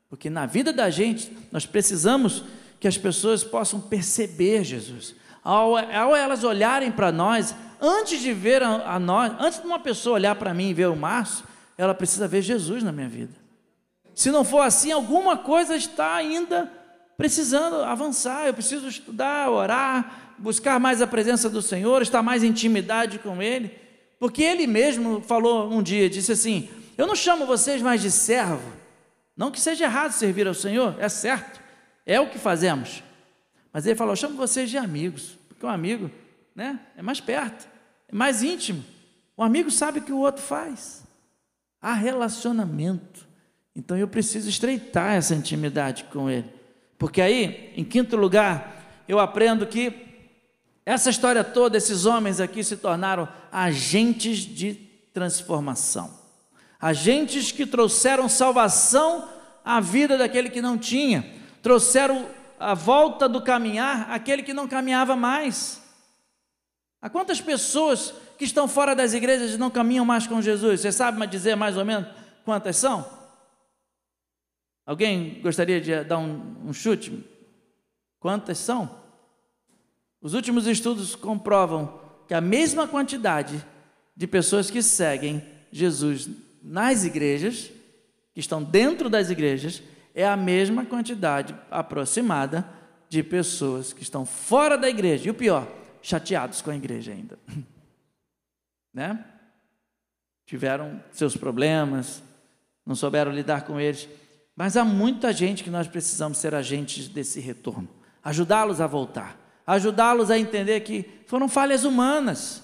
Porque 0.10 0.30
na 0.30 0.46
vida 0.46 0.74
da 0.74 0.90
gente, 0.90 1.32
nós 1.52 1.66
precisamos 1.66 2.44
que 2.80 2.88
as 2.88 2.98
pessoas 2.98 3.44
possam 3.44 3.80
perceber 3.80 4.64
Jesus. 4.64 5.16
Ao, 5.44 5.78
ao 5.78 6.16
elas 6.16 6.44
olharem 6.44 6.92
para 6.92 7.12
nós, 7.12 7.56
antes 7.80 8.20
de 8.20 8.34
ver 8.34 8.62
a, 8.62 8.96
a, 8.96 9.00
nós, 9.00 9.32
antes 9.40 9.60
de 9.60 9.66
uma 9.66 9.80
pessoa 9.80 10.16
olhar 10.16 10.36
para 10.36 10.54
mim 10.54 10.70
e 10.70 10.74
ver 10.74 10.88
o 10.88 10.96
Márcio, 10.96 11.46
ela 11.78 11.94
precisa 11.94 12.28
ver 12.28 12.42
Jesus 12.42 12.84
na 12.84 12.92
minha 12.92 13.08
vida. 13.08 13.34
Se 14.14 14.30
não 14.30 14.44
for 14.44 14.62
assim, 14.62 14.92
alguma 14.92 15.38
coisa 15.38 15.76
está 15.76 16.16
ainda 16.16 16.72
precisando 17.18 17.78
avançar. 17.78 18.48
Eu 18.48 18.54
preciso 18.54 18.88
estudar, 18.88 19.50
orar, 19.50 20.36
buscar 20.38 20.80
mais 20.80 21.02
a 21.02 21.08
presença 21.08 21.50
do 21.50 21.62
Senhor, 21.62 22.02
estar 22.02 22.22
mais 22.22 22.44
em 22.44 22.48
intimidade 22.48 23.20
com 23.20 23.42
Ele. 23.42 23.72
Porque 24.20 24.44
Ele 24.44 24.68
mesmo 24.68 25.22
falou 25.22 25.72
um 25.72 25.82
dia, 25.82 26.10
disse 26.10 26.32
assim: 26.32 26.70
eu 27.02 27.08
não 27.08 27.16
chamo 27.16 27.48
vocês 27.48 27.82
mais 27.82 28.00
de 28.00 28.12
servo. 28.12 28.72
Não 29.36 29.50
que 29.50 29.60
seja 29.60 29.86
errado 29.86 30.12
servir 30.12 30.48
ao 30.48 30.54
Senhor, 30.54 30.96
é 31.00 31.10
certo, 31.10 31.60
é 32.06 32.20
o 32.20 32.30
que 32.30 32.38
fazemos. 32.38 33.02
Mas 33.74 33.88
ele 33.88 33.96
falou: 33.96 34.12
eu 34.12 34.18
chamo 34.18 34.36
vocês 34.38 34.70
de 34.70 34.78
amigos, 34.78 35.36
porque 35.48 35.66
um 35.66 35.70
amigo 35.70 36.12
né, 36.56 36.80
é 36.96 37.02
mais 37.02 37.20
perto, 37.20 37.68
é 38.08 38.16
mais 38.16 38.44
íntimo. 38.44 38.86
O 39.36 39.42
amigo 39.42 39.72
sabe 39.72 39.98
o 39.98 40.04
que 40.04 40.12
o 40.12 40.20
outro 40.20 40.44
faz. 40.44 41.02
Há 41.82 41.94
relacionamento. 41.94 43.28
Então 43.76 43.98
eu 43.98 44.08
preciso 44.08 44.48
estreitar 44.48 45.16
essa 45.16 45.34
intimidade 45.34 46.04
com 46.04 46.30
ele. 46.30 46.54
Porque 47.00 47.20
aí, 47.20 47.74
em 47.76 47.84
quinto 47.84 48.16
lugar, 48.16 49.04
eu 49.08 49.18
aprendo 49.20 49.66
que 49.66 49.92
essa 50.86 51.10
história 51.10 51.44
toda, 51.44 51.78
esses 51.78 52.06
homens 52.06 52.40
aqui 52.40 52.64
se 52.64 52.78
tornaram 52.78 53.28
agentes 53.52 54.38
de 54.38 54.76
transformação 55.12 56.21
agentes 56.82 57.52
que 57.52 57.66
trouxeram 57.66 58.28
salvação 58.28 59.30
à 59.64 59.80
vida 59.80 60.18
daquele 60.18 60.50
que 60.50 60.62
não 60.62 60.78
tinha, 60.78 61.24
trouxeram 61.62 62.28
a 62.60 62.74
volta 62.74 63.30
do 63.30 63.42
caminhar 63.42 64.10
àquele 64.10 64.42
que 64.42 64.54
não 64.54 64.68
caminhava 64.68 65.16
mais. 65.16 65.80
Há 67.00 67.10
quantas 67.10 67.40
pessoas 67.40 68.14
que 68.38 68.46
estão 68.46 68.68
fora 68.68 68.96
das 68.96 69.14
igrejas 69.14 69.52
e 69.52 69.58
não 69.58 69.70
caminham 69.70 70.06
mais 70.06 70.26
com 70.26 70.42
Jesus? 70.42 70.82
Você 70.82 70.92
sabe 70.92 71.26
dizer 71.28 71.56
mais 71.56 71.78
ou 71.78 71.86
menos 71.86 72.08
quantas 72.44 72.78
são? 72.78 73.08
Alguém 74.86 75.40
gostaria 75.42 75.80
de 75.80 76.04
dar 76.04 76.18
um, 76.18 76.68
um 76.68 76.74
chute? 76.74 77.24
Quantas 78.20 78.58
são? 78.58 79.00
Os 80.20 80.34
últimos 80.34 80.68
estudos 80.68 81.16
comprovam 81.16 82.00
que 82.28 82.34
a 82.34 82.42
mesma 82.42 82.88
quantidade 82.88 83.64
de 84.16 84.28
pessoas 84.28 84.70
que 84.70 84.82
seguem 84.82 85.44
Jesus 85.72 86.30
nas 86.62 87.04
igrejas, 87.04 87.72
que 88.34 88.40
estão 88.40 88.64
dentro 88.64 89.10
das 89.10 89.30
igrejas, 89.30 89.82
é 90.14 90.26
a 90.26 90.38
mesma 90.38 90.86
quantidade 90.86 91.56
aproximada 91.70 92.68
de 93.10 93.24
pessoas 93.24 93.94
que 93.94 94.04
estão 94.04 94.26
fora 94.26 94.78
da 94.78 94.90
igreja. 94.90 95.28
E 95.28 95.32
o 95.32 95.34
pior, 95.34 95.68
chateados 96.02 96.62
com 96.62 96.72
a 96.72 96.76
igreja 96.76 97.12
ainda. 97.12 97.38
né? 98.94 99.26
Tiveram 100.46 101.02
seus 101.12 101.36
problemas, 101.36 102.22
não 102.86 102.96
souberam 102.96 103.32
lidar 103.32 103.64
com 103.64 103.80
eles. 103.80 104.08
Mas 104.56 104.76
há 104.76 104.84
muita 104.84 105.32
gente 105.32 105.64
que 105.64 105.70
nós 105.70 105.88
precisamos 105.88 106.38
ser 106.38 106.54
agentes 106.54 107.08
desse 107.08 107.40
retorno, 107.40 107.88
ajudá-los 108.24 108.82
a 108.82 108.88
voltar, 108.88 109.38
ajudá-los 109.66 110.30
a 110.30 110.38
entender 110.38 110.82
que 110.82 111.10
foram 111.26 111.48
falhas 111.48 111.84
humanas. 111.84 112.64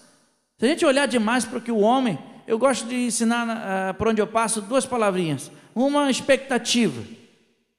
Se 0.58 0.66
a 0.66 0.70
gente 0.70 0.86
olhar 0.86 1.08
demais 1.08 1.46
para 1.46 1.60
o 1.60 1.62
que 1.62 1.72
o 1.72 1.80
homem 1.80 2.20
eu 2.48 2.58
gosto 2.58 2.88
de 2.88 2.96
ensinar 2.96 3.46
uh, 3.46 3.94
por 3.96 4.08
onde 4.08 4.22
eu 4.22 4.28
passo 4.28 4.62
duas 4.62 4.86
palavrinhas. 4.86 5.52
Uma 5.76 6.10
expectativa 6.10 7.04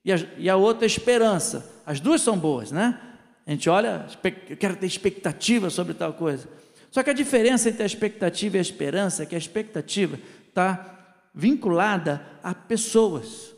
e 0.04 0.12
a, 0.12 0.16
e 0.36 0.48
a 0.50 0.56
outra 0.56 0.86
esperança. 0.86 1.82
As 1.86 1.98
duas 1.98 2.20
são 2.20 2.38
boas, 2.38 2.70
né? 2.70 3.00
A 3.46 3.50
gente 3.50 3.70
olha, 3.70 4.06
eu 4.48 4.56
quero 4.58 4.76
ter 4.76 4.86
expectativa 4.86 5.70
sobre 5.70 5.94
tal 5.94 6.12
coisa. 6.12 6.46
Só 6.90 7.02
que 7.02 7.08
a 7.08 7.14
diferença 7.14 7.70
entre 7.70 7.82
a 7.82 7.86
expectativa 7.86 8.56
e 8.56 8.58
a 8.58 8.62
esperança 8.62 9.22
é 9.22 9.26
que 9.26 9.34
a 9.34 9.38
expectativa 9.38 10.18
está 10.46 11.24
vinculada 11.34 12.22
a 12.42 12.54
pessoas. 12.54 13.54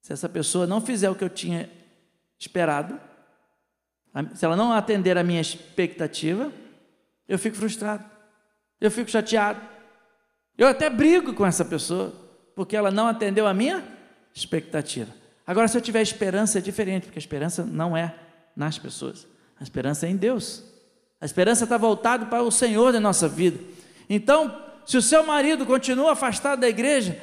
Se 0.00 0.12
essa 0.12 0.28
pessoa 0.28 0.66
não 0.66 0.80
fizer 0.80 1.10
o 1.10 1.14
que 1.14 1.24
eu 1.24 1.28
tinha 1.28 1.68
esperado, 2.38 2.98
se 4.34 4.44
ela 4.44 4.56
não 4.56 4.72
atender 4.72 5.18
a 5.18 5.24
minha 5.24 5.40
expectativa, 5.40 6.50
eu 7.28 7.38
fico 7.38 7.56
frustrado, 7.56 8.04
eu 8.80 8.90
fico 8.90 9.10
chateado, 9.10 9.73
Eu 10.56 10.68
até 10.68 10.88
brigo 10.88 11.34
com 11.34 11.44
essa 11.44 11.64
pessoa, 11.64 12.12
porque 12.54 12.76
ela 12.76 12.90
não 12.90 13.06
atendeu 13.08 13.46
a 13.46 13.54
minha 13.54 13.84
expectativa. 14.32 15.12
Agora, 15.46 15.68
se 15.68 15.76
eu 15.76 15.82
tiver 15.82 16.00
esperança, 16.00 16.58
é 16.58 16.62
diferente, 16.62 17.04
porque 17.04 17.18
a 17.18 17.20
esperança 17.20 17.64
não 17.64 17.96
é 17.96 18.14
nas 18.56 18.78
pessoas, 18.78 19.26
a 19.58 19.62
esperança 19.62 20.06
é 20.06 20.10
em 20.10 20.16
Deus. 20.16 20.62
A 21.20 21.24
esperança 21.24 21.64
está 21.64 21.76
voltada 21.76 22.26
para 22.26 22.42
o 22.42 22.50
Senhor 22.50 22.92
da 22.92 23.00
nossa 23.00 23.28
vida. 23.28 23.58
Então, 24.08 24.54
se 24.86 24.96
o 24.96 25.02
seu 25.02 25.24
marido 25.24 25.64
continua 25.64 26.12
afastado 26.12 26.60
da 26.60 26.68
igreja, 26.68 27.18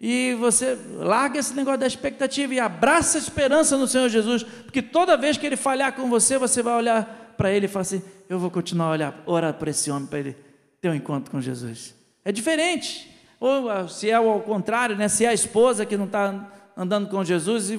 e 0.00 0.34
você 0.34 0.78
larga 0.96 1.38
esse 1.38 1.54
negócio 1.54 1.80
da 1.80 1.86
expectativa 1.86 2.52
e 2.52 2.60
abraça 2.60 3.16
a 3.16 3.20
esperança 3.20 3.76
no 3.76 3.86
Senhor 3.86 4.08
Jesus, 4.08 4.42
porque 4.42 4.82
toda 4.82 5.16
vez 5.16 5.38
que 5.38 5.46
ele 5.46 5.56
falhar 5.56 5.94
com 5.94 6.08
você, 6.10 6.36
você 6.36 6.62
vai 6.62 6.74
olhar 6.74 7.34
para 7.36 7.50
ele 7.50 7.66
e 7.66 7.68
falar 7.68 7.82
assim: 7.82 8.02
Eu 8.28 8.38
vou 8.38 8.50
continuar 8.50 8.88
a 8.88 8.90
olhar, 8.90 9.22
orar 9.24 9.54
para 9.54 9.70
esse 9.70 9.90
homem, 9.90 10.06
para 10.06 10.18
ele 10.18 10.36
ter 10.80 10.90
um 10.90 10.94
encontro 10.94 11.30
com 11.30 11.40
Jesus. 11.40 11.94
É 12.26 12.32
diferente. 12.32 13.08
Ou 13.38 13.70
ah, 13.70 13.86
se 13.86 14.10
é 14.10 14.14
ao 14.14 14.40
contrário, 14.40 14.96
né? 14.96 15.06
se 15.06 15.24
é 15.24 15.28
a 15.28 15.32
esposa 15.32 15.86
que 15.86 15.96
não 15.96 16.06
está 16.06 16.52
andando 16.76 17.08
com 17.08 17.22
Jesus 17.22 17.70
e, 17.70 17.78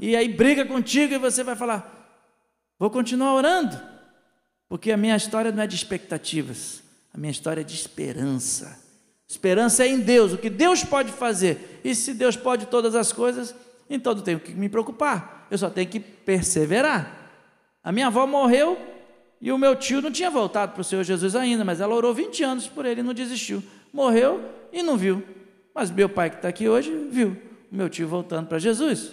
e 0.00 0.16
aí 0.16 0.26
briga 0.26 0.64
contigo 0.64 1.14
e 1.14 1.18
você 1.18 1.44
vai 1.44 1.54
falar: 1.54 2.12
Vou 2.76 2.90
continuar 2.90 3.32
orando, 3.34 3.80
porque 4.68 4.90
a 4.90 4.96
minha 4.96 5.14
história 5.14 5.52
não 5.52 5.62
é 5.62 5.66
de 5.68 5.76
expectativas, 5.76 6.82
a 7.14 7.18
minha 7.18 7.30
história 7.30 7.60
é 7.60 7.64
de 7.64 7.76
esperança. 7.76 8.82
Esperança 9.28 9.84
é 9.84 9.88
em 9.88 10.00
Deus, 10.00 10.32
o 10.32 10.38
que 10.38 10.50
Deus 10.50 10.82
pode 10.82 11.12
fazer. 11.12 11.80
E 11.84 11.94
se 11.94 12.14
Deus 12.14 12.36
pode 12.36 12.66
todas 12.66 12.96
as 12.96 13.12
coisas, 13.12 13.54
então 13.88 14.12
não 14.12 14.22
tenho 14.22 14.40
que 14.40 14.52
me 14.52 14.68
preocupar. 14.68 15.46
Eu 15.48 15.56
só 15.56 15.70
tenho 15.70 15.88
que 15.88 16.00
perseverar. 16.00 17.30
A 17.82 17.92
minha 17.92 18.08
avó 18.08 18.26
morreu 18.26 18.76
e 19.40 19.52
o 19.52 19.58
meu 19.58 19.76
tio 19.76 20.02
não 20.02 20.10
tinha 20.10 20.30
voltado 20.30 20.72
para 20.72 20.80
o 20.80 20.84
Senhor 20.84 21.04
Jesus 21.04 21.36
ainda, 21.36 21.64
mas 21.64 21.80
ela 21.80 21.94
orou 21.94 22.12
20 22.12 22.42
anos 22.42 22.66
por 22.66 22.84
ele 22.84 23.00
e 23.00 23.04
não 23.04 23.14
desistiu. 23.14 23.62
Morreu 23.94 24.44
e 24.72 24.82
não 24.82 24.96
viu. 24.96 25.22
Mas 25.72 25.88
meu 25.88 26.08
pai 26.08 26.28
que 26.28 26.36
está 26.36 26.48
aqui 26.48 26.68
hoje 26.68 26.92
viu 27.12 27.40
o 27.70 27.76
meu 27.76 27.88
tio 27.88 28.08
voltando 28.08 28.48
para 28.48 28.58
Jesus. 28.58 29.12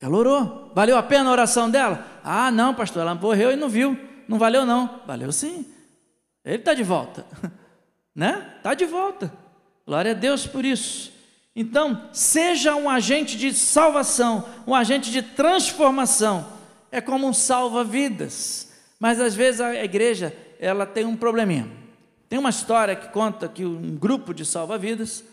Ela 0.00 0.16
orou. 0.16 0.72
Valeu 0.74 0.96
a 0.96 1.02
pena 1.02 1.28
a 1.28 1.32
oração 1.32 1.70
dela? 1.70 2.06
Ah, 2.24 2.50
não, 2.50 2.74
pastor, 2.74 3.02
ela 3.02 3.14
morreu 3.14 3.52
e 3.52 3.56
não 3.56 3.68
viu. 3.68 3.98
Não 4.26 4.38
valeu, 4.38 4.64
não. 4.64 5.02
Valeu 5.06 5.30
sim. 5.30 5.66
Ele 6.42 6.56
está 6.56 6.72
de 6.72 6.82
volta. 6.82 7.26
né? 8.16 8.54
Está 8.56 8.72
de 8.72 8.86
volta. 8.86 9.30
Glória 9.86 10.12
a 10.12 10.14
Deus 10.14 10.46
por 10.46 10.64
isso. 10.64 11.12
Então, 11.54 12.08
seja 12.14 12.74
um 12.76 12.88
agente 12.88 13.36
de 13.36 13.52
salvação, 13.52 14.48
um 14.66 14.74
agente 14.74 15.10
de 15.10 15.20
transformação. 15.20 16.46
É 16.90 17.00
como 17.00 17.26
um 17.26 17.34
salva-vidas. 17.34 18.72
Mas 18.98 19.20
às 19.20 19.34
vezes 19.34 19.60
a 19.60 19.84
igreja, 19.84 20.34
ela 20.58 20.86
tem 20.86 21.04
um 21.04 21.16
probleminha. 21.16 21.77
Tem 22.28 22.38
uma 22.38 22.50
história 22.50 22.94
que 22.94 23.08
conta 23.08 23.48
que 23.48 23.64
um 23.64 23.96
grupo 23.96 24.34
de 24.34 24.44
salva-vidas, 24.44 25.24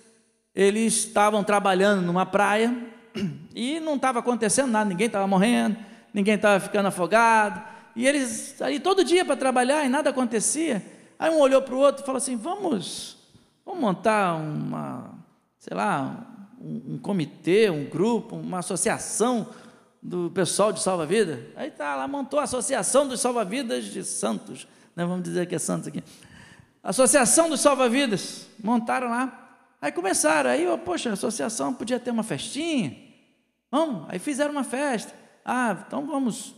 eles 0.53 0.93
estavam 0.93 1.43
trabalhando 1.43 2.01
numa 2.01 2.25
praia 2.25 2.75
e 3.53 3.79
não 3.79 3.95
estava 3.95 4.19
acontecendo 4.19 4.71
nada, 4.71 4.89
ninguém 4.89 5.07
estava 5.07 5.27
morrendo, 5.27 5.77
ninguém 6.13 6.35
estava 6.35 6.59
ficando 6.59 6.87
afogado. 6.87 7.61
E 7.95 8.07
eles 8.07 8.61
ali 8.61 8.79
todo 8.79 9.03
dia 9.03 9.25
para 9.25 9.35
trabalhar 9.35 9.85
e 9.85 9.89
nada 9.89 10.09
acontecia. 10.09 10.83
Aí 11.19 11.29
um 11.29 11.39
olhou 11.39 11.61
para 11.61 11.75
o 11.75 11.79
outro 11.79 12.03
e 12.03 12.05
falou 12.05 12.17
assim: 12.17 12.35
vamos, 12.35 13.17
vamos 13.65 13.81
montar 13.81 14.35
uma, 14.35 15.11
sei 15.59 15.75
lá, 15.75 16.25
um, 16.59 16.93
um 16.93 16.97
comitê, 16.97 17.69
um 17.69 17.85
grupo, 17.85 18.35
uma 18.35 18.59
associação 18.59 19.49
do 20.01 20.29
pessoal 20.31 20.71
de 20.71 20.81
salva-vida. 20.81 21.47
Aí 21.55 21.71
tá 21.71 21.95
lá, 21.95 22.07
montou 22.07 22.39
a 22.39 22.43
Associação 22.43 23.07
dos 23.07 23.19
Salva-Vidas 23.21 23.85
de 23.85 24.03
Santos, 24.03 24.67
né? 24.95 25.03
vamos 25.05 25.23
dizer 25.23 25.47
que 25.47 25.55
é 25.55 25.59
Santos 25.59 25.87
aqui. 25.87 26.03
Associação 26.89 27.49
dos 27.49 27.61
Salva-Vidas, 27.61 28.47
montaram 28.63 29.09
lá. 29.09 29.41
Aí 29.81 29.91
começaram, 29.91 30.49
aí, 30.49 30.67
oh, 30.67 30.77
poxa, 30.77 31.09
a 31.09 31.13
associação 31.13 31.73
podia 31.73 31.99
ter 31.99 32.11
uma 32.11 32.23
festinha. 32.23 32.95
Vamos, 33.69 34.05
aí 34.07 34.19
fizeram 34.19 34.51
uma 34.51 34.63
festa. 34.63 35.13
Ah, 35.43 35.83
então 35.85 36.05
vamos 36.05 36.55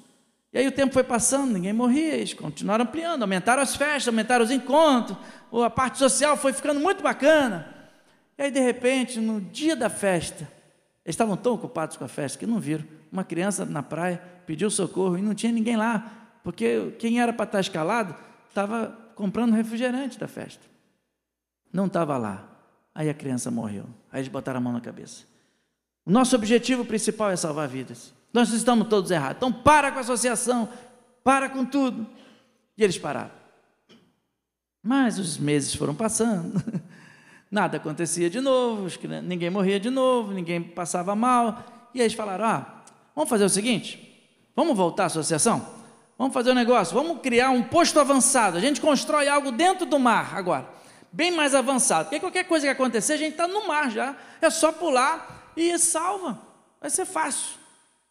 e 0.57 0.59
aí 0.59 0.67
o 0.67 0.71
tempo 0.71 0.93
foi 0.93 1.03
passando, 1.03 1.53
ninguém 1.53 1.73
morria, 1.73 2.15
eles 2.15 2.33
continuaram 2.33 2.83
ampliando, 2.83 3.21
aumentaram 3.21 3.61
as 3.61 3.75
festas, 3.75 4.07
aumentaram 4.07 4.43
os 4.45 4.51
encontros, 4.51 5.17
a 5.63 5.69
parte 5.69 5.97
social 5.97 6.37
foi 6.37 6.53
ficando 6.53 6.79
muito 6.79 7.03
bacana. 7.03 7.75
E 8.37 8.43
aí, 8.43 8.51
de 8.51 8.59
repente, 8.59 9.19
no 9.19 9.41
dia 9.41 9.75
da 9.75 9.89
festa, 9.89 10.47
eles 11.05 11.13
estavam 11.13 11.35
tão 11.35 11.53
ocupados 11.53 11.97
com 11.97 12.05
a 12.05 12.07
festa 12.07 12.39
que 12.39 12.45
não 12.45 12.59
viram. 12.59 12.85
Uma 13.11 13.23
criança 13.23 13.65
na 13.65 13.83
praia 13.83 14.21
pediu 14.45 14.69
socorro 14.69 15.17
e 15.17 15.21
não 15.21 15.35
tinha 15.35 15.51
ninguém 15.51 15.75
lá, 15.75 16.11
porque 16.43 16.95
quem 16.97 17.19
era 17.19 17.33
para 17.33 17.45
estar 17.45 17.59
escalado 17.59 18.15
estava 18.47 18.97
comprando 19.17 19.53
refrigerante 19.53 20.19
da 20.19 20.27
festa. 20.27 20.63
Não 21.73 21.87
estava 21.87 22.17
lá. 22.17 22.47
Aí 22.93 23.09
a 23.09 23.13
criança 23.13 23.49
morreu. 23.49 23.85
Aí 24.11 24.21
eles 24.21 24.31
botaram 24.31 24.59
a 24.59 24.61
mão 24.61 24.71
na 24.71 24.79
cabeça. 24.79 25.25
O 26.05 26.11
nosso 26.11 26.35
objetivo 26.35 26.85
principal 26.85 27.31
é 27.31 27.35
salvar 27.35 27.67
vidas. 27.67 28.13
Nós 28.31 28.51
estamos 28.53 28.87
todos 28.87 29.09
errados. 29.09 29.37
Então 29.37 29.51
para 29.51 29.91
com 29.91 29.97
a 29.97 30.01
associação, 30.01 30.69
para 31.23 31.49
com 31.49 31.65
tudo. 31.65 32.07
E 32.77 32.83
eles 32.83 32.97
pararam. 32.97 33.31
Mas 34.83 35.17
os 35.17 35.37
meses 35.37 35.73
foram 35.73 35.95
passando, 35.95 36.63
nada 37.51 37.77
acontecia 37.77 38.29
de 38.29 38.39
novo, 38.39 38.87
ninguém 39.23 39.49
morria 39.49 39.79
de 39.79 39.89
novo, 39.89 40.31
ninguém 40.31 40.61
passava 40.61 41.15
mal. 41.15 41.89
E 41.93 41.99
eles 41.99 42.13
falaram: 42.13 42.45
ah, 42.45 42.83
vamos 43.15 43.29
fazer 43.29 43.43
o 43.43 43.49
seguinte, 43.49 44.15
vamos 44.55 44.77
voltar 44.77 45.03
à 45.03 45.05
associação? 45.07 45.76
Vamos 46.17 46.33
fazer 46.33 46.51
um 46.51 46.55
negócio, 46.55 46.95
vamos 46.95 47.21
criar 47.21 47.51
um 47.51 47.61
posto 47.61 47.99
avançado. 47.99 48.57
A 48.57 48.59
gente 48.59 48.81
constrói 48.81 49.27
algo 49.27 49.51
dentro 49.51 49.85
do 49.85 49.99
mar 49.99 50.35
agora, 50.35 50.67
bem 51.11 51.31
mais 51.31 51.53
avançado. 51.53 52.05
Porque 52.05 52.19
qualquer 52.19 52.45
coisa 52.45 52.65
que 52.65 52.71
acontecer, 52.71 53.13
a 53.13 53.17
gente 53.17 53.33
está 53.33 53.47
no 53.47 53.67
mar 53.67 53.91
já. 53.91 54.15
É 54.41 54.49
só 54.49 54.71
pular 54.71 55.53
e 55.55 55.77
salva. 55.77 56.41
Vai 56.81 56.89
ser 56.89 57.05
fácil. 57.05 57.57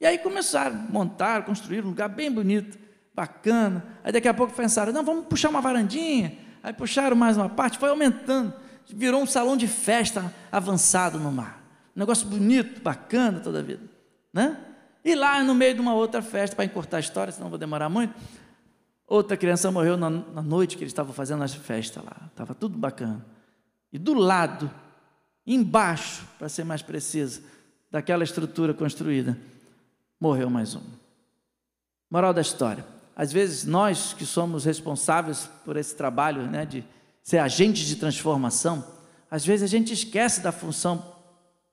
E 0.00 0.06
aí 0.06 0.18
começaram, 0.18 0.76
montar, 0.76 1.44
construir 1.44 1.82
um 1.84 1.88
lugar 1.88 2.08
bem 2.08 2.30
bonito, 2.30 2.78
bacana. 3.14 3.84
Aí 4.04 4.12
daqui 4.12 4.28
a 4.28 4.34
pouco 4.34 4.52
pensaram, 4.52 4.92
não, 4.92 5.02
vamos 5.02 5.26
puxar 5.26 5.48
uma 5.48 5.60
varandinha. 5.60 6.38
Aí 6.62 6.72
puxaram 6.72 7.16
mais 7.16 7.36
uma 7.36 7.48
parte, 7.48 7.78
foi 7.78 7.88
aumentando. 7.88 8.52
Virou 8.88 9.22
um 9.22 9.26
salão 9.26 9.56
de 9.56 9.66
festa 9.66 10.32
avançado 10.52 11.18
no 11.18 11.32
mar. 11.32 11.60
Um 11.96 12.00
negócio 12.00 12.26
bonito, 12.26 12.80
bacana 12.82 13.40
toda 13.40 13.58
a 13.60 13.62
vida. 13.62 13.82
Né? 14.32 14.56
E 15.06 15.14
lá 15.14 15.40
no 15.40 15.54
meio 15.54 15.72
de 15.72 15.80
uma 15.80 15.94
outra 15.94 16.20
festa, 16.20 16.56
para 16.56 16.64
encurtar 16.64 16.96
a 16.96 17.00
história, 17.00 17.32
senão 17.32 17.48
vou 17.48 17.56
demorar 17.56 17.88
muito, 17.88 18.12
outra 19.06 19.36
criança 19.36 19.70
morreu 19.70 19.96
na, 19.96 20.10
na 20.10 20.42
noite 20.42 20.76
que 20.76 20.82
eles 20.82 20.90
estavam 20.90 21.14
fazendo 21.14 21.44
a 21.44 21.48
festa 21.48 22.02
lá. 22.02 22.26
Estava 22.26 22.56
tudo 22.56 22.76
bacana. 22.76 23.24
E 23.92 24.00
do 24.00 24.14
lado, 24.14 24.68
embaixo, 25.46 26.26
para 26.36 26.48
ser 26.48 26.64
mais 26.64 26.82
preciso, 26.82 27.40
daquela 27.88 28.24
estrutura 28.24 28.74
construída, 28.74 29.38
morreu 30.18 30.50
mais 30.50 30.74
um. 30.74 30.82
Moral 32.10 32.34
da 32.34 32.40
história: 32.40 32.84
às 33.14 33.32
vezes 33.32 33.64
nós 33.64 34.12
que 34.12 34.26
somos 34.26 34.64
responsáveis 34.64 35.48
por 35.64 35.76
esse 35.76 35.94
trabalho 35.94 36.50
né, 36.50 36.66
de 36.66 36.84
ser 37.22 37.38
agentes 37.38 37.86
de 37.86 37.94
transformação, 37.94 38.84
às 39.30 39.46
vezes 39.46 39.62
a 39.62 39.68
gente 39.68 39.92
esquece 39.92 40.40
da 40.40 40.50
função 40.50 41.14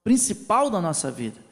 principal 0.04 0.70
da 0.70 0.80
nossa 0.80 1.10
vida. 1.10 1.43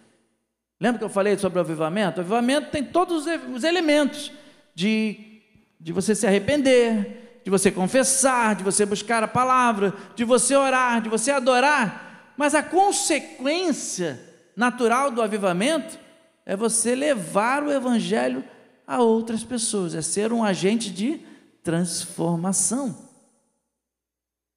Lembra 0.81 0.97
que 0.97 1.05
eu 1.05 1.09
falei 1.09 1.37
sobre 1.37 1.59
o 1.59 1.61
avivamento? 1.61 2.17
O 2.17 2.21
avivamento 2.21 2.71
tem 2.71 2.83
todos 2.83 3.27
os 3.53 3.63
elementos 3.63 4.31
de, 4.73 5.43
de 5.79 5.93
você 5.93 6.15
se 6.15 6.25
arrepender, 6.25 7.41
de 7.43 7.51
você 7.51 7.71
confessar, 7.71 8.55
de 8.55 8.63
você 8.63 8.83
buscar 8.83 9.21
a 9.21 9.27
palavra, 9.27 9.93
de 10.15 10.23
você 10.23 10.55
orar, 10.55 10.99
de 10.99 11.07
você 11.07 11.29
adorar, 11.29 12.33
mas 12.35 12.55
a 12.55 12.63
consequência 12.63 14.19
natural 14.55 15.11
do 15.11 15.21
avivamento 15.21 15.99
é 16.47 16.55
você 16.55 16.95
levar 16.95 17.61
o 17.61 17.71
Evangelho 17.71 18.43
a 18.87 18.99
outras 19.03 19.43
pessoas, 19.43 19.93
é 19.93 20.01
ser 20.01 20.33
um 20.33 20.43
agente 20.43 20.89
de 20.89 21.21
transformação. 21.61 23.07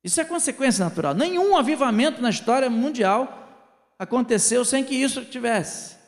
Isso 0.03 0.23
é 0.23 0.25
consequência 0.25 0.83
natural. 0.83 1.15
Nenhum 1.15 1.55
avivamento 1.55 2.23
na 2.23 2.31
história 2.31 2.71
mundial 2.71 3.93
aconteceu 3.99 4.65
sem 4.65 4.83
que 4.83 4.95
isso 4.95 5.23
tivesse. 5.23 6.04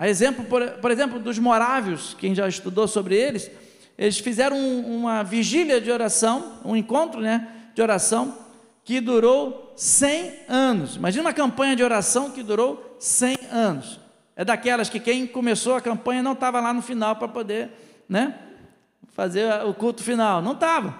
A 0.00 0.08
exemplo, 0.08 0.44
por, 0.46 0.66
por 0.78 0.90
exemplo, 0.90 1.18
dos 1.18 1.38
morávios, 1.38 2.16
quem 2.18 2.34
já 2.34 2.48
estudou 2.48 2.88
sobre 2.88 3.14
eles, 3.14 3.50
eles 3.98 4.18
fizeram 4.18 4.56
uma 4.58 5.22
vigília 5.22 5.78
de 5.78 5.90
oração, 5.90 6.60
um 6.64 6.74
encontro 6.74 7.20
né, 7.20 7.48
de 7.74 7.82
oração, 7.82 8.34
que 8.82 8.98
durou 8.98 9.74
100 9.76 10.32
anos. 10.48 10.96
Imagina 10.96 11.24
uma 11.24 11.34
campanha 11.34 11.76
de 11.76 11.84
oração 11.84 12.30
que 12.30 12.42
durou 12.42 12.96
100 12.98 13.38
anos 13.52 14.00
é 14.40 14.44
daquelas 14.44 14.88
que 14.88 14.98
quem 14.98 15.26
começou 15.26 15.74
a 15.74 15.82
campanha 15.82 16.22
não 16.22 16.32
estava 16.32 16.60
lá 16.60 16.72
no 16.72 16.80
final 16.80 17.14
para 17.16 17.28
poder 17.28 17.70
né, 18.08 18.38
fazer 19.08 19.46
o 19.66 19.74
culto 19.74 20.02
final. 20.02 20.40
Não 20.40 20.52
estava. 20.52 20.98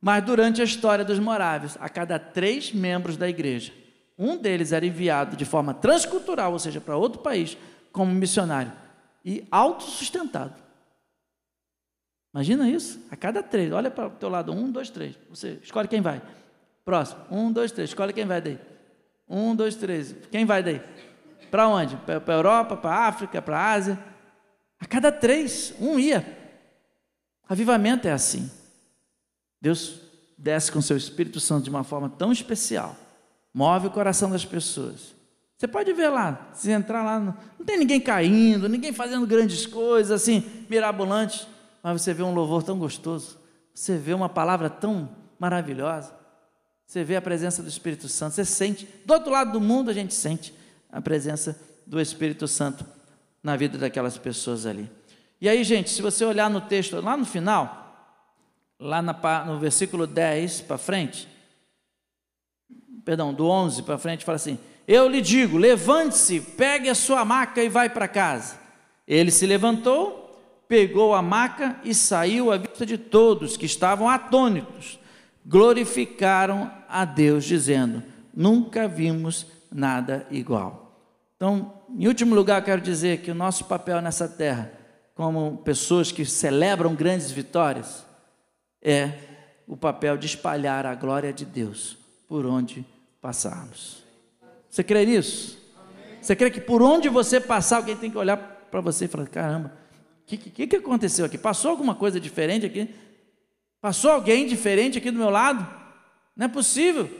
Mas 0.00 0.22
durante 0.22 0.60
a 0.60 0.64
história 0.64 1.04
dos 1.04 1.18
moráveis, 1.18 1.76
a 1.80 1.88
cada 1.88 2.20
três 2.20 2.72
membros 2.72 3.16
da 3.16 3.28
igreja, 3.28 3.72
um 4.16 4.36
deles 4.36 4.70
era 4.70 4.86
enviado 4.86 5.36
de 5.36 5.44
forma 5.44 5.74
transcultural, 5.74 6.52
ou 6.52 6.60
seja, 6.60 6.80
para 6.80 6.96
outro 6.96 7.20
país, 7.20 7.58
como 7.92 8.12
missionário, 8.12 8.72
e 9.24 9.46
autossustentado. 9.50 10.54
Imagina 12.34 12.68
isso, 12.68 12.98
a 13.10 13.16
cada 13.16 13.42
três. 13.42 13.70
Olha 13.72 13.90
para 13.90 14.06
o 14.06 14.10
teu 14.10 14.28
lado, 14.28 14.52
um, 14.52 14.70
dois, 14.70 14.88
três. 14.88 15.14
Você 15.28 15.60
escolhe 15.62 15.86
quem 15.86 16.00
vai. 16.00 16.22
Próximo, 16.84 17.20
um, 17.30 17.52
dois, 17.52 17.70
três. 17.70 17.90
Escolhe 17.90 18.12
quem 18.12 18.24
vai 18.24 18.40
daí. 18.40 18.58
Um, 19.28 19.54
dois, 19.54 19.76
três. 19.76 20.14
Quem 20.30 20.44
vai 20.44 20.62
daí? 20.62 20.80
Para 21.50 21.68
onde? 21.68 21.96
Para 21.96 22.22
a 22.26 22.36
Europa, 22.36 22.76
para 22.76 22.90
a 22.90 23.06
África, 23.06 23.42
para 23.42 23.58
a 23.58 23.72
Ásia. 23.72 23.98
A 24.80 24.86
cada 24.86 25.12
três, 25.12 25.74
um 25.78 25.98
ia. 25.98 26.26
Avivamento 27.46 28.08
é 28.08 28.12
assim. 28.12 28.50
Deus 29.60 30.00
desce 30.36 30.72
com 30.72 30.80
seu 30.80 30.96
Espírito 30.96 31.38
Santo 31.38 31.64
de 31.64 31.70
uma 31.70 31.84
forma 31.84 32.08
tão 32.08 32.32
especial, 32.32 32.96
move 33.54 33.86
o 33.86 33.90
coração 33.90 34.28
das 34.28 34.44
pessoas. 34.44 35.14
Você 35.62 35.68
pode 35.68 35.92
ver 35.92 36.08
lá, 36.08 36.50
se 36.52 36.72
entrar 36.72 37.04
lá, 37.04 37.20
não 37.20 37.64
tem 37.64 37.78
ninguém 37.78 38.00
caindo, 38.00 38.68
ninguém 38.68 38.92
fazendo 38.92 39.24
grandes 39.24 39.64
coisas 39.64 40.10
assim, 40.10 40.42
mirabolantes 40.68 41.46
mas 41.80 42.02
você 42.02 42.12
vê 42.12 42.24
um 42.24 42.34
louvor 42.34 42.64
tão 42.64 42.76
gostoso, 42.76 43.38
você 43.72 43.96
vê 43.96 44.12
uma 44.12 44.28
palavra 44.28 44.68
tão 44.68 45.08
maravilhosa, 45.38 46.12
você 46.84 47.04
vê 47.04 47.14
a 47.14 47.22
presença 47.22 47.62
do 47.62 47.68
Espírito 47.68 48.08
Santo, 48.08 48.34
você 48.34 48.44
sente, 48.44 48.88
do 49.06 49.14
outro 49.14 49.30
lado 49.30 49.52
do 49.52 49.60
mundo 49.60 49.88
a 49.88 49.94
gente 49.94 50.14
sente 50.14 50.52
a 50.90 51.00
presença 51.00 51.56
do 51.86 52.00
Espírito 52.00 52.48
Santo 52.48 52.84
na 53.40 53.56
vida 53.56 53.78
daquelas 53.78 54.18
pessoas 54.18 54.66
ali. 54.66 54.90
E 55.40 55.48
aí, 55.48 55.62
gente, 55.62 55.90
se 55.90 56.02
você 56.02 56.24
olhar 56.24 56.50
no 56.50 56.60
texto, 56.60 57.00
lá 57.00 57.16
no 57.16 57.24
final, 57.24 58.18
lá 58.80 59.00
no 59.00 59.60
versículo 59.60 60.08
10 60.08 60.62
para 60.62 60.76
frente, 60.76 61.28
perdão, 63.04 63.32
do 63.32 63.46
11 63.46 63.84
para 63.84 63.96
frente, 63.96 64.24
fala 64.24 64.34
assim: 64.34 64.58
Eu 64.86 65.08
lhe 65.08 65.20
digo, 65.20 65.56
levante-se, 65.56 66.40
pegue 66.40 66.88
a 66.88 66.94
sua 66.94 67.24
maca 67.24 67.62
e 67.62 67.68
vai 67.68 67.88
para 67.88 68.08
casa. 68.08 68.58
Ele 69.06 69.30
se 69.30 69.46
levantou 69.46 70.22
pegou 70.72 71.12
a 71.12 71.20
maca 71.20 71.78
e 71.84 71.94
saiu 71.94 72.50
à 72.50 72.56
vista 72.56 72.86
de 72.86 72.96
todos 72.96 73.58
que 73.58 73.66
estavam 73.66 74.08
atônitos. 74.08 74.98
Glorificaram 75.44 76.72
a 76.88 77.04
Deus, 77.04 77.44
dizendo: 77.44 78.02
Nunca 78.34 78.88
vimos 78.88 79.46
nada 79.70 80.26
igual. 80.30 80.96
Então, 81.36 81.74
em 81.94 82.08
último 82.08 82.34
lugar, 82.34 82.64
quero 82.64 82.80
dizer 82.80 83.18
que 83.20 83.30
o 83.30 83.34
nosso 83.34 83.66
papel 83.66 84.00
nessa 84.00 84.26
terra, 84.26 84.72
como 85.14 85.58
pessoas 85.58 86.10
que 86.10 86.24
celebram 86.24 86.94
grandes 86.94 87.30
vitórias, 87.30 88.06
é 88.80 89.12
o 89.68 89.76
papel 89.76 90.16
de 90.16 90.24
espalhar 90.24 90.86
a 90.86 90.94
glória 90.94 91.34
de 91.34 91.44
Deus 91.44 91.98
por 92.26 92.46
onde 92.46 92.82
passarmos. 93.20 94.01
Você 94.72 94.82
crê 94.82 95.04
nisso? 95.04 95.58
Você 96.18 96.34
crê 96.34 96.50
que 96.50 96.60
por 96.60 96.80
onde 96.80 97.10
você 97.10 97.38
passar, 97.38 97.76
alguém 97.76 97.94
tem 97.94 98.10
que 98.10 98.16
olhar 98.16 98.38
para 98.38 98.80
você 98.80 99.04
e 99.04 99.08
falar: 99.08 99.28
caramba, 99.28 99.70
o 100.22 100.26
que, 100.26 100.38
que, 100.38 100.66
que 100.66 100.76
aconteceu 100.76 101.26
aqui? 101.26 101.36
Passou 101.36 101.70
alguma 101.70 101.94
coisa 101.94 102.18
diferente 102.18 102.64
aqui? 102.64 102.88
Passou 103.82 104.10
alguém 104.10 104.46
diferente 104.46 104.96
aqui 104.96 105.10
do 105.10 105.18
meu 105.18 105.28
lado? 105.28 105.68
Não 106.34 106.46
é 106.46 106.48
possível. 106.48 107.10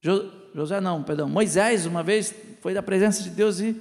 Jo, 0.00 0.32
José 0.54 0.80
não, 0.80 1.02
perdão, 1.02 1.28
Moisés 1.28 1.84
uma 1.84 2.02
vez 2.02 2.34
foi 2.62 2.72
da 2.72 2.82
presença 2.82 3.22
de 3.22 3.28
Deus 3.28 3.60
e 3.60 3.78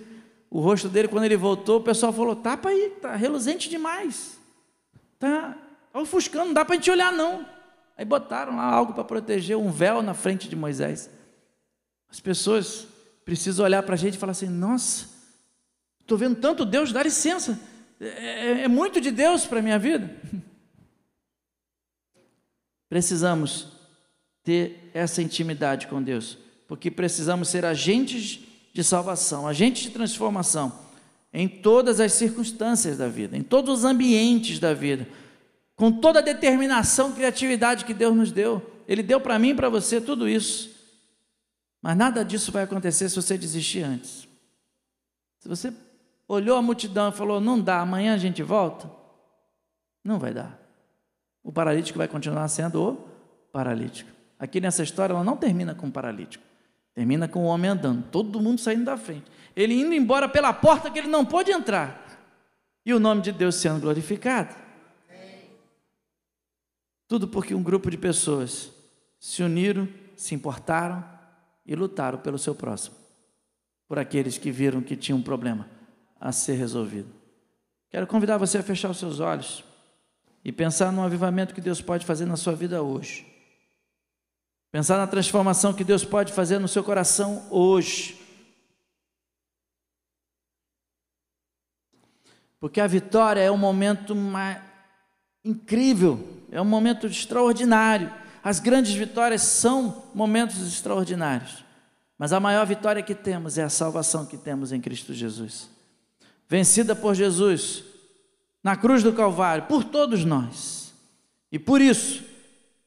o 0.49 0.59
rosto 0.59 0.89
dele 0.89 1.07
quando 1.07 1.23
ele 1.23 1.37
voltou, 1.37 1.79
o 1.79 1.83
pessoal 1.83 2.11
falou: 2.11 2.35
"Tapa 2.35 2.67
aí, 2.67 2.89
tá 3.01 3.15
reluzente 3.15 3.69
demais. 3.69 4.37
Tá, 5.17 5.57
tá 5.93 5.99
ofuscando, 6.01 6.47
não 6.47 6.53
dá 6.53 6.65
para 6.65 6.75
a 6.75 6.77
gente 6.77 6.91
olhar 6.91 7.13
não". 7.13 7.45
Aí 7.99 8.05
botaram 8.05 8.55
lá 8.55 8.63
algo 8.63 8.93
para 8.93 9.03
proteger, 9.03 9.55
um 9.57 9.69
véu 9.69 10.01
na 10.01 10.15
frente 10.15 10.49
de 10.49 10.55
Moisés. 10.55 11.11
As 12.09 12.19
pessoas 12.19 12.87
precisam 13.23 13.63
olhar 13.63 13.83
para 13.83 13.93
a 13.93 13.97
gente 13.97 14.15
e 14.15 14.17
falar 14.17 14.31
assim: 14.31 14.47
"Nossa, 14.47 15.19
Estou 16.09 16.17
vendo 16.17 16.37
tanto 16.37 16.65
Deus, 16.65 16.91
dá 16.91 17.03
licença. 17.03 17.59
É, 17.99 18.07
é, 18.07 18.61
é 18.63 18.67
muito 18.67 18.99
de 18.99 19.11
Deus 19.11 19.45
para 19.45 19.59
a 19.59 19.61
minha 19.61 19.77
vida. 19.77 20.11
Precisamos 22.89 23.67
ter 24.43 24.89
essa 24.91 25.21
intimidade 25.21 25.85
com 25.85 26.01
Deus, 26.01 26.35
porque 26.67 26.89
precisamos 26.89 27.49
ser 27.49 27.63
agentes 27.63 28.39
de 28.73 28.83
salvação, 28.83 29.47
agentes 29.47 29.83
de 29.83 29.91
transformação 29.91 30.73
em 31.31 31.47
todas 31.47 31.99
as 31.99 32.13
circunstâncias 32.13 32.97
da 32.97 33.07
vida, 33.07 33.37
em 33.37 33.43
todos 33.43 33.79
os 33.79 33.85
ambientes 33.85 34.57
da 34.57 34.73
vida, 34.73 35.07
com 35.79 35.93
toda 35.93 36.19
a 36.19 36.21
determinação, 36.21 37.13
criatividade 37.13 37.85
que 37.85 37.93
Deus 37.93 38.13
nos 38.13 38.33
deu. 38.33 38.61
Ele 38.85 39.01
deu 39.01 39.21
para 39.21 39.39
mim 39.39 39.51
e 39.51 39.55
para 39.55 39.69
você 39.69 40.01
tudo 40.01 40.27
isso. 40.27 40.69
Mas 41.81 41.95
nada 41.95 42.25
disso 42.25 42.51
vai 42.51 42.63
acontecer 42.63 43.07
se 43.07 43.15
você 43.15 43.37
desistir 43.37 43.83
antes. 43.83 44.27
Se 45.39 45.47
você 45.47 45.73
olhou 46.27 46.57
a 46.57 46.61
multidão 46.61 47.07
e 47.07 47.13
falou: 47.13 47.39
Não 47.39 47.57
dá, 47.57 47.79
amanhã 47.79 48.13
a 48.13 48.17
gente 48.17 48.43
volta? 48.43 48.91
Não 50.03 50.19
vai 50.19 50.33
dar. 50.33 50.59
O 51.41 51.49
paralítico 51.49 51.97
vai 51.97 52.09
continuar 52.09 52.49
sendo 52.49 52.83
o 52.83 52.95
paralítico. 53.49 54.11
Aqui 54.37 54.59
nessa 54.59 54.83
história, 54.83 55.13
ela 55.13 55.23
não 55.23 55.37
termina 55.37 55.73
com 55.73 55.87
o 55.87 55.91
paralítico, 55.91 56.43
termina 56.93 57.25
com 57.25 57.45
o 57.45 57.47
homem 57.47 57.71
andando, 57.71 58.03
todo 58.11 58.41
mundo 58.41 58.59
saindo 58.59 58.83
da 58.83 58.97
frente, 58.97 59.31
ele 59.55 59.75
indo 59.75 59.93
embora 59.93 60.27
pela 60.27 60.51
porta 60.51 60.91
que 60.91 60.99
ele 60.99 61.07
não 61.07 61.23
pôde 61.25 61.51
entrar, 61.51 62.05
e 62.85 62.93
o 62.93 62.99
nome 62.99 63.21
de 63.21 63.31
Deus 63.31 63.55
sendo 63.55 63.79
glorificado. 63.79 64.68
Tudo 67.09 67.27
porque 67.27 67.55
um 67.55 67.63
grupo 67.63 67.89
de 67.89 67.97
pessoas 67.97 68.71
se 69.19 69.41
uniram, 69.41 69.89
se 70.15 70.35
importaram 70.35 71.03
e 71.65 71.75
lutaram 71.75 72.19
pelo 72.19 72.37
seu 72.37 72.53
próximo, 72.53 72.95
por 73.87 73.97
aqueles 73.97 74.37
que 74.37 74.51
viram 74.51 74.79
que 74.79 74.95
tinham 74.95 75.17
um 75.17 75.23
problema 75.23 75.67
a 76.19 76.31
ser 76.31 76.53
resolvido. 76.53 77.09
Quero 77.89 78.05
convidar 78.05 78.37
você 78.37 78.59
a 78.59 78.63
fechar 78.63 78.91
os 78.91 78.99
seus 78.99 79.19
olhos 79.19 79.63
e 80.45 80.51
pensar 80.51 80.91
no 80.91 81.01
avivamento 81.01 81.55
que 81.55 81.59
Deus 81.59 81.81
pode 81.81 82.05
fazer 82.05 82.27
na 82.27 82.37
sua 82.37 82.53
vida 82.53 82.83
hoje. 82.83 83.25
Pensar 84.71 84.97
na 84.97 85.07
transformação 85.07 85.73
que 85.73 85.83
Deus 85.83 86.05
pode 86.05 86.31
fazer 86.31 86.59
no 86.59 86.67
seu 86.67 86.83
coração 86.83 87.47
hoje. 87.49 88.21
Porque 92.59 92.79
a 92.79 92.85
vitória 92.85 93.41
é 93.41 93.49
um 93.49 93.57
momento 93.57 94.15
incrível, 95.43 96.38
é 96.51 96.61
um 96.61 96.65
momento 96.65 97.07
extraordinário. 97.07 98.11
As 98.43 98.59
grandes 98.59 98.93
vitórias 98.93 99.41
são 99.41 100.03
momentos 100.13 100.65
extraordinários. 100.67 101.63
Mas 102.17 102.33
a 102.33 102.39
maior 102.39 102.65
vitória 102.65 103.03
que 103.03 103.15
temos 103.15 103.57
é 103.57 103.63
a 103.63 103.69
salvação 103.69 104.25
que 104.25 104.37
temos 104.37 104.71
em 104.71 104.81
Cristo 104.81 105.13
Jesus 105.13 105.69
vencida 106.49 106.95
por 106.95 107.13
Jesus 107.13 107.83
na 108.63 108.75
cruz 108.75 109.03
do 109.03 109.13
Calvário, 109.13 109.65
por 109.67 109.83
todos 109.83 110.25
nós. 110.25 110.91
E 111.51 111.59
por 111.59 111.79
isso, 111.79 112.23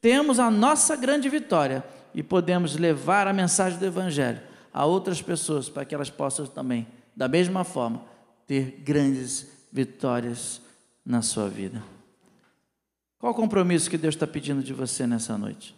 temos 0.01 0.41
a 0.41 0.51
nossa 0.51 0.97
grande 0.97 1.29
vitória 1.29 1.85
e 2.13 2.23
podemos 2.23 2.77
levar 2.77 3.27
a 3.27 3.33
mensagem 3.33 3.79
do 3.79 3.87
Evangelho 3.87 4.41
a 4.75 4.85
outras 4.85 5.23
pessoas 5.23 5.69
para 5.69 5.85
que 5.85 5.95
elas 5.95 6.11
possam 6.11 6.45
também, 6.45 6.87
da 7.17 7.29
mesma 7.29 7.63
forma, 7.63 8.03
ter 8.47 8.83
grandes 8.85 9.47
vitórias 9.73 10.61
na 11.07 11.23
sua 11.23 11.49
vida. 11.49 11.83
Qual 13.23 13.33
o 13.33 13.37
compromisso 13.37 13.89
que 13.89 13.97
Deus 13.97 14.16
está 14.16 14.27
pedindo 14.27 14.64
de 14.64 14.75
você 14.75 15.07
nessa 15.07 15.39
noite? 15.39 15.77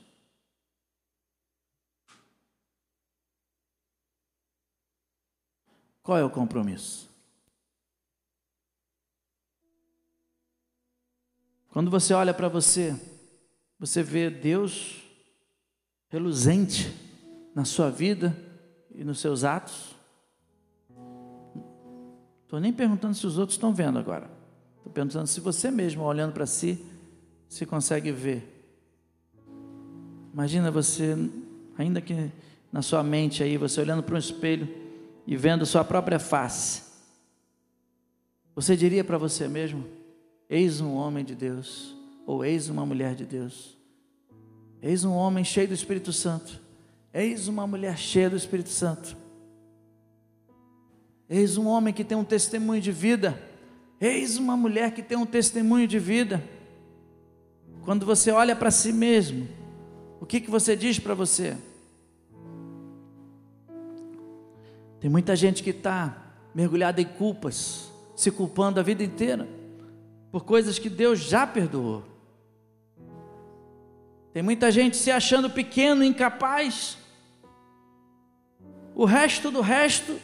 Qual 6.02 6.16
é 6.16 6.24
o 6.24 6.30
compromisso? 6.30 7.06
Quando 11.68 11.90
você 11.90 12.14
olha 12.14 12.32
para 12.32 12.48
você, 12.48 12.98
você 13.78 14.02
vê 14.02 14.30
Deus 14.30 15.02
reluzente 16.08 16.90
na 17.54 17.66
sua 17.66 17.90
vida 17.90 18.34
e 18.90 19.04
nos 19.04 19.20
seus 19.20 19.44
atos. 19.44 19.94
Estou 22.44 22.58
nem 22.58 22.72
perguntando 22.72 23.14
se 23.14 23.26
os 23.26 23.36
outros 23.36 23.56
estão 23.56 23.74
vendo 23.74 23.98
agora. 23.98 24.30
Estou 24.78 24.90
perguntando 24.90 25.26
se 25.26 25.40
você 25.40 25.70
mesmo, 25.70 26.04
olhando 26.04 26.32
para 26.32 26.46
si, 26.46 26.93
se 27.54 27.64
consegue 27.64 28.10
ver. 28.10 28.42
Imagina 30.32 30.72
você, 30.72 31.16
ainda 31.78 32.00
que 32.00 32.28
na 32.72 32.82
sua 32.82 33.00
mente 33.04 33.44
aí, 33.44 33.56
você 33.56 33.80
olhando 33.80 34.02
para 34.02 34.16
um 34.16 34.18
espelho 34.18 34.68
e 35.24 35.36
vendo 35.36 35.64
sua 35.64 35.84
própria 35.84 36.18
face. 36.18 36.82
Você 38.56 38.76
diria 38.76 39.04
para 39.04 39.16
você 39.16 39.46
mesmo: 39.46 39.84
Eis 40.50 40.80
um 40.80 40.94
homem 40.94 41.24
de 41.24 41.36
Deus, 41.36 41.96
ou 42.26 42.44
eis 42.44 42.68
uma 42.68 42.84
mulher 42.84 43.14
de 43.14 43.24
Deus. 43.24 43.78
Eis 44.82 45.04
um 45.04 45.12
homem 45.12 45.44
cheio 45.44 45.68
do 45.68 45.74
Espírito 45.74 46.12
Santo. 46.12 46.60
Eis 47.12 47.46
uma 47.46 47.68
mulher 47.68 47.96
cheia 47.96 48.28
do 48.28 48.36
Espírito 48.36 48.70
Santo. 48.70 49.16
Eis 51.30 51.56
um 51.56 51.68
homem 51.68 51.94
que 51.94 52.02
tem 52.02 52.18
um 52.18 52.24
testemunho 52.24 52.82
de 52.82 52.90
vida. 52.90 53.40
Eis 54.00 54.38
uma 54.38 54.56
mulher 54.56 54.92
que 54.92 55.04
tem 55.04 55.16
um 55.16 55.24
testemunho 55.24 55.86
de 55.86 56.00
vida. 56.00 56.42
Quando 57.84 58.06
você 58.06 58.30
olha 58.30 58.56
para 58.56 58.70
si 58.70 58.92
mesmo, 58.92 59.46
o 60.18 60.24
que, 60.24 60.40
que 60.40 60.50
você 60.50 60.74
diz 60.74 60.98
para 60.98 61.14
você? 61.14 61.56
Tem 64.98 65.10
muita 65.10 65.36
gente 65.36 65.62
que 65.62 65.68
está 65.68 66.16
mergulhada 66.54 67.02
em 67.02 67.04
culpas, 67.04 67.90
se 68.16 68.30
culpando 68.30 68.80
a 68.80 68.82
vida 68.82 69.04
inteira 69.04 69.46
por 70.32 70.44
coisas 70.44 70.78
que 70.78 70.88
Deus 70.88 71.20
já 71.20 71.46
perdoou. 71.46 72.02
Tem 74.32 74.42
muita 74.42 74.70
gente 74.70 74.96
se 74.96 75.10
achando 75.10 75.50
pequeno, 75.50 76.02
incapaz. 76.02 76.96
O 78.94 79.04
resto 79.04 79.50
do 79.50 79.60
resto. 79.60 80.18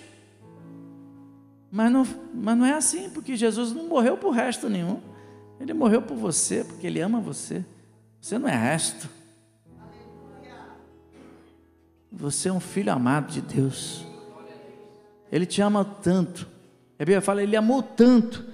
Mas 1.70 1.92
não, 1.92 2.06
mas 2.34 2.56
não 2.56 2.64
é 2.64 2.72
assim, 2.72 3.10
porque 3.10 3.36
Jesus 3.36 3.70
não 3.72 3.86
morreu 3.86 4.16
por 4.16 4.30
resto 4.30 4.68
nenhum. 4.68 5.09
Ele 5.60 5.74
morreu 5.74 6.00
por 6.00 6.16
você, 6.16 6.64
porque 6.64 6.86
Ele 6.86 7.00
ama 7.00 7.20
você. 7.20 7.62
Você 8.18 8.38
não 8.38 8.48
é 8.48 8.56
resto. 8.56 9.08
Você 12.10 12.48
é 12.48 12.52
um 12.52 12.58
filho 12.58 12.90
amado 12.90 13.30
de 13.30 13.42
Deus. 13.42 14.04
Ele 15.30 15.44
te 15.44 15.60
ama 15.60 15.84
tanto. 15.84 16.48
A 16.98 17.04
Bíblia 17.04 17.20
fala, 17.20 17.42
Ele 17.42 17.56
amou 17.56 17.82
tanto, 17.82 18.44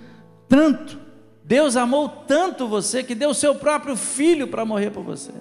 tanto. 0.49 0.99
Deus 1.45 1.77
amou 1.77 2.09
tanto 2.09 2.67
você 2.67 3.05
que 3.05 3.15
deu 3.15 3.31
o 3.31 3.35
seu 3.35 3.55
próprio 3.55 3.97
filho 3.97 4.49
para 4.49 4.65
morrer 4.65 4.91
por 4.91 5.05
você. 5.05 5.33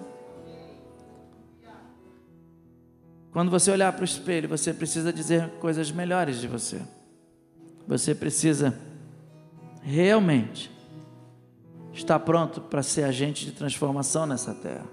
Quando 3.31 3.49
você 3.49 3.71
olhar 3.71 3.91
para 3.91 4.03
o 4.03 4.05
espelho, 4.05 4.47
você 4.47 4.71
precisa 4.71 5.11
dizer 5.11 5.49
coisas 5.59 5.91
melhores 5.91 6.39
de 6.39 6.47
você. 6.47 6.79
Você 7.87 8.15
precisa 8.15 8.79
realmente 9.81 10.74
estar 11.99 12.19
pronto 12.19 12.61
para 12.61 12.83
ser 12.83 13.03
agente 13.03 13.45
de 13.45 13.51
transformação 13.51 14.25
nessa 14.25 14.53
terra. 14.53 14.85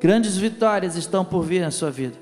Grandes 0.00 0.36
vitórias 0.36 0.96
estão 0.96 1.24
por 1.24 1.42
vir 1.42 1.60
na 1.60 1.70
sua 1.70 1.90
vida. 1.90 2.16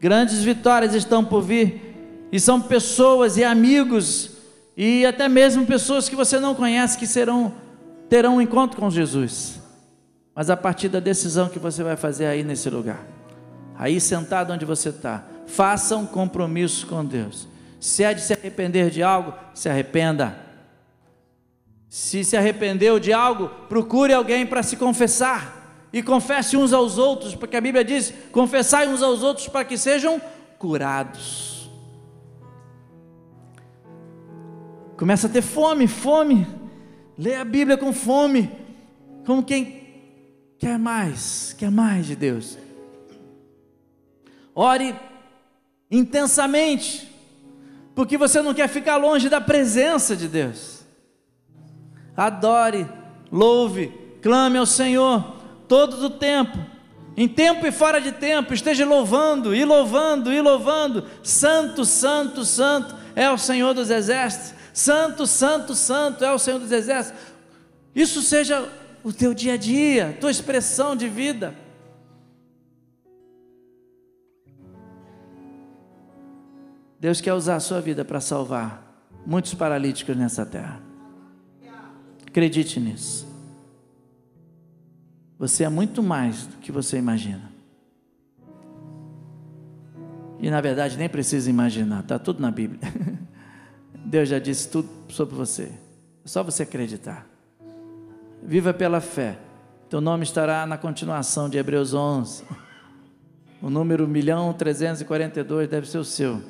Grandes 0.00 0.42
vitórias 0.42 0.94
estão 0.94 1.24
por 1.24 1.42
vir. 1.42 2.28
E 2.30 2.38
são 2.38 2.60
pessoas 2.60 3.36
e 3.36 3.44
amigos 3.44 4.38
e 4.76 5.04
até 5.04 5.28
mesmo 5.28 5.66
pessoas 5.66 6.08
que 6.08 6.14
você 6.14 6.38
não 6.38 6.54
conhece 6.54 6.96
que 6.96 7.06
serão 7.06 7.52
terão 8.08 8.36
um 8.36 8.40
encontro 8.40 8.80
com 8.80 8.90
Jesus. 8.90 9.60
Mas 10.34 10.50
a 10.50 10.56
partir 10.56 10.88
da 10.88 11.00
decisão 11.00 11.48
que 11.48 11.58
você 11.58 11.82
vai 11.82 11.96
fazer 11.96 12.26
aí 12.26 12.44
nesse 12.44 12.70
lugar. 12.70 13.04
Aí 13.76 14.00
sentado 14.00 14.52
onde 14.52 14.64
você 14.64 14.90
está, 14.90 15.24
faça 15.46 15.96
um 15.96 16.06
compromisso 16.06 16.86
com 16.86 17.04
Deus. 17.04 17.48
Se 17.80 18.02
é 18.02 18.14
de 18.14 18.20
se 18.20 18.32
arrepender 18.32 18.90
de 18.90 19.02
algo, 19.02 19.34
se 19.54 19.68
arrependa. 19.68 20.47
Se 21.88 22.22
se 22.22 22.36
arrependeu 22.36 23.00
de 23.00 23.12
algo, 23.12 23.48
procure 23.68 24.12
alguém 24.12 24.46
para 24.46 24.62
se 24.62 24.76
confessar 24.76 25.88
e 25.92 26.02
confesse 26.02 26.56
uns 26.56 26.72
aos 26.72 26.98
outros, 26.98 27.34
porque 27.34 27.56
a 27.56 27.60
Bíblia 27.60 27.84
diz: 27.84 28.12
confessai 28.30 28.86
uns 28.88 29.02
aos 29.02 29.22
outros 29.22 29.48
para 29.48 29.64
que 29.64 29.78
sejam 29.78 30.20
curados. 30.58 31.70
Começa 34.96 35.28
a 35.28 35.30
ter 35.30 35.42
fome, 35.42 35.86
fome. 35.86 36.46
Lê 37.16 37.36
a 37.36 37.44
Bíblia 37.44 37.76
com 37.76 37.92
fome, 37.92 38.50
como 39.24 39.42
quem 39.42 39.78
quer 40.58 40.78
mais, 40.78 41.54
quer 41.56 41.70
mais 41.70 42.06
de 42.06 42.14
Deus. 42.14 42.58
Ore 44.54 44.94
intensamente, 45.90 47.08
porque 47.94 48.18
você 48.18 48.42
não 48.42 48.52
quer 48.52 48.68
ficar 48.68 48.96
longe 48.96 49.28
da 49.28 49.40
presença 49.40 50.14
de 50.14 50.28
Deus. 50.28 50.77
Adore, 52.18 52.84
louve, 53.30 53.92
clame 54.20 54.58
ao 54.58 54.66
Senhor 54.66 55.36
todo 55.68 56.04
o 56.04 56.10
tempo, 56.10 56.58
em 57.16 57.28
tempo 57.28 57.64
e 57.64 57.70
fora 57.70 58.00
de 58.00 58.10
tempo, 58.10 58.52
esteja 58.52 58.84
louvando, 58.84 59.54
e 59.54 59.64
louvando, 59.64 60.32
e 60.32 60.40
louvando. 60.40 61.04
Santo, 61.22 61.84
santo, 61.84 62.44
santo 62.44 62.96
é 63.14 63.30
o 63.30 63.38
Senhor 63.38 63.72
dos 63.72 63.88
exércitos. 63.88 64.52
Santo, 64.72 65.28
santo, 65.28 65.76
santo 65.76 66.24
é 66.24 66.32
o 66.32 66.40
Senhor 66.40 66.58
dos 66.58 66.72
exércitos. 66.72 67.20
Isso 67.94 68.20
seja 68.20 68.68
o 69.04 69.12
teu 69.12 69.32
dia 69.32 69.54
a 69.54 69.56
dia, 69.56 70.16
tua 70.20 70.32
expressão 70.32 70.96
de 70.96 71.08
vida. 71.08 71.54
Deus 76.98 77.20
quer 77.20 77.34
usar 77.34 77.54
a 77.54 77.60
sua 77.60 77.80
vida 77.80 78.04
para 78.04 78.20
salvar 78.20 79.06
muitos 79.24 79.54
paralíticos 79.54 80.16
nessa 80.16 80.44
terra. 80.44 80.87
Acredite 82.38 82.78
nisso. 82.78 83.26
Você 85.40 85.64
é 85.64 85.68
muito 85.68 86.04
mais 86.04 86.46
do 86.46 86.58
que 86.58 86.70
você 86.70 86.96
imagina. 86.96 87.50
E 90.38 90.48
na 90.48 90.60
verdade 90.60 90.96
nem 90.96 91.08
precisa 91.08 91.50
imaginar, 91.50 91.98
está 91.98 92.16
tudo 92.16 92.40
na 92.40 92.52
Bíblia. 92.52 92.78
Deus 94.06 94.28
já 94.28 94.38
disse 94.38 94.68
tudo 94.68 94.88
sobre 95.08 95.34
você. 95.34 95.72
É 96.24 96.28
só 96.28 96.44
você 96.44 96.62
acreditar. 96.62 97.26
Viva 98.40 98.72
pela 98.72 99.00
fé. 99.00 99.36
Teu 99.90 100.00
nome 100.00 100.22
estará 100.22 100.64
na 100.64 100.78
continuação 100.78 101.48
de 101.48 101.58
Hebreus 101.58 101.92
11. 101.92 102.44
O 103.60 103.68
número 103.68 104.06
1.342 104.06 105.66
deve 105.66 105.88
ser 105.88 105.98
o 105.98 106.04
seu. 106.04 106.40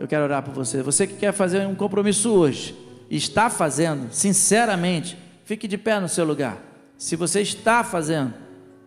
Eu 0.00 0.08
quero 0.08 0.24
orar 0.24 0.42
por 0.42 0.52
você. 0.52 0.82
Você 0.82 1.06
que 1.06 1.14
quer 1.14 1.32
fazer 1.32 1.64
um 1.68 1.76
compromisso 1.76 2.32
hoje, 2.32 2.74
está 3.08 3.48
fazendo, 3.48 4.08
sinceramente, 4.10 5.16
Fique 5.50 5.66
de 5.66 5.76
pé 5.76 5.98
no 5.98 6.08
seu 6.08 6.24
lugar. 6.24 6.62
Se 6.96 7.16
você 7.16 7.40
está 7.40 7.82
fazendo, 7.82 8.32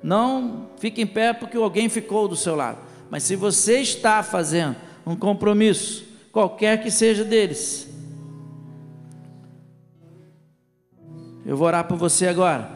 não 0.02 0.70
fique 0.78 1.02
em 1.02 1.06
pé 1.06 1.34
porque 1.34 1.58
alguém 1.58 1.90
ficou 1.90 2.26
do 2.26 2.38
seu 2.38 2.56
lado. 2.56 2.78
Mas 3.10 3.24
se 3.24 3.36
você 3.36 3.82
está 3.82 4.24
fazendo 4.24 4.78
um 5.06 5.14
compromisso, 5.14 6.06
qualquer 6.32 6.82
que 6.82 6.90
seja 6.90 7.26
deles, 7.26 7.90
eu 11.46 11.58
vou 11.58 11.68
orar 11.68 11.84
por 11.84 11.98
você 11.98 12.30
agora. 12.30 12.72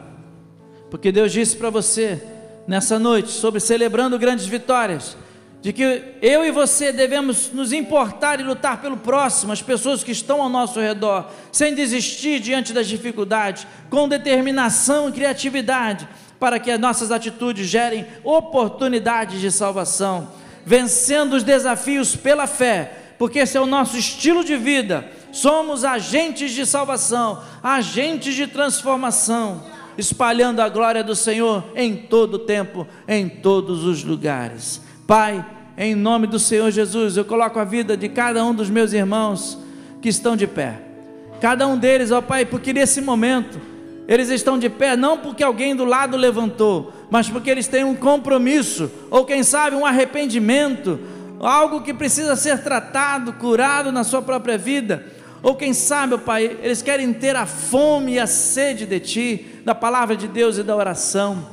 Porque 0.90 1.10
Deus 1.10 1.32
disse 1.32 1.56
para 1.56 1.70
você 1.70 2.22
nessa 2.66 2.98
noite 2.98 3.30
sobre 3.30 3.58
celebrando 3.58 4.18
grandes 4.18 4.44
vitórias 4.44 5.16
de 5.60 5.72
que 5.72 6.02
eu 6.22 6.44
e 6.44 6.50
você 6.50 6.92
devemos 6.92 7.50
nos 7.52 7.72
importar 7.72 8.38
e 8.38 8.44
lutar 8.44 8.80
pelo 8.80 8.96
próximo, 8.96 9.52
as 9.52 9.60
pessoas 9.60 10.04
que 10.04 10.12
estão 10.12 10.40
ao 10.40 10.48
nosso 10.48 10.78
redor, 10.78 11.28
sem 11.50 11.74
desistir 11.74 12.38
diante 12.38 12.72
das 12.72 12.86
dificuldades, 12.86 13.66
com 13.90 14.08
determinação 14.08 15.08
e 15.08 15.12
criatividade, 15.12 16.08
para 16.38 16.60
que 16.60 16.70
as 16.70 16.78
nossas 16.78 17.10
atitudes 17.10 17.66
gerem 17.66 18.06
oportunidades 18.22 19.40
de 19.40 19.50
salvação, 19.50 20.28
vencendo 20.64 21.34
os 21.34 21.42
desafios 21.42 22.14
pela 22.14 22.46
fé, 22.46 22.92
porque 23.18 23.40
esse 23.40 23.56
é 23.56 23.60
o 23.60 23.66
nosso 23.66 23.96
estilo 23.96 24.44
de 24.44 24.56
vida. 24.56 25.10
Somos 25.32 25.84
agentes 25.84 26.52
de 26.52 26.64
salvação, 26.64 27.42
agentes 27.60 28.36
de 28.36 28.46
transformação, 28.46 29.64
espalhando 29.98 30.60
a 30.60 30.68
glória 30.68 31.02
do 31.02 31.16
Senhor 31.16 31.64
em 31.74 31.96
todo 31.96 32.34
o 32.34 32.38
tempo, 32.38 32.86
em 33.08 33.28
todos 33.28 33.84
os 33.84 34.04
lugares. 34.04 34.86
Pai, 35.08 35.42
em 35.78 35.94
nome 35.94 36.26
do 36.26 36.38
Senhor 36.38 36.70
Jesus, 36.70 37.16
eu 37.16 37.24
coloco 37.24 37.58
a 37.58 37.64
vida 37.64 37.96
de 37.96 38.10
cada 38.10 38.44
um 38.44 38.54
dos 38.54 38.68
meus 38.68 38.92
irmãos 38.92 39.56
que 40.02 40.10
estão 40.10 40.36
de 40.36 40.46
pé. 40.46 40.82
Cada 41.40 41.66
um 41.66 41.78
deles, 41.78 42.10
ó 42.10 42.20
Pai, 42.20 42.44
porque 42.44 42.74
nesse 42.74 43.00
momento 43.00 43.58
eles 44.06 44.28
estão 44.28 44.58
de 44.58 44.68
pé 44.68 44.98
não 44.98 45.16
porque 45.16 45.42
alguém 45.42 45.74
do 45.74 45.86
lado 45.86 46.14
levantou, 46.14 46.92
mas 47.10 47.26
porque 47.26 47.48
eles 47.48 47.66
têm 47.66 47.84
um 47.84 47.94
compromisso, 47.94 48.90
ou 49.10 49.24
quem 49.24 49.42
sabe 49.42 49.76
um 49.76 49.86
arrependimento, 49.86 51.00
algo 51.40 51.80
que 51.80 51.94
precisa 51.94 52.36
ser 52.36 52.62
tratado, 52.62 53.32
curado 53.32 53.90
na 53.90 54.04
sua 54.04 54.20
própria 54.20 54.58
vida. 54.58 55.06
Ou 55.42 55.54
quem 55.54 55.72
sabe, 55.72 56.12
ó 56.12 56.18
Pai, 56.18 56.58
eles 56.62 56.82
querem 56.82 57.14
ter 57.14 57.34
a 57.34 57.46
fome 57.46 58.16
e 58.16 58.18
a 58.18 58.26
sede 58.26 58.84
de 58.84 59.00
Ti, 59.00 59.46
da 59.64 59.74
palavra 59.74 60.14
de 60.14 60.28
Deus 60.28 60.58
e 60.58 60.62
da 60.62 60.76
oração. 60.76 61.48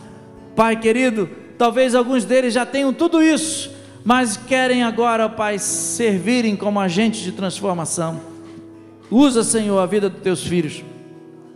Pai 0.58 0.76
querido, 0.76 1.45
Talvez 1.58 1.96
alguns 1.96 2.26
deles 2.26 2.54
já 2.54 2.66
tenham 2.66 2.94
tudo 2.94 3.22
isso, 3.22 3.72
mas 4.04 4.36
querem 4.36 4.84
agora, 4.84 5.30
Pai, 5.30 5.58
servirem 5.58 6.56
como 6.56 6.80
agentes 6.80 7.22
de 7.22 7.32
transformação. 7.32 8.20
Usa, 9.10 9.44
Senhor, 9.44 9.80
a 9.80 9.86
vida 9.86 10.10
dos 10.10 10.22
teus 10.22 10.46
filhos. 10.46 10.84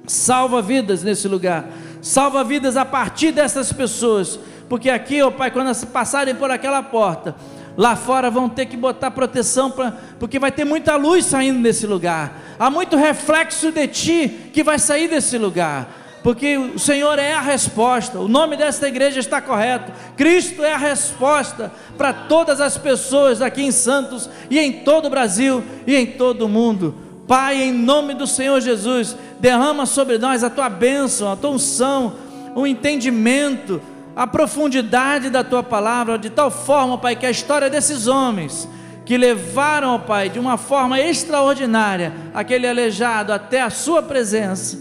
Salva 0.07 0.61
vidas 0.61 1.03
nesse 1.03 1.27
lugar. 1.27 1.69
Salva 2.01 2.43
vidas 2.43 2.77
a 2.77 2.85
partir 2.85 3.31
dessas 3.31 3.73
pessoas. 3.73 4.39
Porque 4.69 4.89
aqui, 4.89 5.21
ó 5.21 5.29
Pai, 5.31 5.51
quando 5.51 5.75
passarem 5.87 6.33
por 6.35 6.49
aquela 6.49 6.81
porta, 6.81 7.35
lá 7.75 7.95
fora 7.95 8.31
vão 8.31 8.47
ter 8.47 8.67
que 8.67 8.77
botar 8.77 9.11
proteção, 9.11 9.69
pra, 9.69 9.91
porque 10.19 10.39
vai 10.39 10.51
ter 10.51 10.63
muita 10.63 10.95
luz 10.95 11.25
saindo 11.25 11.61
desse 11.61 11.85
lugar. 11.85 12.39
Há 12.57 12.69
muito 12.69 12.95
reflexo 12.95 13.71
de 13.71 13.87
Ti 13.87 14.49
que 14.53 14.63
vai 14.63 14.79
sair 14.79 15.09
desse 15.09 15.37
lugar 15.37 15.99
porque 16.23 16.57
o 16.57 16.77
Senhor 16.77 17.17
é 17.17 17.33
a 17.33 17.41
resposta. 17.41 18.19
O 18.19 18.27
nome 18.27 18.57
desta 18.57 18.87
igreja 18.87 19.19
está 19.19 19.41
correto. 19.41 19.91
Cristo 20.17 20.63
é 20.63 20.73
a 20.73 20.77
resposta 20.77 21.71
para 21.97 22.11
todas 22.11 22.59
as 22.59 22.77
pessoas 22.77 23.41
aqui 23.41 23.63
em 23.63 23.71
Santos 23.71 24.29
e 24.49 24.59
em 24.59 24.71
todo 24.83 25.05
o 25.05 25.09
Brasil 25.09 25.63
e 25.87 25.95
em 25.95 26.05
todo 26.05 26.45
o 26.45 26.49
mundo. 26.49 26.95
Pai, 27.27 27.61
em 27.61 27.71
nome 27.71 28.13
do 28.13 28.25
Senhor 28.25 28.59
Jesus, 28.59 29.15
derrama 29.39 29.85
sobre 29.85 30.17
nós 30.17 30.43
a 30.43 30.49
tua 30.49 30.67
bênção, 30.67 31.31
a 31.31 31.35
tua 31.35 31.51
unção, 31.51 32.15
o 32.55 32.65
entendimento, 32.65 33.81
a 34.15 34.27
profundidade 34.27 35.29
da 35.29 35.43
tua 35.43 35.63
palavra, 35.63 36.17
de 36.17 36.29
tal 36.29 36.49
forma, 36.51 36.97
Pai, 36.97 37.15
que 37.15 37.25
a 37.25 37.31
história 37.31 37.69
desses 37.69 38.07
homens 38.07 38.67
que 39.05 39.17
levaram, 39.17 39.95
ó 39.95 39.97
Pai, 39.97 40.29
de 40.29 40.39
uma 40.39 40.57
forma 40.57 40.99
extraordinária 40.99 42.13
aquele 42.33 42.67
aleijado 42.67 43.31
até 43.31 43.61
a 43.61 43.69
Sua 43.69 44.03
presença. 44.03 44.77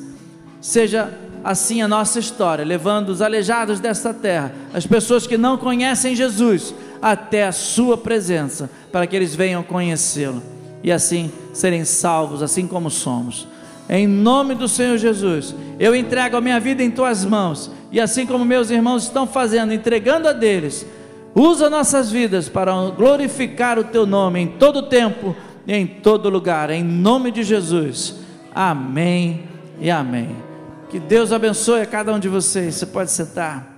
Seja 0.60 1.12
assim 1.42 1.82
a 1.82 1.88
nossa 1.88 2.18
história, 2.18 2.64
levando 2.64 3.08
os 3.10 3.22
aleijados 3.22 3.80
desta 3.80 4.12
terra, 4.12 4.54
as 4.72 4.86
pessoas 4.86 5.26
que 5.26 5.38
não 5.38 5.56
conhecem 5.56 6.14
Jesus, 6.14 6.74
até 7.00 7.46
a 7.46 7.52
Sua 7.52 7.96
presença, 7.96 8.70
para 8.90 9.06
que 9.06 9.14
eles 9.14 9.34
venham 9.34 9.62
conhecê-lo 9.62 10.42
e 10.82 10.92
assim 10.92 11.30
serem 11.52 11.84
salvos, 11.84 12.42
assim 12.42 12.66
como 12.66 12.90
somos. 12.90 13.46
Em 13.88 14.06
nome 14.06 14.54
do 14.54 14.68
Senhor 14.68 14.98
Jesus, 14.98 15.54
eu 15.78 15.94
entrego 15.94 16.36
a 16.36 16.40
minha 16.40 16.60
vida 16.60 16.82
em 16.82 16.90
tuas 16.90 17.24
mãos, 17.24 17.70
e 17.90 18.00
assim 18.00 18.26
como 18.26 18.44
meus 18.44 18.70
irmãos 18.70 19.04
estão 19.04 19.26
fazendo, 19.26 19.72
entregando 19.72 20.28
a 20.28 20.32
deles, 20.32 20.86
usa 21.34 21.70
nossas 21.70 22.10
vidas 22.10 22.48
para 22.48 22.72
glorificar 22.90 23.78
o 23.78 23.84
teu 23.84 24.06
nome 24.06 24.40
em 24.40 24.46
todo 24.46 24.82
tempo 24.82 25.34
e 25.66 25.74
em 25.74 25.86
todo 25.86 26.28
lugar, 26.28 26.70
em 26.70 26.84
nome 26.84 27.30
de 27.30 27.42
Jesus. 27.42 28.16
Amém 28.54 29.44
e 29.80 29.90
amém. 29.90 30.47
Que 30.90 30.98
Deus 30.98 31.32
abençoe 31.32 31.82
a 31.82 31.86
cada 31.86 32.12
um 32.12 32.18
de 32.18 32.28
vocês. 32.28 32.74
Você 32.74 32.86
pode 32.86 33.10
sentar. 33.10 33.77